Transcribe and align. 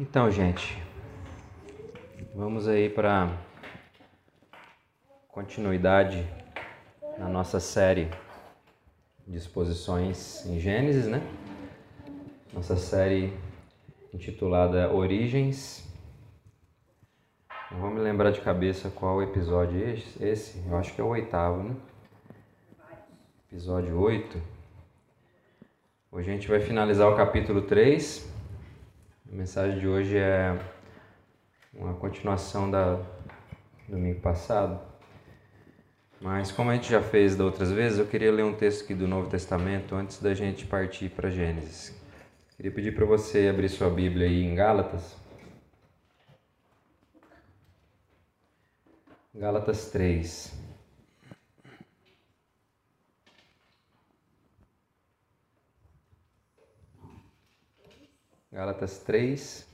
Então, 0.00 0.30
gente, 0.30 0.82
vamos 2.34 2.66
aí 2.66 2.88
para 2.88 3.36
continuidade 5.28 6.26
na 7.18 7.28
nossa 7.28 7.60
série 7.60 8.08
de 9.28 9.36
exposições 9.36 10.46
em 10.46 10.58
Gênesis, 10.58 11.06
né? 11.06 11.20
Nossa 12.50 12.78
série 12.78 13.36
intitulada 14.14 14.90
Origens. 14.90 15.86
Não 17.70 17.80
vou 17.80 17.90
me 17.90 18.00
lembrar 18.00 18.30
de 18.30 18.40
cabeça 18.40 18.88
qual 18.88 19.22
episódio 19.22 19.84
é 19.84 20.26
esse, 20.26 20.66
eu 20.66 20.78
acho 20.78 20.94
que 20.94 21.00
é 21.02 21.04
o 21.04 21.08
oitavo, 21.08 21.62
né? 21.62 21.76
Episódio 23.52 24.00
8. 24.00 24.40
Hoje 26.10 26.30
a 26.30 26.32
gente 26.32 26.48
vai 26.48 26.60
finalizar 26.60 27.06
o 27.06 27.16
capítulo 27.18 27.60
3 27.60 28.39
a 29.30 29.36
mensagem 29.36 29.78
de 29.78 29.86
hoje 29.86 30.16
é 30.16 30.58
uma 31.72 31.94
continuação 31.94 32.68
da 32.68 33.00
domingo 33.88 34.20
passado. 34.20 34.80
Mas 36.20 36.50
como 36.50 36.70
a 36.70 36.74
gente 36.74 36.90
já 36.90 37.00
fez 37.00 37.36
da 37.36 37.44
outras 37.44 37.70
vezes, 37.70 37.98
eu 37.98 38.06
queria 38.06 38.32
ler 38.32 38.44
um 38.44 38.52
texto 38.52 38.84
aqui 38.84 38.94
do 38.94 39.06
Novo 39.06 39.30
Testamento 39.30 39.94
antes 39.94 40.20
da 40.20 40.34
gente 40.34 40.66
partir 40.66 41.08
para 41.10 41.30
Gênesis. 41.30 41.94
Queria 42.56 42.72
pedir 42.72 42.94
para 42.94 43.06
você 43.06 43.48
abrir 43.48 43.68
sua 43.68 43.88
Bíblia 43.88 44.26
aí 44.26 44.42
em 44.42 44.54
Gálatas. 44.54 45.16
Gálatas 49.32 49.90
3. 49.90 50.69
Gálatas 58.52 58.98
3, 58.98 59.64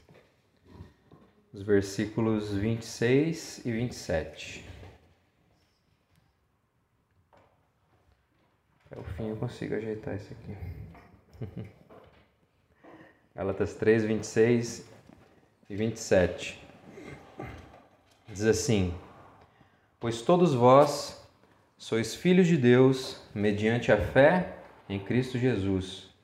os 1.51 1.63
versículos 1.63 2.53
26 2.53 3.65
e 3.65 3.73
27. 3.73 4.69
Até 8.85 9.01
o 9.01 9.03
fim 9.03 9.31
eu 9.31 9.37
consigo 9.37 9.75
ajeitar 9.75 10.15
isso 10.17 10.31
aqui. 10.35 11.67
Gálatas 13.35 13.73
3, 13.77 14.05
26 14.05 14.87
e 15.71 15.75
27. 15.75 16.63
Diz 18.29 18.45
assim: 18.45 18.95
Pois 19.99 20.21
todos 20.21 20.53
vós 20.53 21.27
sois 21.79 22.15
filhos 22.15 22.47
de 22.47 22.59
Deus 22.59 23.23
mediante 23.35 23.91
a 23.91 23.97
fé 23.97 24.59
em 24.87 25.03
Cristo 25.03 25.39
Jesus. 25.39 26.15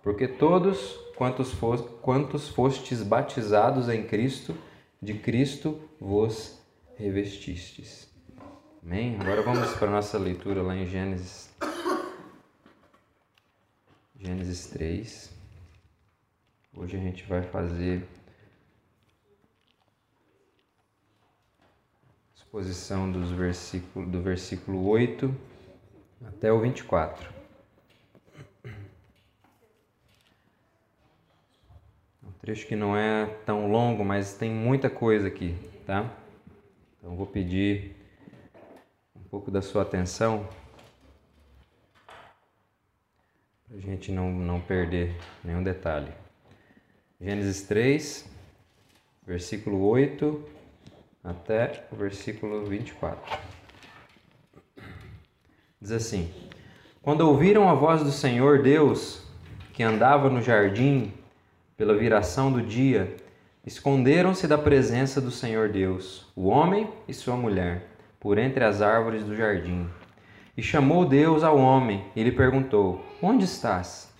Porque 0.00 0.28
todos 0.28 1.07
quantos, 1.18 1.52
fos, 1.52 1.80
quantos 2.00 2.48
fostes 2.48 3.02
batizados 3.02 3.88
em 3.88 4.06
Cristo, 4.06 4.56
de 5.02 5.14
Cristo 5.14 5.80
vos 6.00 6.56
revestistes. 6.96 8.08
Amém? 8.80 9.18
Agora 9.20 9.42
vamos 9.42 9.72
para 9.74 9.88
a 9.88 9.90
nossa 9.90 10.16
leitura 10.16 10.62
lá 10.62 10.76
em 10.76 10.86
Gênesis. 10.86 11.52
Gênesis 14.16 14.68
3. 14.68 15.32
Hoje 16.76 16.96
a 16.96 17.00
gente 17.00 17.24
vai 17.24 17.42
fazer 17.42 18.06
exposição 22.36 23.10
dos 23.10 23.32
versículos, 23.32 24.08
do 24.08 24.22
versículo 24.22 24.86
8 24.86 25.34
até 26.24 26.52
o 26.52 26.60
24. 26.60 27.37
Trecho 32.48 32.66
que 32.66 32.74
não 32.74 32.96
é 32.96 33.26
tão 33.44 33.70
longo, 33.70 34.02
mas 34.02 34.32
tem 34.32 34.50
muita 34.50 34.88
coisa 34.88 35.28
aqui, 35.28 35.54
tá? 35.84 36.10
Então 36.96 37.14
vou 37.14 37.26
pedir 37.26 37.94
um 39.14 39.22
pouco 39.24 39.50
da 39.50 39.60
sua 39.60 39.82
atenção 39.82 40.48
para 43.66 43.76
a 43.76 43.80
gente 43.80 44.10
não, 44.10 44.32
não 44.32 44.62
perder 44.62 45.14
nenhum 45.44 45.62
detalhe. 45.62 46.10
Gênesis 47.20 47.64
3, 47.64 48.26
versículo 49.26 49.86
8 49.86 50.42
até 51.22 51.86
o 51.92 51.96
versículo 51.96 52.64
24. 52.64 53.38
Diz 55.82 55.92
assim: 55.92 56.32
Quando 57.02 57.28
ouviram 57.28 57.68
a 57.68 57.74
voz 57.74 58.02
do 58.02 58.10
Senhor 58.10 58.62
Deus, 58.62 59.22
que 59.74 59.82
andava 59.82 60.30
no 60.30 60.40
jardim 60.40 61.12
pela 61.78 61.96
viração 61.96 62.50
do 62.50 62.60
dia, 62.60 63.14
esconderam-se 63.64 64.48
da 64.48 64.58
presença 64.58 65.20
do 65.20 65.30
Senhor 65.30 65.68
Deus, 65.68 66.26
o 66.34 66.48
homem 66.48 66.88
e 67.06 67.14
sua 67.14 67.36
mulher, 67.36 67.86
por 68.18 68.36
entre 68.36 68.64
as 68.64 68.82
árvores 68.82 69.22
do 69.22 69.36
jardim. 69.36 69.88
E 70.56 70.62
chamou 70.62 71.06
Deus 71.06 71.44
ao 71.44 71.56
homem 71.56 72.04
e 72.16 72.24
lhe 72.24 72.32
perguntou: 72.32 73.00
Onde 73.22 73.44
estás? 73.44 74.12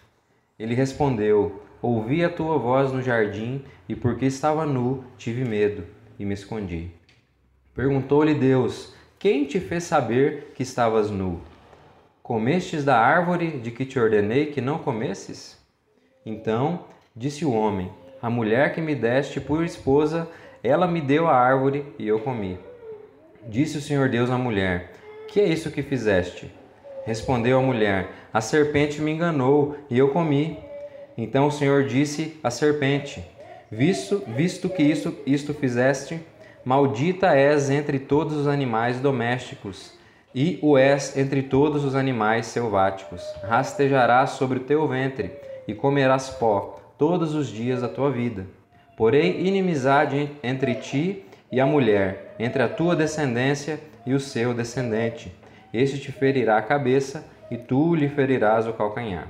Ele 0.57 0.73
respondeu: 0.73 1.61
Ouvi 1.83 2.25
a 2.25 2.31
tua 2.31 2.57
voz 2.59 2.93
no 2.93 3.03
jardim 3.03 3.65
e 3.89 3.97
porque 3.97 4.27
estava 4.27 4.65
nu, 4.65 5.03
tive 5.17 5.45
medo 5.45 5.85
e 6.17 6.25
me 6.25 6.35
escondi. 6.35 6.93
Perguntou-lhe 7.75 8.35
Deus: 8.35 8.95
Quem 9.19 9.45
te 9.45 9.59
fez 9.59 9.83
saber 9.83 10.53
que 10.55 10.63
estavas 10.63 11.11
nu? 11.11 11.41
Comestes 12.23 12.85
da 12.85 13.01
árvore 13.01 13.59
de 13.59 13.73
que 13.73 13.85
te 13.85 13.99
ordenei 13.99 14.47
que 14.47 14.61
não 14.61 14.79
comesses? 14.79 15.59
Então 16.25 16.85
Disse 17.19 17.45
o 17.45 17.53
homem: 17.53 17.91
A 18.23 18.31
mulher 18.31 18.73
que 18.73 18.81
me 18.81 18.95
deste 18.95 19.41
por 19.41 19.65
esposa, 19.65 20.29
ela 20.62 20.87
me 20.87 21.01
deu 21.01 21.27
a 21.27 21.34
árvore 21.34 21.84
e 21.99 22.06
eu 22.06 22.21
comi. 22.21 22.56
Disse 23.49 23.77
o 23.77 23.81
Senhor 23.81 24.09
Deus 24.09 24.31
à 24.31 24.39
mulher: 24.39 24.93
Que 25.27 25.41
é 25.41 25.49
isso 25.49 25.73
que 25.73 25.83
fizeste? 25.83 26.49
Respondeu 27.05 27.59
a 27.59 27.62
mulher: 27.62 28.07
A 28.33 28.41
serpente 28.41 29.03
me 29.03 29.11
enganou 29.11 29.77
e 29.91 29.99
eu 29.99 30.11
comi. 30.11 30.61
Então 31.17 31.49
o 31.49 31.51
Senhor 31.51 31.87
disse 31.87 32.39
à 32.41 32.53
serpente: 32.53 33.21
Visto, 33.69 34.23
visto 34.28 34.69
que 34.69 34.84
isto, 34.84 35.12
isto 35.27 35.53
fizeste, 35.53 36.21
maldita 36.65 37.34
és 37.34 37.69
entre 37.69 37.99
todos 37.99 38.37
os 38.37 38.47
animais 38.47 39.01
domésticos, 39.01 39.93
e 40.33 40.61
o 40.62 40.78
és 40.78 41.17
entre 41.17 41.43
todos 41.43 41.84
os 41.84 41.97
animais 41.97 42.47
selváticos. 42.47 43.25
Rastejarás 43.43 44.31
sobre 44.31 44.59
o 44.59 44.62
teu 44.62 44.87
ventre 44.87 45.33
e 45.67 45.75
comerás 45.75 46.31
pó 46.31 46.78
todos 46.98 47.34
os 47.34 47.48
dias 47.48 47.81
da 47.81 47.88
tua 47.88 48.10
vida. 48.10 48.47
Porém, 48.97 49.47
inimizade 49.47 50.28
entre 50.42 50.75
ti 50.75 51.25
e 51.50 51.60
a 51.60 51.64
mulher, 51.64 52.34
entre 52.38 52.62
a 52.62 52.69
tua 52.69 52.97
descendência 52.97 53.81
e 54.04 54.12
o 54.12 54.20
seu 54.20 54.53
descendente. 54.53 55.32
Este 55.72 55.98
te 55.98 56.10
ferirá 56.10 56.59
a 56.59 56.62
cabeça 56.62 57.25
e 57.50 57.56
tu 57.56 57.94
lhe 57.94 58.09
ferirás 58.09 58.66
o 58.66 58.72
calcanhar. 58.72 59.28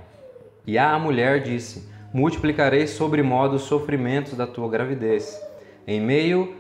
E 0.67 0.79
a 0.79 0.99
mulher 0.99 1.43
disse: 1.43 1.89
Multiplicarei 2.13 2.87
sobre 2.87 3.23
modo 3.23 3.57
os 3.57 3.63
sofrimentos 3.63 4.35
da 4.35 4.47
tua 4.47 4.69
gravidez. 4.69 5.39
Em 5.87 6.01
meio 6.01 6.55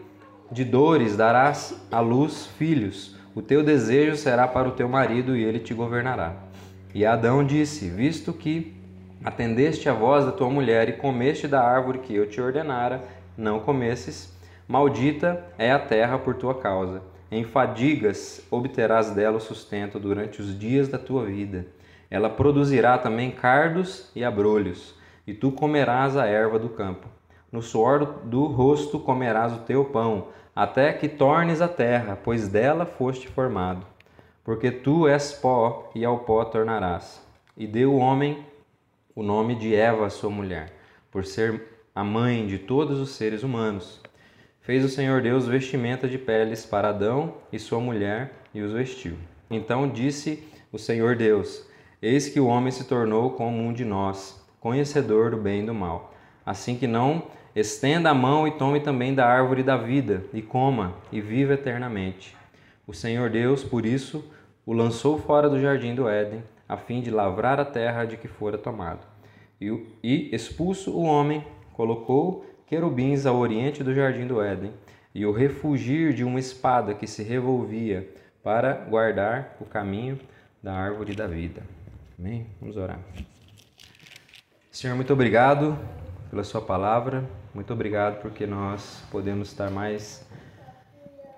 de 0.52 0.64
dores 0.64 1.16
darás 1.16 1.74
à 1.90 2.00
luz 2.00 2.46
filhos. 2.58 3.16
O 3.34 3.42
teu 3.42 3.62
desejo 3.62 4.16
será 4.16 4.46
para 4.48 4.68
o 4.68 4.72
teu 4.72 4.88
marido 4.88 5.36
e 5.36 5.44
ele 5.44 5.58
te 5.58 5.72
governará. 5.72 6.36
E 6.94 7.06
Adão 7.06 7.44
disse: 7.44 7.88
Visto 7.88 8.32
que 8.32 8.77
Atendeste 9.24 9.88
a 9.88 9.92
voz 9.92 10.24
da 10.24 10.30
tua 10.30 10.48
mulher 10.48 10.88
e 10.88 10.92
comeste 10.92 11.48
da 11.48 11.60
árvore 11.60 11.98
que 11.98 12.14
eu 12.14 12.28
te 12.28 12.40
ordenara, 12.40 13.02
não 13.36 13.58
comesses. 13.58 14.32
Maldita 14.68 15.44
é 15.58 15.72
a 15.72 15.78
terra 15.78 16.18
por 16.18 16.36
tua 16.36 16.54
causa. 16.54 17.02
Em 17.30 17.42
fadigas 17.42 18.40
obterás 18.48 19.10
dela 19.10 19.38
o 19.38 19.40
sustento 19.40 19.98
durante 19.98 20.40
os 20.40 20.56
dias 20.56 20.88
da 20.88 20.98
tua 20.98 21.24
vida. 21.24 21.66
Ela 22.08 22.30
produzirá 22.30 22.96
também 22.96 23.30
cardos 23.30 24.10
e 24.14 24.24
abrolhos, 24.24 24.94
e 25.26 25.34
tu 25.34 25.50
comerás 25.50 26.16
a 26.16 26.26
erva 26.26 26.58
do 26.58 26.68
campo. 26.68 27.08
No 27.50 27.60
suor 27.60 28.20
do 28.24 28.46
rosto 28.46 29.00
comerás 29.00 29.52
o 29.52 29.60
teu 29.60 29.84
pão, 29.84 30.28
até 30.54 30.92
que 30.92 31.08
tornes 31.08 31.60
a 31.60 31.68
terra, 31.68 32.16
pois 32.22 32.48
dela 32.48 32.86
foste 32.86 33.28
formado. 33.28 33.84
Porque 34.44 34.70
tu 34.70 35.08
és 35.08 35.32
pó, 35.32 35.90
e 35.94 36.04
ao 36.04 36.20
pó 36.20 36.44
tornarás. 36.44 37.22
E 37.56 37.66
deu 37.66 37.92
o 37.92 37.98
homem 37.98 38.46
o 39.18 39.22
nome 39.24 39.56
de 39.56 39.74
Eva, 39.74 40.08
sua 40.10 40.30
mulher, 40.30 40.72
por 41.10 41.24
ser 41.24 41.60
a 41.92 42.04
mãe 42.04 42.46
de 42.46 42.56
todos 42.56 43.00
os 43.00 43.10
seres 43.16 43.42
humanos. 43.42 44.00
Fez 44.60 44.84
o 44.84 44.88
Senhor 44.88 45.20
Deus 45.20 45.48
vestimenta 45.48 46.06
de 46.06 46.16
peles 46.16 46.64
para 46.64 46.90
Adão 46.90 47.34
e 47.52 47.58
sua 47.58 47.80
mulher 47.80 48.30
e 48.54 48.62
os 48.62 48.72
vestiu. 48.72 49.16
Então 49.50 49.88
disse 49.88 50.46
o 50.70 50.78
Senhor 50.78 51.16
Deus: 51.16 51.66
Eis 52.00 52.28
que 52.28 52.38
o 52.38 52.46
homem 52.46 52.70
se 52.70 52.84
tornou 52.84 53.32
como 53.32 53.60
um 53.60 53.72
de 53.72 53.84
nós, 53.84 54.40
conhecedor 54.60 55.32
do 55.32 55.36
bem 55.36 55.64
e 55.64 55.66
do 55.66 55.74
mal. 55.74 56.14
Assim 56.46 56.76
que 56.76 56.86
não 56.86 57.24
estenda 57.56 58.10
a 58.10 58.14
mão 58.14 58.46
e 58.46 58.52
tome 58.52 58.78
também 58.78 59.16
da 59.16 59.26
árvore 59.26 59.64
da 59.64 59.76
vida, 59.76 60.22
e 60.32 60.40
coma, 60.40 60.94
e 61.10 61.20
viva 61.20 61.54
eternamente. 61.54 62.36
O 62.86 62.94
Senhor 62.94 63.28
Deus, 63.30 63.64
por 63.64 63.84
isso, 63.84 64.24
o 64.64 64.72
lançou 64.72 65.18
fora 65.18 65.50
do 65.50 65.60
jardim 65.60 65.92
do 65.92 66.08
Éden, 66.08 66.40
a 66.68 66.76
fim 66.76 67.00
de 67.00 67.10
lavrar 67.10 67.58
a 67.58 67.64
terra 67.64 68.04
de 68.04 68.16
que 68.16 68.28
fora 68.28 68.56
tomado. 68.56 69.07
E, 69.60 70.34
expulso 70.34 70.92
o 70.92 71.02
homem, 71.02 71.44
colocou 71.72 72.46
querubins 72.66 73.26
ao 73.26 73.36
oriente 73.36 73.82
do 73.82 73.94
jardim 73.94 74.26
do 74.26 74.40
Éden 74.40 74.72
e 75.14 75.24
o 75.26 75.32
refugir 75.32 76.12
de 76.12 76.22
uma 76.22 76.38
espada 76.38 76.94
que 76.94 77.06
se 77.06 77.22
revolvia 77.22 78.08
para 78.42 78.72
guardar 78.72 79.56
o 79.60 79.64
caminho 79.64 80.18
da 80.62 80.72
árvore 80.72 81.14
da 81.14 81.26
vida. 81.26 81.62
Amém? 82.18 82.46
Vamos 82.60 82.76
orar. 82.76 83.00
Senhor, 84.70 84.94
muito 84.94 85.12
obrigado 85.12 85.76
pela 86.30 86.44
Sua 86.44 86.60
palavra, 86.60 87.28
muito 87.52 87.72
obrigado 87.72 88.20
porque 88.20 88.46
nós 88.46 89.02
podemos 89.10 89.48
estar 89.48 89.70
mais 89.70 90.24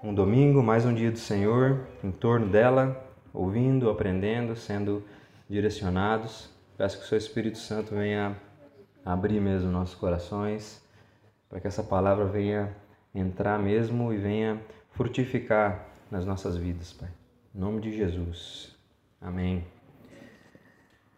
um 0.02 0.12
domingo, 0.12 0.62
mais 0.62 0.84
um 0.84 0.93
dia 0.93 1.11
do 1.11 1.19
Senhor, 1.19 1.87
em 2.02 2.11
torno 2.11 2.49
dela, 2.49 3.02
ouvindo, 3.32 3.88
aprendendo, 3.88 4.56
sendo 4.56 5.02
direcionados. 5.49 6.50
Peço 6.81 6.97
que 6.97 7.05
o 7.05 7.06
Seu 7.09 7.19
Espírito 7.19 7.59
Santo 7.59 7.94
venha 7.94 8.35
abrir 9.05 9.38
mesmo 9.38 9.71
nossos 9.71 9.94
corações, 9.94 10.82
para 11.47 11.61
que 11.61 11.67
essa 11.67 11.82
palavra 11.82 12.25
venha 12.25 12.75
entrar 13.15 13.59
mesmo 13.59 14.11
e 14.15 14.17
venha 14.17 14.59
frutificar 14.93 15.85
nas 16.11 16.25
nossas 16.25 16.56
vidas, 16.56 16.91
Pai. 16.94 17.11
Em 17.55 17.59
nome 17.59 17.82
de 17.82 17.94
Jesus. 17.94 18.75
Amém. 19.21 19.62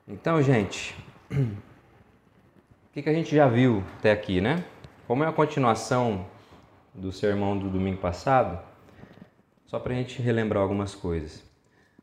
Então, 0.09 0.43
gente, 0.43 0.97
o 1.31 2.93
que, 2.93 3.01
que 3.01 3.09
a 3.09 3.15
gente 3.15 3.33
já 3.33 3.47
viu 3.47 3.85
até 3.99 4.11
aqui, 4.11 4.41
né? 4.41 4.65
Como 5.07 5.23
é 5.23 5.29
a 5.29 5.33
continuação 5.33 6.27
do 6.93 7.13
sermão 7.13 7.57
do 7.57 7.71
domingo 7.71 8.01
passado, 8.01 8.59
só 9.65 9.79
para 9.79 9.93
a 9.93 9.97
gente 9.97 10.21
relembrar 10.21 10.61
algumas 10.61 10.93
coisas. 10.93 11.37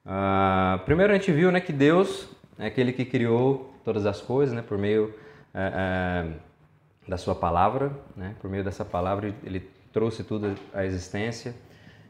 Uh, 0.05 0.79
primeiro 0.85 1.11
a 1.11 1.17
gente 1.17 1.33
viu 1.33 1.51
né, 1.51 1.59
que 1.59 1.73
Deus 1.73 2.38
é 2.59 2.67
aquele 2.67 2.91
que 2.91 3.05
criou 3.05 3.73
todas 3.83 4.05
as 4.05 4.21
coisas 4.21 4.53
né, 4.53 4.61
por 4.61 4.77
meio 4.77 5.13
é, 5.53 6.27
é, 6.27 7.09
da 7.09 7.17
sua 7.17 7.33
palavra, 7.33 7.91
né? 8.15 8.35
por 8.41 8.49
meio 8.49 8.63
dessa 8.63 8.85
palavra 8.85 9.33
ele 9.43 9.67
trouxe 9.91 10.23
tudo 10.23 10.53
à 10.73 10.85
existência, 10.85 11.55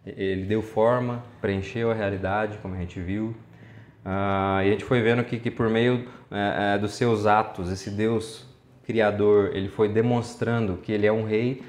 ele 0.06 0.46
deu 0.46 0.62
forma, 0.62 1.24
preencheu 1.40 1.92
a 1.92 1.94
realidade, 1.94 2.58
como 2.58 2.76
a 2.76 2.78
gente 2.78 3.00
viu. 3.00 3.36
Ah, 4.04 4.62
e 4.64 4.70
a 4.70 4.72
gente 4.72 4.84
foi 4.84 5.02
vendo 5.02 5.24
que, 5.24 5.40
que 5.40 5.52
por 5.52 5.70
meio 5.70 6.08
é, 6.32 6.78
dos 6.78 6.94
seus 6.94 7.26
atos, 7.26 7.72
esse 7.72 7.90
Deus 7.92 8.46
Criador, 8.84 9.52
ele 9.54 9.70
foi 9.70 9.88
demonstrando 9.88 10.78
que 10.78 10.92
ele 10.92 11.06
é 11.06 11.12
um 11.12 11.24
rei 11.24 11.62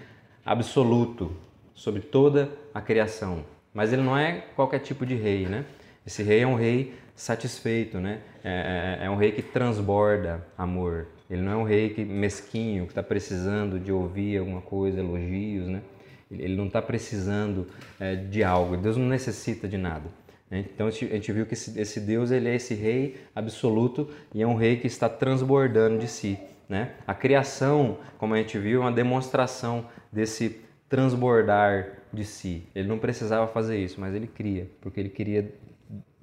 absoluto 0.44 1.36
sobre 1.74 2.00
toda 2.00 2.50
a 2.72 2.80
criação. 2.80 3.44
Mas 3.74 3.92
ele 3.92 4.02
não 4.02 4.16
é 4.16 4.44
qualquer 4.56 4.78
tipo 4.78 5.04
de 5.04 5.14
rei, 5.14 5.46
né? 5.46 5.64
Esse 6.06 6.22
rei 6.22 6.40
é 6.40 6.46
um 6.46 6.54
rei 6.54 6.94
satisfeito, 7.14 7.98
né? 7.98 8.20
É, 8.42 8.98
é, 9.02 9.06
é 9.06 9.10
um 9.10 9.16
rei 9.16 9.32
que 9.32 9.42
transborda 9.42 10.44
amor. 10.56 11.08
Ele 11.28 11.42
não 11.42 11.52
é 11.52 11.56
um 11.56 11.64
rei 11.64 11.90
que 11.90 12.04
mesquinho, 12.04 12.84
que 12.84 12.92
está 12.92 13.02
precisando 13.02 13.78
de 13.78 13.92
ouvir 13.92 14.38
alguma 14.38 14.60
coisa, 14.60 14.98
elogios, 14.98 15.68
né? 15.68 15.82
Ele 16.30 16.56
não 16.56 16.66
está 16.66 16.80
precisando 16.80 17.66
é, 17.98 18.14
de 18.14 18.42
algo. 18.44 18.76
Deus 18.76 18.96
não 18.96 19.06
necessita 19.06 19.66
de 19.66 19.76
nada. 19.76 20.08
Né? 20.50 20.64
Então 20.74 20.86
a 20.86 20.90
gente 20.90 21.32
viu 21.32 21.46
que 21.46 21.54
esse, 21.54 21.78
esse, 21.78 22.00
Deus 22.00 22.30
ele 22.30 22.48
é 22.48 22.54
esse 22.54 22.74
rei 22.74 23.16
absoluto 23.34 24.10
e 24.34 24.42
é 24.42 24.46
um 24.46 24.54
rei 24.54 24.76
que 24.76 24.86
está 24.86 25.08
transbordando 25.08 25.98
de 25.98 26.08
si. 26.08 26.38
Né? 26.68 26.92
A 27.06 27.14
criação, 27.14 27.98
como 28.18 28.34
a 28.34 28.36
gente 28.36 28.58
viu, 28.58 28.80
é 28.80 28.84
uma 28.84 28.92
demonstração 28.92 29.86
desse 30.12 30.60
transbordar 30.88 31.98
de 32.12 32.24
si. 32.24 32.64
Ele 32.74 32.88
não 32.88 32.98
precisava 32.98 33.46
fazer 33.46 33.78
isso, 33.78 34.00
mas 34.00 34.14
ele 34.14 34.26
cria, 34.26 34.68
porque 34.80 34.98
ele 34.98 35.08
queria 35.08 35.52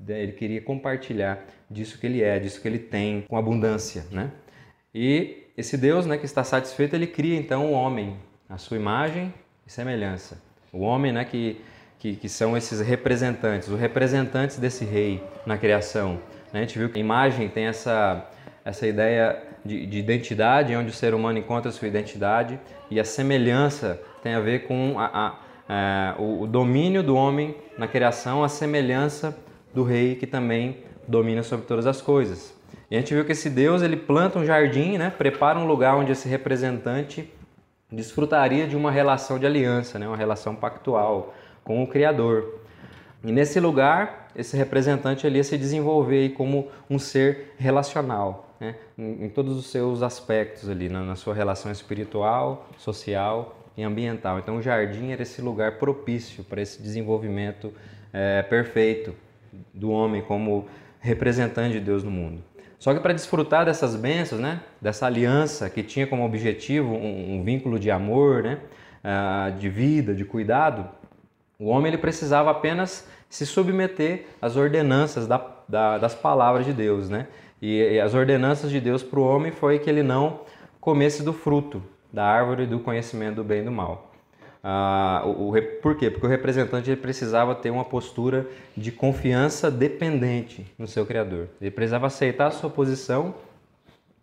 ele 0.07 0.31
queria 0.33 0.61
compartilhar 0.61 1.43
disso 1.69 1.99
que 1.99 2.05
ele 2.05 2.21
é, 2.21 2.39
disso 2.39 2.61
que 2.61 2.67
ele 2.67 2.79
tem 2.79 3.21
com 3.27 3.37
abundância, 3.37 4.05
né? 4.11 4.31
E 4.93 5.43
esse 5.57 5.77
Deus, 5.77 6.05
né, 6.05 6.17
que 6.17 6.25
está 6.25 6.43
satisfeito, 6.43 6.95
ele 6.95 7.07
cria 7.07 7.37
então 7.37 7.65
o 7.65 7.71
homem, 7.71 8.15
a 8.47 8.57
sua 8.57 8.77
imagem 8.77 9.33
e 9.65 9.71
semelhança. 9.71 10.41
O 10.71 10.81
homem, 10.81 11.11
né, 11.11 11.25
que, 11.25 11.59
que, 11.99 12.15
que 12.15 12.29
são 12.29 12.55
esses 12.55 12.79
representantes, 12.79 13.67
os 13.67 13.79
representantes 13.79 14.57
desse 14.57 14.85
rei 14.85 15.23
na 15.45 15.57
criação. 15.57 16.19
Né? 16.53 16.59
A 16.59 16.61
gente 16.61 16.77
viu 16.77 16.89
que 16.89 16.97
a 16.97 17.01
imagem 17.01 17.49
tem 17.49 17.65
essa, 17.65 18.29
essa 18.63 18.87
ideia 18.87 19.41
de, 19.65 19.85
de, 19.85 19.97
identidade, 19.97 20.75
onde 20.75 20.89
o 20.89 20.93
ser 20.93 21.13
humano 21.13 21.39
encontra 21.39 21.69
a 21.69 21.73
sua 21.73 21.87
identidade, 21.87 22.59
e 22.89 22.99
a 22.99 23.03
semelhança 23.03 23.99
tem 24.21 24.35
a 24.35 24.39
ver 24.39 24.67
com 24.67 24.99
a, 24.99 25.05
a, 25.05 25.39
a, 25.67 26.15
o, 26.19 26.43
o 26.43 26.47
domínio 26.47 27.01
do 27.01 27.15
homem 27.15 27.55
na 27.77 27.87
criação, 27.87 28.43
a 28.43 28.49
semelhança 28.49 29.35
do 29.77 29.83
rei 29.83 30.15
que 30.15 30.25
também 30.25 30.77
domina 31.07 31.43
sobre 31.43 31.67
todas 31.67 31.85
as 31.85 32.01
coisas. 32.01 32.51
E 32.89 32.95
a 32.95 32.99
gente 32.99 33.13
viu 33.13 33.23
que 33.23 33.33
esse 33.33 33.47
Deus 33.47 33.83
ele 33.83 33.95
planta 33.95 34.39
um 34.39 34.45
jardim, 34.45 34.97
né? 34.97 35.11
prepara 35.15 35.59
um 35.59 35.67
lugar 35.67 35.95
onde 35.95 36.11
esse 36.11 36.27
representante 36.27 37.31
desfrutaria 37.91 38.67
de 38.67 38.75
uma 38.75 38.89
relação 38.89 39.37
de 39.37 39.45
aliança, 39.45 39.99
né? 39.99 40.07
uma 40.07 40.17
relação 40.17 40.55
pactual 40.55 41.31
com 41.63 41.83
o 41.83 41.87
Criador. 41.87 42.59
E 43.23 43.31
nesse 43.31 43.59
lugar, 43.59 44.29
esse 44.35 44.57
representante 44.57 45.27
ele 45.27 45.37
ia 45.37 45.43
se 45.43 45.57
desenvolver 45.59 46.29
como 46.29 46.69
um 46.89 46.97
ser 46.97 47.53
relacional, 47.59 48.55
né? 48.59 48.75
em, 48.97 49.25
em, 49.25 49.29
todos 49.29 49.55
os 49.55 49.67
seus 49.67 50.01
aspectos 50.01 50.67
ali, 50.69 50.89
na, 50.89 51.03
na, 51.03 51.15
sua 51.15 51.35
relação 51.35 51.71
espiritual, 51.71 52.67
social 52.79 53.55
e 53.77 53.83
ambiental. 53.83 54.39
Então 54.39 54.57
o 54.57 54.61
jardim 54.61 55.11
era 55.11 55.21
esse 55.21 55.39
lugar 55.39 55.77
propício 55.77 56.43
para 56.43 56.63
esse 56.63 56.81
desenvolvimento 56.81 57.71
é, 58.11 58.41
perfeito 58.41 59.13
do 59.73 59.91
homem 59.91 60.21
como 60.21 60.65
representante 60.99 61.73
de 61.73 61.79
Deus 61.79 62.03
no 62.03 62.11
mundo. 62.11 62.43
Só 62.79 62.93
que 62.93 62.99
para 62.99 63.13
desfrutar 63.13 63.65
dessas 63.65 63.95
bênçãos, 63.95 64.39
né, 64.39 64.61
dessa 64.79 65.05
aliança 65.05 65.69
que 65.69 65.81
tinha 65.81 66.05
como 66.05 66.23
objetivo 66.25 66.93
um, 66.93 67.39
um 67.39 67.43
vínculo 67.43 67.79
de 67.79 67.89
amor, 67.89 68.43
né, 68.43 68.59
uh, 69.03 69.57
de 69.57 69.67
vida, 69.67 70.13
de 70.13 70.23
cuidado, 70.23 70.87
o 71.59 71.67
homem 71.67 71.87
ele 71.87 71.97
precisava 71.97 72.51
apenas 72.51 73.07
se 73.29 73.45
submeter 73.45 74.25
às 74.41 74.55
ordenanças 74.55 75.27
da, 75.27 75.43
da, 75.67 75.97
das 75.97 76.13
palavras 76.13 76.65
de 76.65 76.73
Deus. 76.73 77.09
Né? 77.09 77.27
E, 77.61 77.93
e 77.93 77.99
as 77.99 78.13
ordenanças 78.13 78.69
de 78.69 78.79
Deus 78.79 79.01
para 79.01 79.19
o 79.19 79.23
homem 79.23 79.51
foi 79.51 79.79
que 79.79 79.89
ele 79.89 80.03
não 80.03 80.41
comesse 80.79 81.23
do 81.23 81.33
fruto 81.33 81.81
da 82.13 82.25
árvore 82.25 82.65
do 82.65 82.79
conhecimento 82.79 83.35
do 83.35 83.43
bem 83.43 83.61
e 83.61 83.65
do 83.65 83.71
mal. 83.71 84.06
Ah, 84.63 85.23
o, 85.25 85.49
o, 85.49 85.61
por 85.81 85.95
quê? 85.95 86.09
Porque 86.09 86.25
o 86.25 86.29
representante 86.29 86.95
precisava 86.95 87.55
ter 87.55 87.69
uma 87.69 87.85
postura 87.85 88.47
de 88.75 88.91
confiança 88.91 89.69
dependente 89.69 90.65
no 90.77 90.87
seu 90.87 91.05
Criador. 91.05 91.47
Ele 91.61 91.71
precisava 91.71 92.07
aceitar 92.07 92.47
a 92.47 92.51
sua 92.51 92.69
posição 92.69 93.35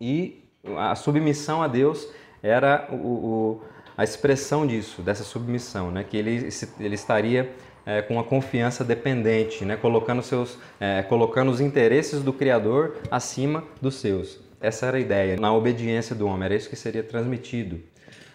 e 0.01 0.43
a 0.77 0.95
submissão 0.95 1.63
a 1.63 1.69
Deus 1.69 2.09
era 2.43 2.89
o, 2.91 2.95
o, 2.95 3.63
a 3.97 4.05
expressão 4.05 4.67
disso, 4.67 5.03
dessa 5.03 5.25
submissão, 5.25 5.91
né? 5.91 6.05
que 6.05 6.17
ele, 6.17 6.49
ele 6.81 6.95
estaria 6.95 7.51
é, 7.87 8.03
com 8.03 8.15
uma 8.15 8.25
confiança 8.25 8.85
dependente, 8.85 9.65
né? 9.65 9.77
colocando, 9.77 10.23
seus, 10.23 10.59
é, 10.81 11.03
colocando 11.03 11.51
os 11.51 11.61
interesses 11.61 12.23
do 12.23 12.33
Criador 12.33 12.97
acima 13.11 13.65
dos 13.81 13.97
seus. 13.97 14.41
Essa 14.61 14.87
era 14.87 14.97
a 14.97 15.01
ideia, 15.01 15.37
na 15.37 15.55
obediência 15.55 16.15
do 16.15 16.27
homem, 16.27 16.47
era 16.47 16.55
isso 16.55 16.69
que 16.69 16.77
seria 16.77 17.03
transmitido. 17.03 17.81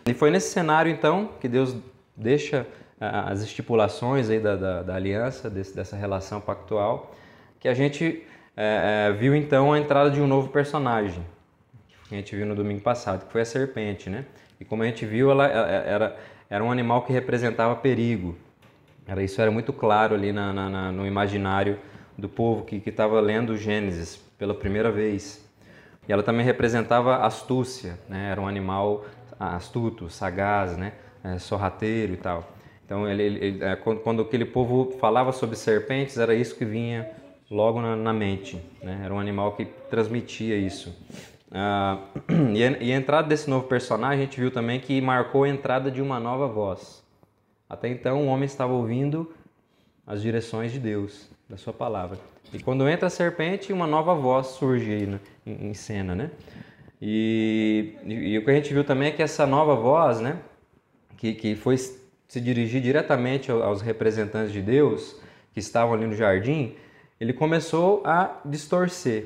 E 0.05 0.13
foi 0.13 0.29
nesse 0.29 0.51
cenário, 0.51 0.91
então, 0.91 1.31
que 1.39 1.47
Deus 1.47 1.75
deixa 2.19 2.67
as 2.99 3.41
estipulações 3.41 4.29
aí 4.29 4.39
da, 4.39 4.55
da, 4.55 4.83
da 4.83 4.95
aliança, 4.95 5.49
desse, 5.49 5.73
dessa 5.73 5.95
relação 5.95 6.41
pactual, 6.41 7.15
que 7.59 7.67
a 7.67 7.73
gente 7.73 8.23
é, 8.57 9.07
é, 9.07 9.11
viu 9.13 9.33
então 9.33 9.71
a 9.71 9.79
entrada 9.79 10.11
de 10.11 10.21
um 10.21 10.27
novo 10.27 10.49
personagem, 10.49 11.25
que 12.09 12.15
a 12.15 12.17
gente 12.17 12.35
viu 12.35 12.45
no 12.45 12.55
domingo 12.55 12.81
passado, 12.81 13.25
que 13.25 13.31
foi 13.31 13.41
a 13.41 13.45
serpente, 13.45 14.09
né? 14.09 14.25
E 14.59 14.65
como 14.65 14.83
a 14.83 14.85
gente 14.85 15.05
viu, 15.05 15.31
ela, 15.31 15.47
era, 15.47 16.17
era 16.49 16.63
um 16.63 16.69
animal 16.69 17.03
que 17.03 17.13
representava 17.13 17.75
perigo. 17.77 18.38
Era, 19.07 19.23
isso 19.23 19.41
era 19.41 19.49
muito 19.49 19.71
claro 19.71 20.13
ali 20.13 20.33
na, 20.33 20.51
na, 20.51 20.91
no 20.91 21.07
imaginário 21.07 21.79
do 22.17 22.27
povo 22.27 22.65
que 22.65 22.81
estava 22.85 23.21
lendo 23.21 23.55
Gênesis 23.55 24.17
pela 24.38 24.53
primeira 24.53 24.91
vez. 24.91 25.47
E 26.07 26.11
ela 26.11 26.21
também 26.21 26.45
representava 26.45 27.17
astúcia, 27.17 27.97
né? 28.09 28.29
era 28.31 28.41
um 28.41 28.47
animal 28.47 29.05
astuto, 29.39 30.09
sagaz, 30.09 30.75
né? 30.75 30.93
É, 31.23 31.38
sorrateiro 31.38 32.13
e 32.13 32.17
tal. 32.17 32.47
Então, 32.85 33.07
ele, 33.07 33.23
ele, 33.23 33.63
é, 33.63 33.75
quando, 33.75 33.99
quando, 33.99 34.21
aquele 34.23 34.45
povo 34.45 34.97
falava 34.99 35.31
sobre 35.31 35.55
serpentes, 35.55 36.17
era 36.17 36.33
isso 36.33 36.55
que 36.55 36.65
vinha 36.65 37.09
logo 37.49 37.81
na, 37.81 37.95
na 37.95 38.13
mente. 38.13 38.59
Né? 38.81 39.01
Era 39.03 39.13
um 39.13 39.19
animal 39.19 39.53
que 39.53 39.65
transmitia 39.89 40.57
isso. 40.57 40.95
Ah, 41.51 41.99
e, 42.53 42.63
a, 42.63 42.71
e 42.79 42.91
a 42.91 42.95
entrada 42.95 43.27
desse 43.27 43.49
novo 43.49 43.67
personagem, 43.67 44.19
a 44.19 44.25
gente 44.25 44.39
viu 44.39 44.51
também 44.51 44.79
que 44.79 44.99
marcou 45.01 45.43
a 45.43 45.49
entrada 45.49 45.91
de 45.91 46.01
uma 46.01 46.19
nova 46.19 46.47
voz. 46.47 47.03
Até 47.69 47.88
então, 47.89 48.25
o 48.25 48.27
homem 48.27 48.45
estava 48.45 48.73
ouvindo 48.73 49.31
as 50.05 50.23
direções 50.23 50.71
de 50.71 50.79
Deus, 50.79 51.29
da 51.47 51.55
sua 51.55 51.71
palavra. 51.71 52.17
E 52.51 52.57
quando 52.57 52.89
entra 52.89 53.05
a 53.05 53.09
serpente, 53.11 53.71
uma 53.71 53.85
nova 53.85 54.15
voz 54.15 54.47
surge 54.47 54.91
aí 54.91 55.05
né, 55.05 55.19
em, 55.45 55.67
em, 55.67 55.73
cena, 55.75 56.15
né? 56.15 56.31
E, 56.99 57.93
e, 58.03 58.13
e, 58.13 58.38
o 58.39 58.43
que 58.43 58.49
a 58.49 58.55
gente 58.55 58.73
viu 58.73 58.83
também 58.83 59.09
é 59.09 59.11
que 59.11 59.21
essa 59.21 59.45
nova 59.45 59.75
voz, 59.75 60.19
né? 60.19 60.39
Que, 61.19 61.33
que 61.33 61.55
foi 61.55 61.77
se 61.77 62.39
dirigir 62.39 62.81
diretamente 62.81 63.51
aos 63.51 63.81
representantes 63.81 64.53
de 64.53 64.61
Deus 64.61 65.19
que 65.53 65.59
estavam 65.59 65.93
ali 65.93 66.07
no 66.07 66.15
jardim, 66.15 66.75
ele 67.19 67.33
começou 67.33 68.01
a 68.05 68.39
distorcer 68.45 69.25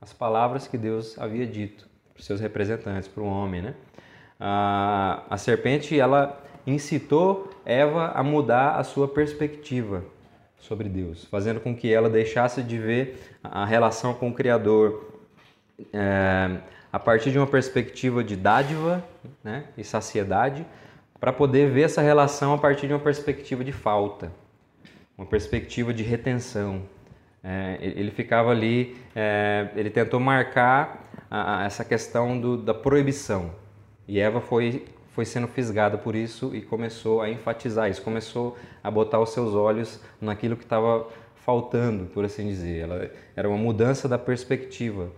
as 0.00 0.12
palavras 0.12 0.66
que 0.66 0.76
Deus 0.76 1.16
havia 1.16 1.46
dito 1.46 1.88
para 2.12 2.20
os 2.20 2.26
seus 2.26 2.40
representantes, 2.40 3.08
para 3.08 3.22
o 3.22 3.26
homem, 3.26 3.62
né? 3.62 3.74
a, 4.40 5.22
a 5.30 5.36
serpente 5.36 5.98
ela 5.98 6.42
incitou 6.66 7.48
Eva 7.64 8.08
a 8.08 8.24
mudar 8.24 8.76
a 8.76 8.82
sua 8.82 9.06
perspectiva 9.06 10.04
sobre 10.58 10.88
Deus, 10.88 11.24
fazendo 11.26 11.60
com 11.60 11.74
que 11.76 11.92
ela 11.92 12.10
deixasse 12.10 12.62
de 12.62 12.76
ver 12.78 13.36
a 13.44 13.64
relação 13.64 14.12
com 14.14 14.30
o 14.30 14.34
Criador 14.34 15.22
é, 15.92 16.58
a 16.92 16.98
partir 16.98 17.30
de 17.30 17.38
uma 17.38 17.46
perspectiva 17.46 18.24
de 18.24 18.34
dádiva 18.34 19.04
né, 19.44 19.66
e 19.76 19.84
saciedade, 19.84 20.66
para 21.22 21.32
poder 21.32 21.70
ver 21.70 21.82
essa 21.82 22.02
relação 22.02 22.52
a 22.52 22.58
partir 22.58 22.88
de 22.88 22.92
uma 22.92 22.98
perspectiva 22.98 23.62
de 23.62 23.70
falta, 23.70 24.32
uma 25.16 25.24
perspectiva 25.24 25.94
de 25.94 26.02
retenção. 26.02 26.82
É, 27.44 27.78
ele 27.80 28.10
ficava 28.10 28.50
ali, 28.50 28.96
é, 29.14 29.68
ele 29.76 29.88
tentou 29.88 30.18
marcar 30.18 31.08
a, 31.30 31.60
a, 31.60 31.64
essa 31.64 31.84
questão 31.84 32.40
do, 32.40 32.56
da 32.56 32.74
proibição. 32.74 33.52
E 34.08 34.18
Eva 34.18 34.40
foi 34.40 34.84
foi 35.10 35.24
sendo 35.24 35.46
fisgada 35.46 35.96
por 35.96 36.16
isso 36.16 36.56
e 36.56 36.60
começou 36.60 37.20
a 37.20 37.30
enfatizar 37.30 37.88
isso, 37.88 38.02
começou 38.02 38.58
a 38.82 38.90
botar 38.90 39.20
os 39.20 39.30
seus 39.30 39.54
olhos 39.54 40.00
naquilo 40.20 40.56
que 40.56 40.64
estava 40.64 41.06
faltando, 41.36 42.06
por 42.06 42.24
assim 42.24 42.48
dizer. 42.48 42.80
Ela 42.80 43.10
era 43.36 43.48
uma 43.48 43.58
mudança 43.58 44.08
da 44.08 44.18
perspectiva. 44.18 45.08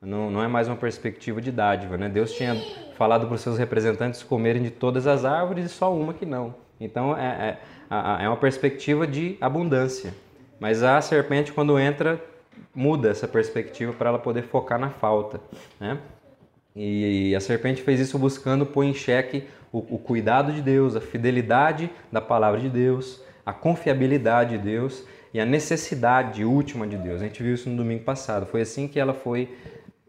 Não, 0.00 0.30
não 0.30 0.42
é 0.42 0.46
mais 0.46 0.68
uma 0.68 0.76
perspectiva 0.76 1.40
de 1.40 1.50
dádiva, 1.50 1.96
né? 1.96 2.08
Deus 2.08 2.32
tinha 2.32 2.54
falado 2.96 3.26
para 3.26 3.34
os 3.34 3.40
seus 3.40 3.58
representantes 3.58 4.22
comerem 4.22 4.62
de 4.62 4.70
todas 4.70 5.06
as 5.06 5.24
árvores 5.24 5.66
e 5.66 5.68
só 5.68 5.92
uma 5.94 6.14
que 6.14 6.24
não. 6.24 6.54
Então 6.80 7.16
é, 7.16 7.58
é, 7.90 8.24
é 8.24 8.28
uma 8.28 8.36
perspectiva 8.36 9.06
de 9.06 9.36
abundância. 9.40 10.14
Mas 10.60 10.82
a 10.82 11.00
serpente, 11.00 11.52
quando 11.52 11.78
entra, 11.78 12.22
muda 12.74 13.10
essa 13.10 13.26
perspectiva 13.26 13.92
para 13.92 14.10
ela 14.10 14.18
poder 14.18 14.42
focar 14.42 14.78
na 14.78 14.90
falta, 14.90 15.40
né? 15.80 15.98
E 16.74 17.34
a 17.34 17.40
serpente 17.40 17.82
fez 17.82 17.98
isso 17.98 18.16
buscando 18.18 18.64
pôr 18.64 18.84
em 18.84 18.94
xeque 18.94 19.44
o, 19.72 19.78
o, 19.96 19.98
cuidado 19.98 20.52
de 20.52 20.62
Deus, 20.62 20.94
a 20.94 21.00
fidelidade 21.00 21.90
da 22.10 22.20
palavra 22.20 22.60
de 22.60 22.68
Deus, 22.68 23.20
a 23.44 23.52
confiabilidade 23.52 24.56
de 24.56 24.62
Deus 24.62 25.04
e 25.34 25.40
a 25.40 25.44
necessidade 25.44 26.44
última 26.44 26.86
de 26.86 26.96
Deus. 26.96 27.20
A 27.20 27.24
gente 27.24 27.42
viu 27.42 27.54
isso 27.54 27.68
no 27.68 27.76
domingo 27.76 28.04
passado. 28.04 28.46
Foi 28.46 28.60
assim 28.60 28.86
que 28.86 29.00
ela 29.00 29.12
foi 29.12 29.48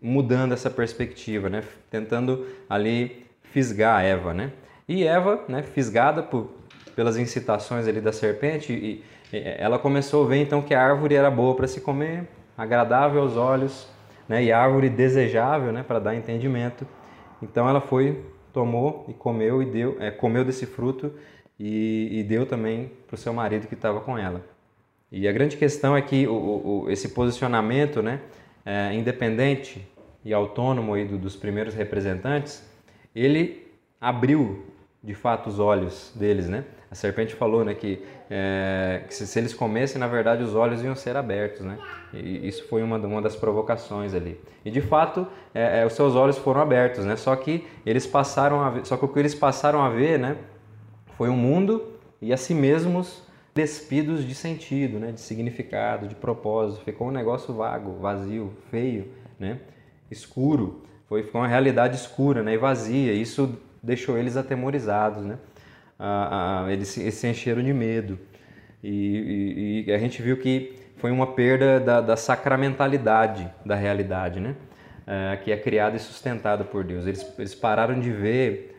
mudando 0.01 0.53
essa 0.53 0.69
perspectiva, 0.69 1.49
né? 1.49 1.63
tentando 1.89 2.45
ali 2.69 3.25
fisgar 3.43 4.03
Eva. 4.03 4.33
Né? 4.33 4.51
E 4.87 5.03
Eva, 5.03 5.43
né, 5.47 5.63
fisgada 5.63 6.23
por, 6.23 6.51
pelas 6.95 7.17
incitações 7.17 7.87
ali 7.87 8.01
da 8.01 8.11
serpente, 8.11 8.73
e, 8.73 9.03
e 9.33 9.37
ela 9.57 9.77
começou 9.77 10.25
a 10.25 10.27
ver 10.29 10.37
então 10.37 10.61
que 10.61 10.73
a 10.73 10.81
árvore 10.81 11.15
era 11.15 11.29
boa 11.29 11.55
para 11.55 11.67
se 11.67 11.81
comer, 11.81 12.27
agradável 12.57 13.21
aos 13.21 13.35
olhos 13.37 13.87
né? 14.27 14.43
e 14.43 14.51
árvore 14.51 14.89
desejável 14.89 15.71
né? 15.71 15.83
para 15.83 15.99
dar 15.99 16.15
entendimento. 16.15 16.85
Então 17.41 17.67
ela 17.67 17.81
foi, 17.81 18.23
tomou 18.53 19.05
e 19.07 19.13
comeu 19.13 19.61
e 19.61 19.65
deu, 19.65 19.97
é, 19.99 20.11
comeu 20.11 20.43
desse 20.43 20.65
fruto 20.65 21.13
e, 21.59 22.19
e 22.19 22.23
deu 22.23 22.45
também 22.45 22.91
para 23.07 23.15
o 23.15 23.17
seu 23.17 23.33
marido 23.33 23.67
que 23.67 23.73
estava 23.73 23.99
com 23.99 24.17
ela. 24.17 24.43
E 25.11 25.27
a 25.27 25.31
grande 25.31 25.57
questão 25.57 25.97
é 25.97 26.01
que 26.01 26.27
o, 26.27 26.33
o, 26.33 26.91
esse 26.91 27.09
posicionamento, 27.09 28.01
né, 28.01 28.21
é, 28.65 28.93
independente 28.93 29.87
e 30.23 30.33
autônomo 30.33 30.93
aí 30.93 31.05
do, 31.05 31.17
dos 31.17 31.35
primeiros 31.35 31.73
representantes, 31.73 32.63
ele 33.15 33.67
abriu 33.99 34.65
de 35.03 35.13
fato 35.13 35.47
os 35.47 35.59
olhos 35.59 36.11
deles, 36.15 36.49
né? 36.49 36.65
A 36.91 36.95
serpente 36.95 37.35
falou, 37.35 37.63
né, 37.63 37.75
que, 37.75 38.03
é, 38.31 39.03
que 39.07 39.13
se, 39.13 39.27
se, 39.27 39.37
eles 39.39 39.53
comessem, 39.53 39.99
na 39.99 40.07
verdade, 40.07 40.41
os 40.41 40.55
olhos 40.55 40.83
iam 40.83 40.95
ser 40.95 41.15
abertos, 41.15 41.61
né? 41.61 41.77
E 42.13 42.47
isso 42.47 42.67
foi 42.67 42.81
uma, 42.81 42.97
uma 42.97 43.21
das 43.21 43.35
provocações 43.35 44.15
ali. 44.15 44.39
E 44.65 44.71
de 44.71 44.81
fato, 44.81 45.27
é, 45.53 45.81
é, 45.81 45.85
os 45.85 45.93
seus 45.93 46.15
olhos 46.15 46.37
foram 46.37 46.61
abertos, 46.61 47.05
né? 47.05 47.15
Só 47.15 47.35
que 47.35 47.65
eles 47.85 48.07
passaram 48.07 48.61
a 48.61 48.71
ver, 48.71 48.85
só 48.85 48.97
que 48.97 49.05
o 49.05 49.07
que 49.07 49.19
eles 49.19 49.35
passaram 49.35 49.81
a 49.83 49.89
ver, 49.89 50.17
né, 50.17 50.35
foi 51.15 51.29
um 51.29 51.35
mundo 51.35 51.93
e 52.21 52.33
a 52.33 52.37
si 52.37 52.53
mesmos 52.53 53.23
despidos 53.53 54.25
de 54.25 54.35
sentido, 54.35 54.99
né, 54.99 55.11
de 55.11 55.19
significado, 55.19 56.07
de 56.07 56.15
propósito. 56.15 56.83
Ficou 56.83 57.07
um 57.07 57.11
negócio 57.11 57.53
vago, 57.53 57.99
vazio, 57.99 58.53
feio, 58.69 59.11
né? 59.39 59.59
Escuro. 60.09 60.83
Foi, 61.07 61.23
ficou 61.23 61.41
uma 61.41 61.47
realidade 61.47 61.95
escura, 61.95 62.43
né, 62.43 62.53
e 62.53 62.57
vazia. 62.57 63.13
Isso 63.13 63.57
deixou 63.81 64.17
eles 64.17 64.37
atemorizados, 64.37 65.25
né? 65.25 65.37
ah, 65.99 66.63
ah, 66.65 66.71
eles, 66.71 66.87
se, 66.87 67.11
se 67.11 67.27
encheram 67.27 67.61
de 67.61 67.73
medo. 67.73 68.17
E, 68.81 69.83
e, 69.85 69.89
e, 69.89 69.93
a 69.93 69.97
gente 69.97 70.21
viu 70.21 70.37
que 70.37 70.79
foi 70.95 71.11
uma 71.11 71.27
perda 71.27 71.79
da, 71.79 71.99
da 71.99 72.15
sacramentalidade 72.15 73.49
da 73.65 73.75
realidade, 73.75 74.39
né? 74.39 74.55
É, 75.05 75.37
que 75.37 75.51
é 75.51 75.57
criada 75.57 75.97
e 75.97 75.99
sustentada 75.99 76.63
por 76.63 76.83
Deus. 76.83 77.05
Eles, 77.05 77.25
eles 77.37 77.55
pararam 77.55 77.99
de 77.99 78.11
ver 78.11 78.77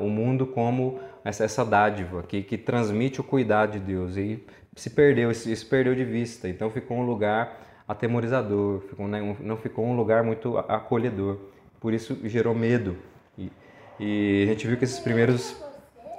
o 0.00 0.08
mundo 0.08 0.46
como 0.46 1.00
essa, 1.24 1.44
essa 1.44 1.64
dádiva 1.64 2.22
que, 2.22 2.42
que 2.42 2.58
transmite 2.58 3.20
o 3.20 3.24
cuidado 3.24 3.72
de 3.72 3.78
Deus 3.78 4.16
e 4.16 4.42
se 4.74 4.90
perdeu, 4.90 5.30
isso, 5.30 5.66
perdeu 5.66 5.94
de 5.94 6.04
vista. 6.04 6.48
Então 6.48 6.70
ficou 6.70 6.96
um 6.96 7.04
lugar 7.04 7.60
atemorizador, 7.86 8.80
ficou, 8.80 9.06
né, 9.06 9.36
não 9.40 9.56
ficou 9.56 9.84
um 9.84 9.94
lugar 9.94 10.22
muito 10.22 10.58
acolhedor. 10.58 11.38
Por 11.80 11.92
isso 11.92 12.16
gerou 12.24 12.54
medo. 12.54 12.96
E, 13.36 13.50
e 13.98 14.42
a 14.44 14.46
gente 14.46 14.66
viu 14.66 14.76
que 14.76 14.84
esses 14.84 15.00
primeiros 15.00 15.56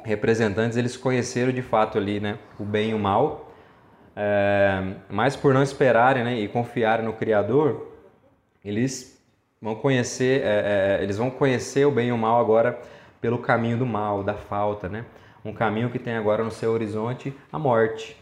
representantes 0.03 0.77
eles 0.77 0.97
conheceram 0.97 1.51
de 1.51 1.61
fato 1.61 1.97
ali, 1.97 2.19
né, 2.19 2.37
o 2.59 2.63
bem 2.63 2.91
e 2.91 2.93
o 2.93 2.99
mal, 2.99 3.51
é, 4.15 4.95
mas 5.09 5.35
por 5.35 5.53
não 5.53 5.63
esperarem 5.63 6.23
né, 6.23 6.39
e 6.39 6.47
confiarem 6.47 7.05
no 7.05 7.13
Criador, 7.13 7.87
eles 8.63 9.19
vão 9.61 9.75
conhecer, 9.75 10.41
é, 10.43 10.99
é, 10.99 11.03
eles 11.03 11.17
vão 11.17 11.31
conhecer 11.31 11.85
o 11.85 11.91
bem 11.91 12.09
e 12.09 12.11
o 12.11 12.17
mal 12.17 12.39
agora 12.39 12.79
pelo 13.23 13.37
caminho 13.37 13.77
do 13.77 13.85
mal, 13.85 14.21
da 14.21 14.33
falta, 14.33 14.89
né? 14.89 15.05
Um 15.45 15.53
caminho 15.53 15.89
que 15.89 15.97
tem 15.97 16.13
agora 16.13 16.43
no 16.43 16.51
seu 16.51 16.71
horizonte 16.71 17.33
a 17.53 17.57
morte, 17.57 18.17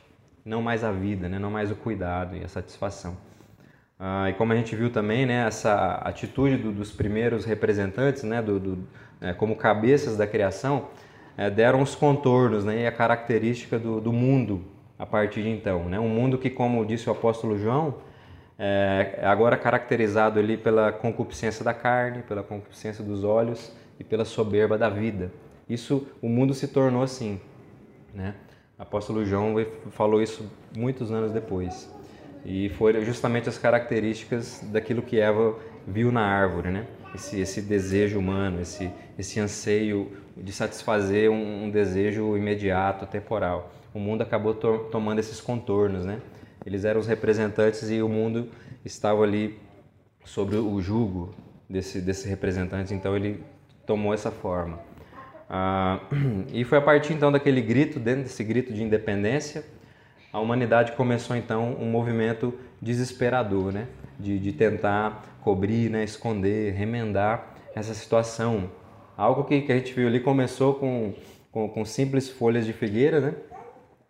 não 0.45 0.61
mais 0.61 0.83
a 0.83 0.91
vida, 0.91 1.27
né? 1.27 1.39
Não 1.39 1.49
mais 1.49 1.71
o 1.71 1.75
cuidado 1.75 2.37
e 2.37 2.43
a 2.43 2.47
satisfação. 2.47 3.17
Ah, 3.99 4.29
e 4.29 4.33
como 4.33 4.53
a 4.53 4.55
gente 4.55 4.75
viu 4.75 4.91
também, 4.91 5.25
né, 5.25 5.47
essa 5.47 5.95
atitude 6.05 6.57
do, 6.57 6.71
dos 6.71 6.91
primeiros 6.91 7.45
representantes, 7.45 8.21
né, 8.21 8.43
do, 8.43 8.59
do 8.59 8.87
é, 9.19 9.33
como 9.33 9.55
cabeças 9.55 10.15
da 10.15 10.27
criação, 10.27 10.89
é, 11.35 11.49
deram 11.49 11.81
os 11.81 11.95
contornos 11.95 12.63
né, 12.63 12.83
e 12.83 12.85
a 12.85 12.91
característica 12.91 13.79
do, 13.79 13.99
do, 13.99 14.13
mundo 14.13 14.63
a 14.99 15.05
partir 15.05 15.41
de 15.41 15.49
então. 15.49 15.85
Né? 15.85 15.99
Um 15.99 16.09
mundo 16.09 16.37
que, 16.37 16.49
como 16.49 16.85
disse 16.85 17.09
o 17.09 17.11
apóstolo 17.11 17.57
João, 17.57 17.95
é 18.59 19.21
agora 19.23 19.57
caracterizado 19.57 20.39
ali 20.39 20.57
pela 20.57 20.91
concupiscência 20.91 21.65
da 21.65 21.73
carne, 21.73 22.21
pela 22.21 22.43
concupiscência 22.43 23.03
dos 23.03 23.23
olhos 23.23 23.80
e 24.01 24.03
pela 24.03 24.25
soberba 24.25 24.79
da 24.79 24.89
vida. 24.89 25.31
Isso, 25.69 26.07
o 26.21 26.27
mundo 26.27 26.55
se 26.55 26.67
tornou 26.67 27.03
assim. 27.03 27.39
Né? 28.11 28.33
O 28.77 28.81
apóstolo 28.81 29.23
João 29.23 29.55
falou 29.91 30.23
isso 30.23 30.51
muitos 30.75 31.11
anos 31.11 31.31
depois. 31.31 31.87
E 32.43 32.69
foram 32.69 33.05
justamente 33.05 33.47
as 33.47 33.59
características 33.59 34.61
daquilo 34.71 35.03
que 35.03 35.19
Eva 35.19 35.55
viu 35.87 36.11
na 36.11 36.21
árvore, 36.21 36.71
né? 36.71 36.87
Esse, 37.13 37.39
esse 37.39 37.61
desejo 37.61 38.17
humano, 38.17 38.59
esse, 38.61 38.89
esse 39.19 39.39
anseio 39.39 40.11
de 40.35 40.51
satisfazer 40.51 41.29
um, 41.29 41.65
um 41.65 41.69
desejo 41.69 42.35
imediato, 42.35 43.05
temporal. 43.05 43.71
O 43.93 43.99
mundo 43.99 44.23
acabou 44.23 44.55
to 44.55 44.87
tomando 44.91 45.19
esses 45.19 45.39
contornos, 45.39 46.03
né? 46.03 46.19
Eles 46.65 46.85
eram 46.85 46.99
os 46.99 47.05
representantes 47.05 47.91
e 47.91 48.01
o 48.01 48.09
mundo 48.09 48.49
estava 48.83 49.21
ali 49.21 49.59
sobre 50.25 50.55
o 50.55 50.81
jugo 50.81 51.35
desse, 51.69 52.01
desses 52.01 52.25
representantes, 52.25 52.91
então 52.91 53.15
ele 53.15 53.43
tomou 53.91 54.13
essa 54.13 54.31
forma. 54.31 54.79
Ah, 55.49 55.99
e 56.53 56.63
foi 56.63 56.77
a 56.77 56.81
partir 56.81 57.13
então 57.13 57.31
daquele 57.31 57.61
grito, 57.61 57.99
dentro 57.99 58.23
desse 58.23 58.43
grito 58.43 58.73
de 58.73 58.81
independência, 58.81 59.65
a 60.31 60.39
humanidade 60.39 60.93
começou 60.93 61.35
então 61.35 61.75
um 61.79 61.85
movimento 61.85 62.53
desesperador, 62.81 63.71
né? 63.73 63.87
De, 64.17 64.39
de 64.39 64.53
tentar 64.53 65.25
cobrir, 65.41 65.89
né? 65.89 66.03
esconder, 66.03 66.73
remendar 66.73 67.55
essa 67.75 67.93
situação 67.93 68.69
Algo 69.17 69.43
que, 69.43 69.61
que 69.61 69.71
a 69.71 69.77
gente 69.77 69.93
viu 69.93 70.07
ali 70.07 70.19
começou 70.19 70.73
com, 70.73 71.13
com, 71.51 71.69
com 71.69 71.85
simples 71.85 72.27
folhas 72.27 72.65
de 72.65 72.73
figueira, 72.73 73.19
né? 73.19 73.35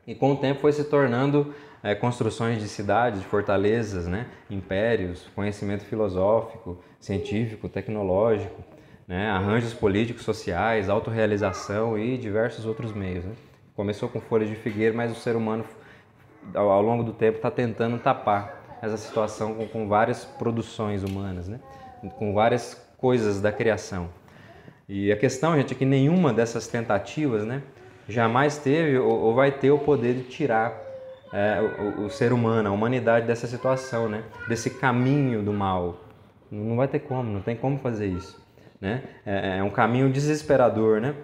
E 0.08 0.16
com 0.16 0.32
o 0.32 0.38
tempo 0.38 0.62
foi 0.62 0.72
se 0.72 0.86
tornando 0.86 1.54
é, 1.84 1.94
construções 1.94 2.62
de 2.62 2.70
cidades, 2.70 3.20
de 3.20 3.26
fortalezas, 3.26 4.08
né? 4.08 4.28
impérios, 4.50 5.28
conhecimento 5.36 5.84
filosófico, 5.84 6.78
científico, 6.98 7.68
tecnológico, 7.68 8.64
né? 9.12 9.30
arranjos 9.30 9.74
políticos, 9.74 10.24
sociais, 10.24 10.88
autorrealização 10.88 12.00
e 12.00 12.18
diversos 12.18 12.66
outros 12.66 12.94
meios. 12.94 13.26
Né? 13.26 13.34
Começou 13.76 14.08
com 14.08 14.22
folhas 14.22 14.48
de 14.48 14.56
figueira, 14.56 14.96
mas 14.96 15.12
o 15.12 15.16
ser 15.16 15.36
humano, 15.36 15.66
ao, 16.54 16.82
longo 16.82 17.04
do 17.04 17.12
tempo, 17.12 17.36
está 17.36 17.52
tentando 17.52 18.00
tapar 18.00 18.80
essa 18.82 18.96
situação 18.96 19.54
com, 19.54 19.68
com 19.68 19.88
várias 19.90 20.24
produções 20.24 21.04
humanas, 21.04 21.50
né? 21.50 21.60
com 22.18 22.34
várias 22.34 22.90
coisas 22.98 23.42
da 23.42 23.52
criação. 23.52 24.08
E 24.88 25.12
a 25.12 25.18
questão, 25.18 25.58
gente, 25.58 25.74
é 25.74 25.78
que 25.78 25.86
nenhuma 25.86 26.32
dessas 26.32 26.68
tentativas, 26.68 27.44
né, 27.44 27.62
jamais 28.08 28.58
teve 28.58 28.98
ou, 28.98 29.12
ou 29.12 29.36
vai 29.36 29.52
ter 29.52 29.72
o 29.72 29.78
poder 29.78 30.16
de 30.16 30.24
tirar 30.24 30.74
é, 31.34 31.62
o, 32.00 32.06
o, 32.06 32.10
ser 32.10 32.32
humano, 32.32 32.70
a 32.70 32.72
humanidade 32.72 33.28
dessa 33.28 33.46
situação, 33.46 34.08
né, 34.10 34.24
desse 34.48 34.70
caminho 34.70 35.44
do 35.44 35.52
mal. 35.54 35.98
Não 36.50 36.78
vai 36.78 36.88
ter 36.88 37.00
como, 37.00 37.32
não 37.32 37.42
tem 37.42 37.56
como 37.56 37.78
fazer 37.78 38.08
isso. 38.08 38.41
Né? 38.82 39.04
É, 39.26 39.60
é 39.60 39.64
um 39.64 39.70
caminho 39.70 40.12
desesperador, 40.12 41.00
né? 41.00 41.16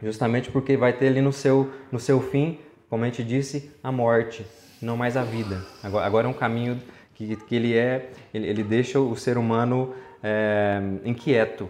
Justamente 0.00 0.50
porque 0.50 0.76
vai 0.76 0.92
ter 0.92 1.08
ali 1.08 1.20
no 1.20 1.32
seu, 1.32 1.70
no 1.90 1.98
seu 1.98 2.20
fim, 2.20 2.58
como 2.88 3.04
a 3.04 3.06
gente 3.06 3.24
disse, 3.24 3.70
a 3.82 3.90
morte, 3.90 4.46
não 4.80 4.96
mais 4.96 5.16
a 5.16 5.24
vida. 5.24 5.60
Agora, 5.82 6.06
agora 6.06 6.26
é 6.26 6.30
um 6.30 6.34
caminho 6.34 6.80
que, 7.14 7.36
que 7.36 7.54
ele 7.54 7.76
é, 7.76 8.10
ele, 8.32 8.46
ele 8.48 8.62
deixa 8.62 9.00
o 9.00 9.16
ser 9.16 9.36
humano 9.36 9.94
é, 10.22 10.80
inquieto, 11.04 11.68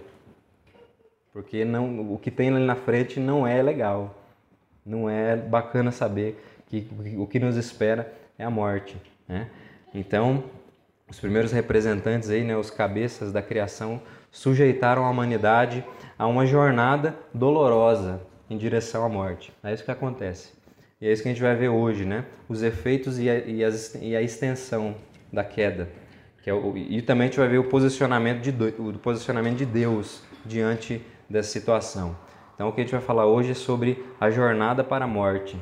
porque 1.32 1.64
não, 1.64 2.12
o 2.12 2.18
que 2.18 2.30
tem 2.30 2.50
ali 2.50 2.64
na 2.64 2.76
frente 2.76 3.18
não 3.18 3.46
é 3.46 3.62
legal, 3.62 4.22
não 4.84 5.08
é 5.08 5.34
bacana 5.36 5.90
saber 5.90 6.42
que 6.66 6.88
o 7.16 7.26
que 7.26 7.38
nos 7.38 7.56
espera 7.56 8.12
é 8.38 8.44
a 8.44 8.50
morte, 8.50 8.96
né? 9.28 9.48
Então, 9.94 10.44
os 11.08 11.20
primeiros 11.20 11.52
representantes 11.52 12.30
aí, 12.30 12.42
né, 12.42 12.56
os 12.56 12.70
cabeças 12.70 13.30
da 13.30 13.42
criação, 13.42 14.00
sujeitaram 14.32 15.04
a 15.04 15.10
humanidade 15.10 15.84
a 16.18 16.26
uma 16.26 16.46
jornada 16.46 17.14
dolorosa 17.32 18.20
em 18.48 18.56
direção 18.56 19.04
à 19.04 19.08
morte. 19.08 19.52
É 19.62 19.72
isso 19.72 19.84
que 19.84 19.90
acontece. 19.90 20.52
E 21.00 21.06
é 21.06 21.12
isso 21.12 21.22
que 21.22 21.28
a 21.28 21.32
gente 21.32 21.42
vai 21.42 21.54
ver 21.54 21.68
hoje, 21.68 22.04
né? 22.04 22.24
Os 22.48 22.62
efeitos 22.62 23.18
e 23.18 23.28
a, 23.28 23.38
e 23.38 23.60
e 24.00 24.16
a 24.16 24.22
extensão 24.22 24.96
da 25.32 25.44
queda. 25.44 25.88
Que 26.42 26.50
é 26.50 26.54
o, 26.54 26.76
e 26.76 27.00
também 27.02 27.24
a 27.24 27.26
gente 27.26 27.38
vai 27.38 27.48
ver 27.48 27.58
o 27.58 27.64
posicionamento, 27.64 28.40
de, 28.40 28.50
o 28.80 28.98
posicionamento 28.98 29.58
de 29.58 29.66
Deus 29.66 30.22
diante 30.44 31.04
dessa 31.28 31.50
situação. 31.50 32.16
Então 32.54 32.68
o 32.68 32.72
que 32.72 32.80
a 32.80 32.84
gente 32.84 32.92
vai 32.92 33.00
falar 33.00 33.26
hoje 33.26 33.52
é 33.52 33.54
sobre 33.54 34.04
a 34.20 34.30
jornada 34.30 34.82
para 34.82 35.04
a 35.04 35.08
morte. 35.08 35.58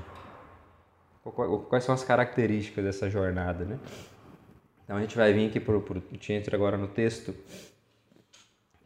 Quais 1.69 1.85
são 1.85 1.95
as 1.95 2.03
características 2.03 2.85
dessa 2.85 3.11
jornada, 3.11 3.65
né? 3.65 3.79
Então 4.85 4.97
a 4.97 5.01
gente 5.01 5.17
vai 5.17 5.33
vir 5.33 5.49
aqui 5.49 5.61
para 5.61 5.77
o. 5.77 5.85
Entra 6.29 6.57
agora 6.57 6.77
no 6.77 6.89
texto. 6.89 7.35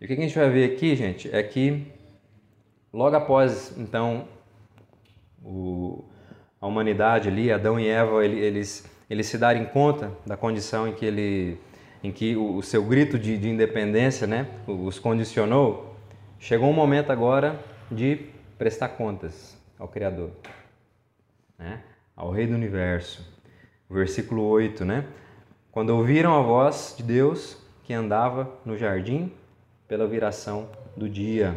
E 0.04 0.06
o 0.06 0.06
que 0.06 0.12
a 0.12 0.16
gente 0.16 0.38
vai 0.38 0.50
ver 0.50 0.70
aqui, 0.70 0.94
gente, 0.94 1.34
é 1.34 1.42
que 1.42 1.86
logo 2.92 3.16
após, 3.16 3.74
então, 3.78 4.28
o, 5.42 6.04
a 6.60 6.66
humanidade 6.66 7.30
ali, 7.30 7.50
Adão 7.50 7.80
e 7.80 7.88
Eva, 7.88 8.22
eles, 8.22 8.84
eles 9.08 9.26
se 9.26 9.38
darem 9.38 9.64
conta 9.64 10.12
da 10.26 10.36
condição 10.36 10.86
em 10.86 10.92
que, 10.92 11.06
ele, 11.06 11.58
em 12.02 12.12
que 12.12 12.36
o, 12.36 12.60
seu 12.60 12.84
grito 12.84 13.18
de, 13.18 13.38
de 13.38 13.48
independência 13.48 14.26
né, 14.26 14.46
os 14.66 14.98
condicionou, 14.98 15.96
chegou 16.38 16.68
um 16.68 16.74
momento 16.74 17.10
agora 17.10 17.58
de 17.90 18.26
prestar 18.58 18.90
contas 18.90 19.56
ao 19.78 19.88
Criador, 19.88 20.32
né, 21.58 21.80
ao 22.14 22.30
Rei 22.30 22.46
do 22.46 22.54
Universo. 22.54 23.26
Versículo 23.88 24.42
8, 24.48 24.84
né? 24.84 25.06
Quando 25.72 25.96
ouviram 25.96 26.38
a 26.38 26.42
voz 26.42 26.94
de 26.94 27.02
Deus 27.02 27.56
que 27.84 27.94
andava 27.94 28.52
no 28.66 28.76
jardim 28.76 29.32
pela 29.94 30.08
viração 30.08 30.66
do 30.96 31.08
dia. 31.08 31.54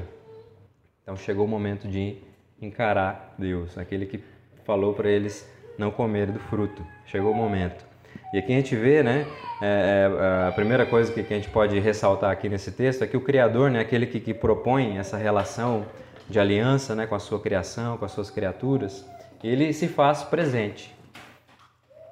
Então 1.01 1.17
chegou 1.17 1.43
o 1.43 1.47
momento 1.47 1.87
de 1.87 2.17
encarar 2.61 3.33
Deus, 3.35 3.75
aquele 3.79 4.05
que 4.05 4.23
falou 4.63 4.93
para 4.93 5.09
eles 5.09 5.51
não 5.75 5.89
comer 5.89 6.27
do 6.27 6.37
fruto. 6.41 6.85
Chegou 7.07 7.31
o 7.31 7.35
momento. 7.35 7.83
E 8.31 8.37
aqui 8.37 8.53
a 8.53 8.55
gente 8.57 8.75
vê, 8.75 9.01
né? 9.01 9.25
É, 9.59 10.07
é, 10.45 10.47
a 10.49 10.51
primeira 10.51 10.85
coisa 10.85 11.11
que, 11.11 11.21
a 11.21 11.35
gente 11.35 11.49
pode 11.49 11.79
ressaltar 11.79 12.29
aqui 12.29 12.47
nesse 12.47 12.71
texto 12.71 13.03
é 13.03 13.07
que 13.07 13.17
o 13.17 13.21
Criador, 13.21 13.71
né, 13.71 13.79
aquele 13.79 14.05
que, 14.05 14.19
que 14.19 14.35
propõe 14.35 14.99
essa 14.99 15.17
relação 15.17 15.87
de 16.29 16.39
aliança 16.39 16.93
né, 16.93 17.07
com 17.07 17.15
a 17.15 17.19
sua 17.19 17.39
criação, 17.39 17.97
com 17.97 18.05
as 18.05 18.11
suas 18.11 18.29
criaturas, 18.29 19.03
ele 19.43 19.73
se 19.73 19.87
faz 19.87 20.21
presente, 20.21 20.95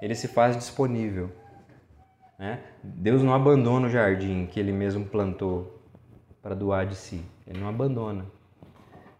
ele 0.01 0.15
se 0.15 0.27
faz 0.27 0.57
disponível. 0.57 1.29
Né? 2.39 2.61
Deus 2.83 3.21
não 3.21 3.31
abandona 3.31 3.85
o 3.85 3.91
jardim 3.91 4.47
que 4.47 4.59
ele 4.59 4.71
mesmo 4.71 5.05
plantou 5.05 5.74
para 6.45 6.53
doar 6.53 6.85
de 6.85 6.95
si. 6.95 7.23
Ele 7.47 7.59
não 7.59 7.67
abandona. 7.67 8.23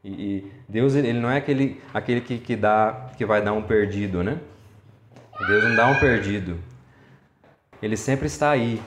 E, 0.04 0.10
e 0.10 0.52
Deus 0.70 0.94
ele 0.94 1.20
não 1.20 1.32
é 1.32 1.38
aquele, 1.38 1.82
aquele 1.92 2.22
que, 2.22 2.38
que, 2.38 2.56
dá, 2.56 3.10
que 3.18 3.26
vai 3.26 3.42
dar 3.42 3.52
um 3.54 3.64
perdido, 3.64 4.24
né? 4.24 4.40
Deus 5.48 5.64
não 5.64 5.76
dá 5.76 5.88
um 5.88 6.00
perdido. 6.00 6.60
Ele 7.82 7.98
sempre 7.98 8.28
está 8.28 8.52
aí. 8.52 8.80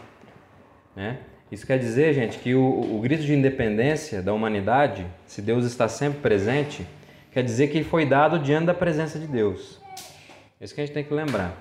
Né? 0.94 1.18
Isso 1.51 1.66
quer 1.66 1.81
dizer, 1.81 2.14
gente, 2.14 2.38
que 2.38 2.55
o, 2.55 2.96
o 2.96 3.01
grito 3.01 3.24
de 3.24 3.35
independência 3.35 4.22
da 4.22 4.33
humanidade, 4.33 5.05
se 5.27 5.42
Deus 5.42 5.64
está 5.64 5.88
sempre 5.88 6.20
presente, 6.20 6.87
quer 7.33 7.42
dizer 7.42 7.66
que 7.66 7.83
foi 7.83 8.07
dado 8.07 8.38
diante 8.38 8.66
da 8.66 8.74
presença 8.74 9.18
de 9.18 9.27
Deus. 9.27 9.81
Isso 10.61 10.72
que 10.72 10.81
a 10.81 10.87
gente 10.87 10.94
tem 10.94 11.03
que 11.03 11.12
lembrar. 11.12 11.57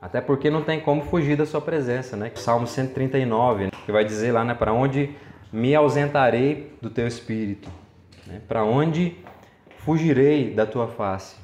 Até 0.00 0.18
porque 0.22 0.48
não 0.48 0.62
tem 0.62 0.80
como 0.80 1.02
fugir 1.02 1.36
da 1.36 1.44
sua 1.44 1.60
presença, 1.60 2.16
né? 2.16 2.32
Salmo 2.36 2.66
139, 2.66 3.64
né? 3.64 3.70
que 3.84 3.92
vai 3.92 4.02
dizer 4.02 4.32
lá, 4.32 4.42
né, 4.42 4.54
para 4.54 4.72
onde 4.72 5.14
me 5.52 5.74
ausentarei 5.74 6.72
do 6.80 6.90
teu 6.90 7.06
espírito? 7.06 7.70
Né? 8.26 8.40
Para 8.46 8.64
onde 8.64 9.16
fugirei 9.78 10.54
da 10.54 10.66
tua 10.66 10.88
face? 10.88 11.36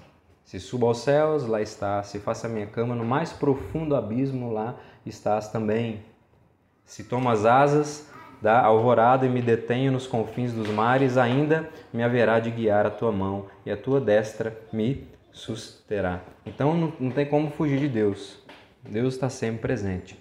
Se 0.45 0.61
subo 0.61 0.87
aos 0.87 0.99
céus, 0.99 1.45
lá 1.47 1.61
estás. 1.61 2.07
Se 2.07 2.21
faço 2.21 2.47
a 2.47 2.49
minha 2.49 2.67
cama 2.67 2.95
no 2.95 3.05
mais 3.05 3.33
profundo 3.33 3.97
abismo, 3.97 4.53
lá 4.53 4.77
estás 5.05 5.49
também. 5.49 6.05
Se 6.85 7.03
tomo 7.03 7.29
as 7.29 7.45
asas 7.45 8.09
da 8.41 8.61
alvorada 8.61 9.27
e 9.27 9.29
me 9.29 9.43
detenho 9.43 9.91
nos 9.91 10.07
confins 10.07 10.53
dos 10.53 10.69
mares, 10.69 11.17
ainda 11.17 11.69
me 11.93 12.03
haverá 12.03 12.39
de 12.39 12.51
guiar 12.51 12.87
a 12.87 12.91
tua 12.91 13.11
mão 13.11 13.47
e 13.65 13.73
a 13.73 13.77
tua 13.77 14.01
destra 14.01 14.57
me 14.73 15.05
susterá. 15.33 16.21
Então 16.45 16.75
não, 16.75 16.93
não 17.01 17.11
tem 17.11 17.27
como 17.27 17.51
fugir 17.51 17.81
de 17.81 17.89
Deus. 17.89 18.39
Deus 18.89 19.15
está 19.15 19.29
sempre 19.29 19.63
presente. 19.63 20.17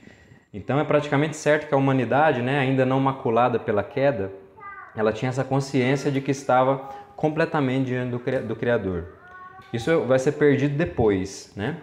Então 0.56 0.80
é 0.80 0.86
praticamente 0.86 1.36
certo 1.36 1.68
que 1.68 1.74
a 1.74 1.78
humanidade, 1.78 2.42
né, 2.42 2.60
ainda 2.60 2.86
não 2.86 2.98
maculada 2.98 3.60
pela 3.60 3.84
queda, 3.84 4.32
ela 4.96 5.12
tinha 5.12 5.28
essa 5.28 5.44
consciência 5.44 6.10
de 6.10 6.22
que 6.22 6.32
estava 6.32 6.78
completamente 7.18 7.88
diante 7.88 8.12
do, 8.12 8.48
do 8.48 8.56
Criador. 8.56 9.06
Isso 9.74 10.06
vai 10.06 10.18
ser 10.18 10.32
perdido 10.32 10.78
depois, 10.78 11.52
né? 11.58 11.76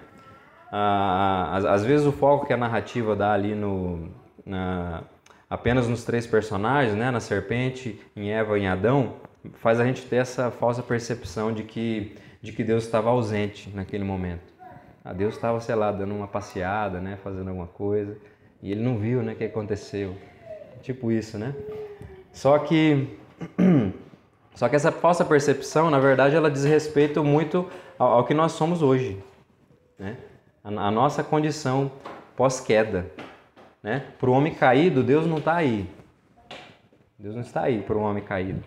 Ah, 0.72 1.50
às, 1.52 1.64
às, 1.66 1.84
vezes 1.84 2.06
o 2.06 2.12
foco 2.12 2.46
que 2.46 2.52
a 2.54 2.56
narrativa 2.56 3.14
dá 3.14 3.34
ali 3.34 3.54
no, 3.54 4.08
na, 4.46 5.02
apenas 5.50 5.86
nos 5.86 6.02
três 6.02 6.26
personagens, 6.26 6.96
né, 6.96 7.10
na 7.10 7.20
serpente, 7.20 8.00
em 8.16 8.30
Eva 8.30 8.58
e 8.58 8.62
em 8.62 8.68
Adão, 8.68 9.16
faz 9.56 9.80
a 9.80 9.84
gente 9.84 10.06
ter 10.06 10.16
essa 10.16 10.50
falsa 10.50 10.82
percepção 10.82 11.52
de 11.52 11.62
que, 11.62 12.16
de 12.40 12.52
que 12.52 12.64
Deus 12.64 12.84
estava 12.84 13.10
ausente 13.10 13.68
naquele 13.74 14.02
momento. 14.02 14.50
A 15.04 15.12
Deus 15.12 15.34
estava, 15.34 15.60
sei 15.60 15.74
lá, 15.74 15.92
dando 15.92 16.14
uma 16.14 16.28
passeada, 16.28 17.00
né, 17.00 17.18
fazendo 17.22 17.48
alguma 17.48 17.66
coisa, 17.66 18.16
e 18.62 18.70
ele 18.70 18.80
não 18.80 18.96
viu, 18.96 19.22
né, 19.22 19.32
o 19.32 19.36
que 19.36 19.44
aconteceu. 19.44 20.16
Tipo 20.82 21.10
isso, 21.10 21.38
né? 21.38 21.54
Só 22.32 22.58
que 22.58 23.18
só 24.54 24.68
que 24.68 24.76
essa 24.76 24.92
falsa 24.92 25.24
percepção, 25.24 25.90
na 25.90 25.98
verdade, 25.98 26.36
ela 26.36 26.50
diz 26.50 26.64
respeito 26.64 27.24
muito 27.24 27.68
ao, 27.98 28.12
ao 28.12 28.24
que 28.24 28.34
nós 28.34 28.52
somos 28.52 28.82
hoje, 28.82 29.18
né? 29.98 30.16
A, 30.62 30.68
a 30.68 30.90
nossa 30.90 31.22
condição 31.24 31.90
pós-queda, 32.36 33.10
né? 33.82 34.04
Para 34.18 34.30
o 34.30 34.32
homem 34.32 34.54
caído, 34.54 35.02
Deus 35.02 35.26
não 35.26 35.38
está 35.38 35.56
aí. 35.56 35.88
Deus 37.18 37.34
não 37.34 37.42
está 37.42 37.62
aí 37.62 37.82
para 37.82 37.96
o 37.96 38.00
homem 38.00 38.22
caído. 38.22 38.62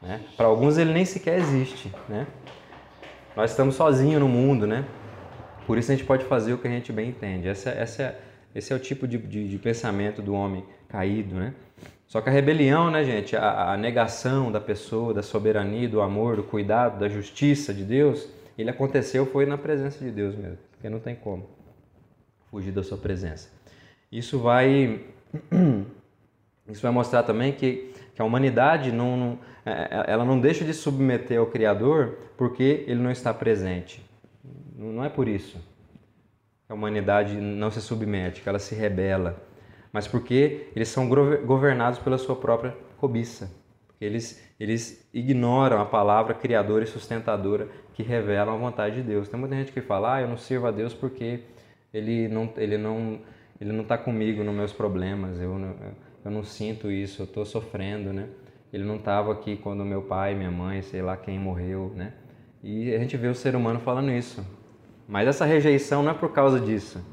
Né? 0.00 0.20
Para 0.36 0.46
alguns 0.46 0.78
ele 0.78 0.92
nem 0.92 1.04
sequer 1.04 1.38
existe, 1.38 1.92
né? 2.08 2.26
Nós 3.36 3.50
estamos 3.50 3.76
sozinhos 3.76 4.20
no 4.20 4.28
mundo, 4.28 4.66
né? 4.66 4.84
Por 5.66 5.78
isso 5.78 5.90
a 5.90 5.94
gente 5.94 6.06
pode 6.06 6.24
fazer 6.24 6.52
o 6.52 6.58
que 6.58 6.66
a 6.66 6.70
gente 6.70 6.92
bem 6.92 7.10
entende. 7.10 7.48
Essa, 7.48 7.70
essa, 7.70 8.18
esse 8.54 8.72
é 8.72 8.76
o 8.76 8.78
tipo 8.78 9.06
de, 9.06 9.18
de, 9.18 9.48
de 9.48 9.58
pensamento 9.58 10.20
do 10.20 10.34
homem 10.34 10.64
caído, 10.88 11.34
né? 11.34 11.54
Só 12.06 12.20
que 12.20 12.28
a 12.28 12.32
rebelião, 12.32 12.90
né, 12.90 13.02
gente, 13.04 13.34
a, 13.34 13.72
a, 13.72 13.76
negação 13.76 14.52
da 14.52 14.60
pessoa, 14.60 15.14
da 15.14 15.22
soberania, 15.22 15.88
do 15.88 16.02
amor, 16.02 16.36
do 16.36 16.42
cuidado, 16.42 17.00
da 17.00 17.08
justiça 17.08 17.72
de 17.72 17.84
Deus, 17.84 18.28
ele 18.58 18.68
aconteceu 18.68 19.24
foi 19.24 19.46
na 19.46 19.56
presença 19.56 20.04
de 20.04 20.10
Deus 20.10 20.34
mesmo, 20.36 20.58
porque 20.72 20.90
não 20.90 21.00
tem 21.00 21.14
como 21.14 21.48
fugir 22.50 22.70
da 22.70 22.82
sua 22.82 22.98
presença. 22.98 23.48
Isso 24.10 24.38
vai, 24.38 25.00
isso 26.68 26.82
vai 26.82 26.92
mostrar 26.92 27.22
também 27.22 27.52
que, 27.52 27.94
que 28.14 28.20
a 28.20 28.24
humanidade 28.26 28.92
não, 28.92 29.16
não, 29.16 29.38
é, 29.64 29.70
é, 29.70 30.04
ela 30.08 30.26
não 30.26 30.38
deixa 30.38 30.66
de 30.66 30.74
submeter 30.74 31.38
ao 31.38 31.46
Criador 31.46 32.18
porque 32.36 32.84
ele 32.86 33.00
não 33.00 33.10
está 33.10 33.32
presente. 33.32 34.04
Não 34.76 35.02
é 35.02 35.08
por 35.08 35.26
isso 35.26 35.58
a 36.72 36.74
humanidade 36.74 37.36
não 37.36 37.70
se 37.70 37.82
submete, 37.82 38.40
que 38.40 38.48
ela 38.48 38.58
se 38.58 38.74
rebela, 38.74 39.36
mas 39.92 40.08
porque 40.08 40.68
eles 40.74 40.88
são 40.88 41.06
governados 41.06 41.98
pela 41.98 42.16
sua 42.16 42.34
própria 42.34 42.74
cobiça. 42.96 43.54
Eles, 44.00 44.42
eles 44.58 45.06
ignoram 45.12 45.80
a 45.80 45.84
palavra 45.84 46.32
criadora 46.32 46.82
e 46.82 46.86
sustentadora 46.86 47.68
que 47.92 48.02
revela 48.02 48.54
a 48.54 48.56
vontade 48.56 48.96
de 48.96 49.02
Deus. 49.02 49.28
Tem 49.28 49.38
muita 49.38 49.54
gente 49.54 49.70
que 49.70 49.82
fala, 49.82 50.16
ah, 50.16 50.20
eu 50.22 50.28
não 50.28 50.38
sirvo 50.38 50.66
a 50.66 50.70
Deus 50.70 50.94
porque 50.94 51.40
ele 51.92 52.26
não 52.26 52.50
ele 52.56 52.78
não 52.78 53.20
ele 53.60 53.70
não 53.70 53.82
está 53.82 53.98
comigo 53.98 54.42
nos 54.42 54.54
meus 54.54 54.72
problemas, 54.72 55.38
eu 55.40 55.56
não, 55.58 55.76
eu 56.24 56.30
não 56.30 56.42
sinto 56.42 56.90
isso, 56.90 57.22
eu 57.22 57.26
estou 57.26 57.44
sofrendo, 57.44 58.12
né? 58.12 58.28
Ele 58.72 58.82
não 58.82 58.96
estava 58.96 59.30
aqui 59.30 59.56
quando 59.56 59.84
meu 59.84 60.02
pai, 60.02 60.34
minha 60.34 60.50
mãe, 60.50 60.80
sei 60.80 61.02
lá 61.02 61.16
quem 61.18 61.38
morreu, 61.38 61.92
né? 61.94 62.14
E 62.62 62.94
a 62.94 62.98
gente 62.98 63.16
vê 63.16 63.28
o 63.28 63.34
ser 63.34 63.54
humano 63.54 63.78
falando 63.78 64.10
isso. 64.10 64.42
Mas 65.08 65.28
essa 65.28 65.44
rejeição 65.44 66.02
não 66.02 66.12
é 66.12 66.14
por 66.14 66.32
causa 66.32 66.58
disso. 66.60 67.04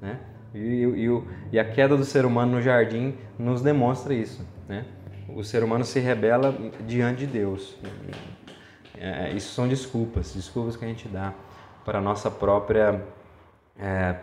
Né? 0.00 0.18
E, 0.54 0.58
e, 0.58 1.22
e, 1.52 1.58
a 1.58 1.64
queda 1.64 1.96
do 1.96 2.04
ser 2.04 2.24
humano 2.24 2.52
no 2.52 2.62
jardim 2.62 3.14
nos 3.38 3.62
demonstra 3.62 4.14
isso. 4.14 4.46
Né? 4.68 4.84
o 5.28 5.42
ser 5.42 5.62
humano 5.62 5.84
se 5.84 6.00
rebela 6.00 6.56
diante 6.86 7.20
de 7.20 7.26
Deus. 7.26 7.76
É, 8.96 9.32
isso 9.32 9.52
são 9.52 9.68
desculpas, 9.68 10.34
desculpas 10.34 10.76
que 10.76 10.84
a 10.84 10.88
gente 10.88 11.08
dá 11.08 11.34
para 11.84 11.98
a 11.98 12.00
nossa 12.00 12.30
própria. 12.30 13.02
É, 13.78 14.16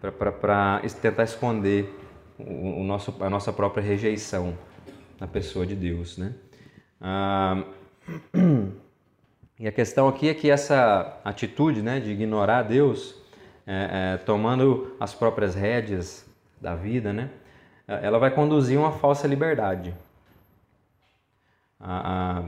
para 0.00 0.80
tentar 1.00 1.24
esconder 1.24 1.92
o, 2.38 2.80
o, 2.80 2.84
nosso, 2.84 3.14
a 3.20 3.30
nossa 3.30 3.52
própria 3.52 3.82
rejeição 3.82 4.56
na 5.18 5.26
pessoa 5.26 5.66
de 5.66 5.74
Deus. 5.74 6.18
Né? 6.18 6.34
Ah, 7.00 7.64
e 9.58 9.66
a 9.66 9.72
questão 9.72 10.06
aqui 10.08 10.28
é 10.28 10.34
que 10.34 10.50
essa 10.50 11.18
atitude 11.24 11.82
né, 11.82 11.98
de 11.98 12.10
ignorar 12.10 12.62
Deus, 12.62 13.14
é, 13.66 14.14
é, 14.14 14.16
tomando 14.18 14.94
as 15.00 15.14
próprias 15.14 15.54
rédeas 15.54 16.26
da 16.60 16.74
vida, 16.74 17.12
né, 17.12 17.30
ela 17.86 18.18
vai 18.18 18.30
conduzir 18.30 18.78
uma 18.78 18.92
falsa 18.92 19.26
liberdade. 19.26 19.94
A, 21.80 22.42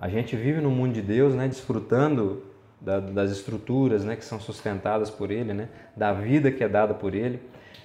a, 0.00 0.06
a 0.06 0.08
gente 0.08 0.36
vive 0.36 0.60
no 0.60 0.70
mundo 0.70 0.94
de 0.94 1.02
Deus, 1.02 1.34
né, 1.34 1.48
desfrutando 1.48 2.44
da, 2.80 3.00
das 3.00 3.30
estruturas 3.30 4.04
né, 4.04 4.16
que 4.16 4.24
são 4.24 4.38
sustentadas 4.40 5.10
por 5.10 5.30
Ele, 5.30 5.52
né, 5.52 5.68
da 5.96 6.12
vida 6.12 6.50
que 6.50 6.62
é 6.62 6.68
dada 6.68 6.94
por 6.94 7.14
Ele. 7.14 7.40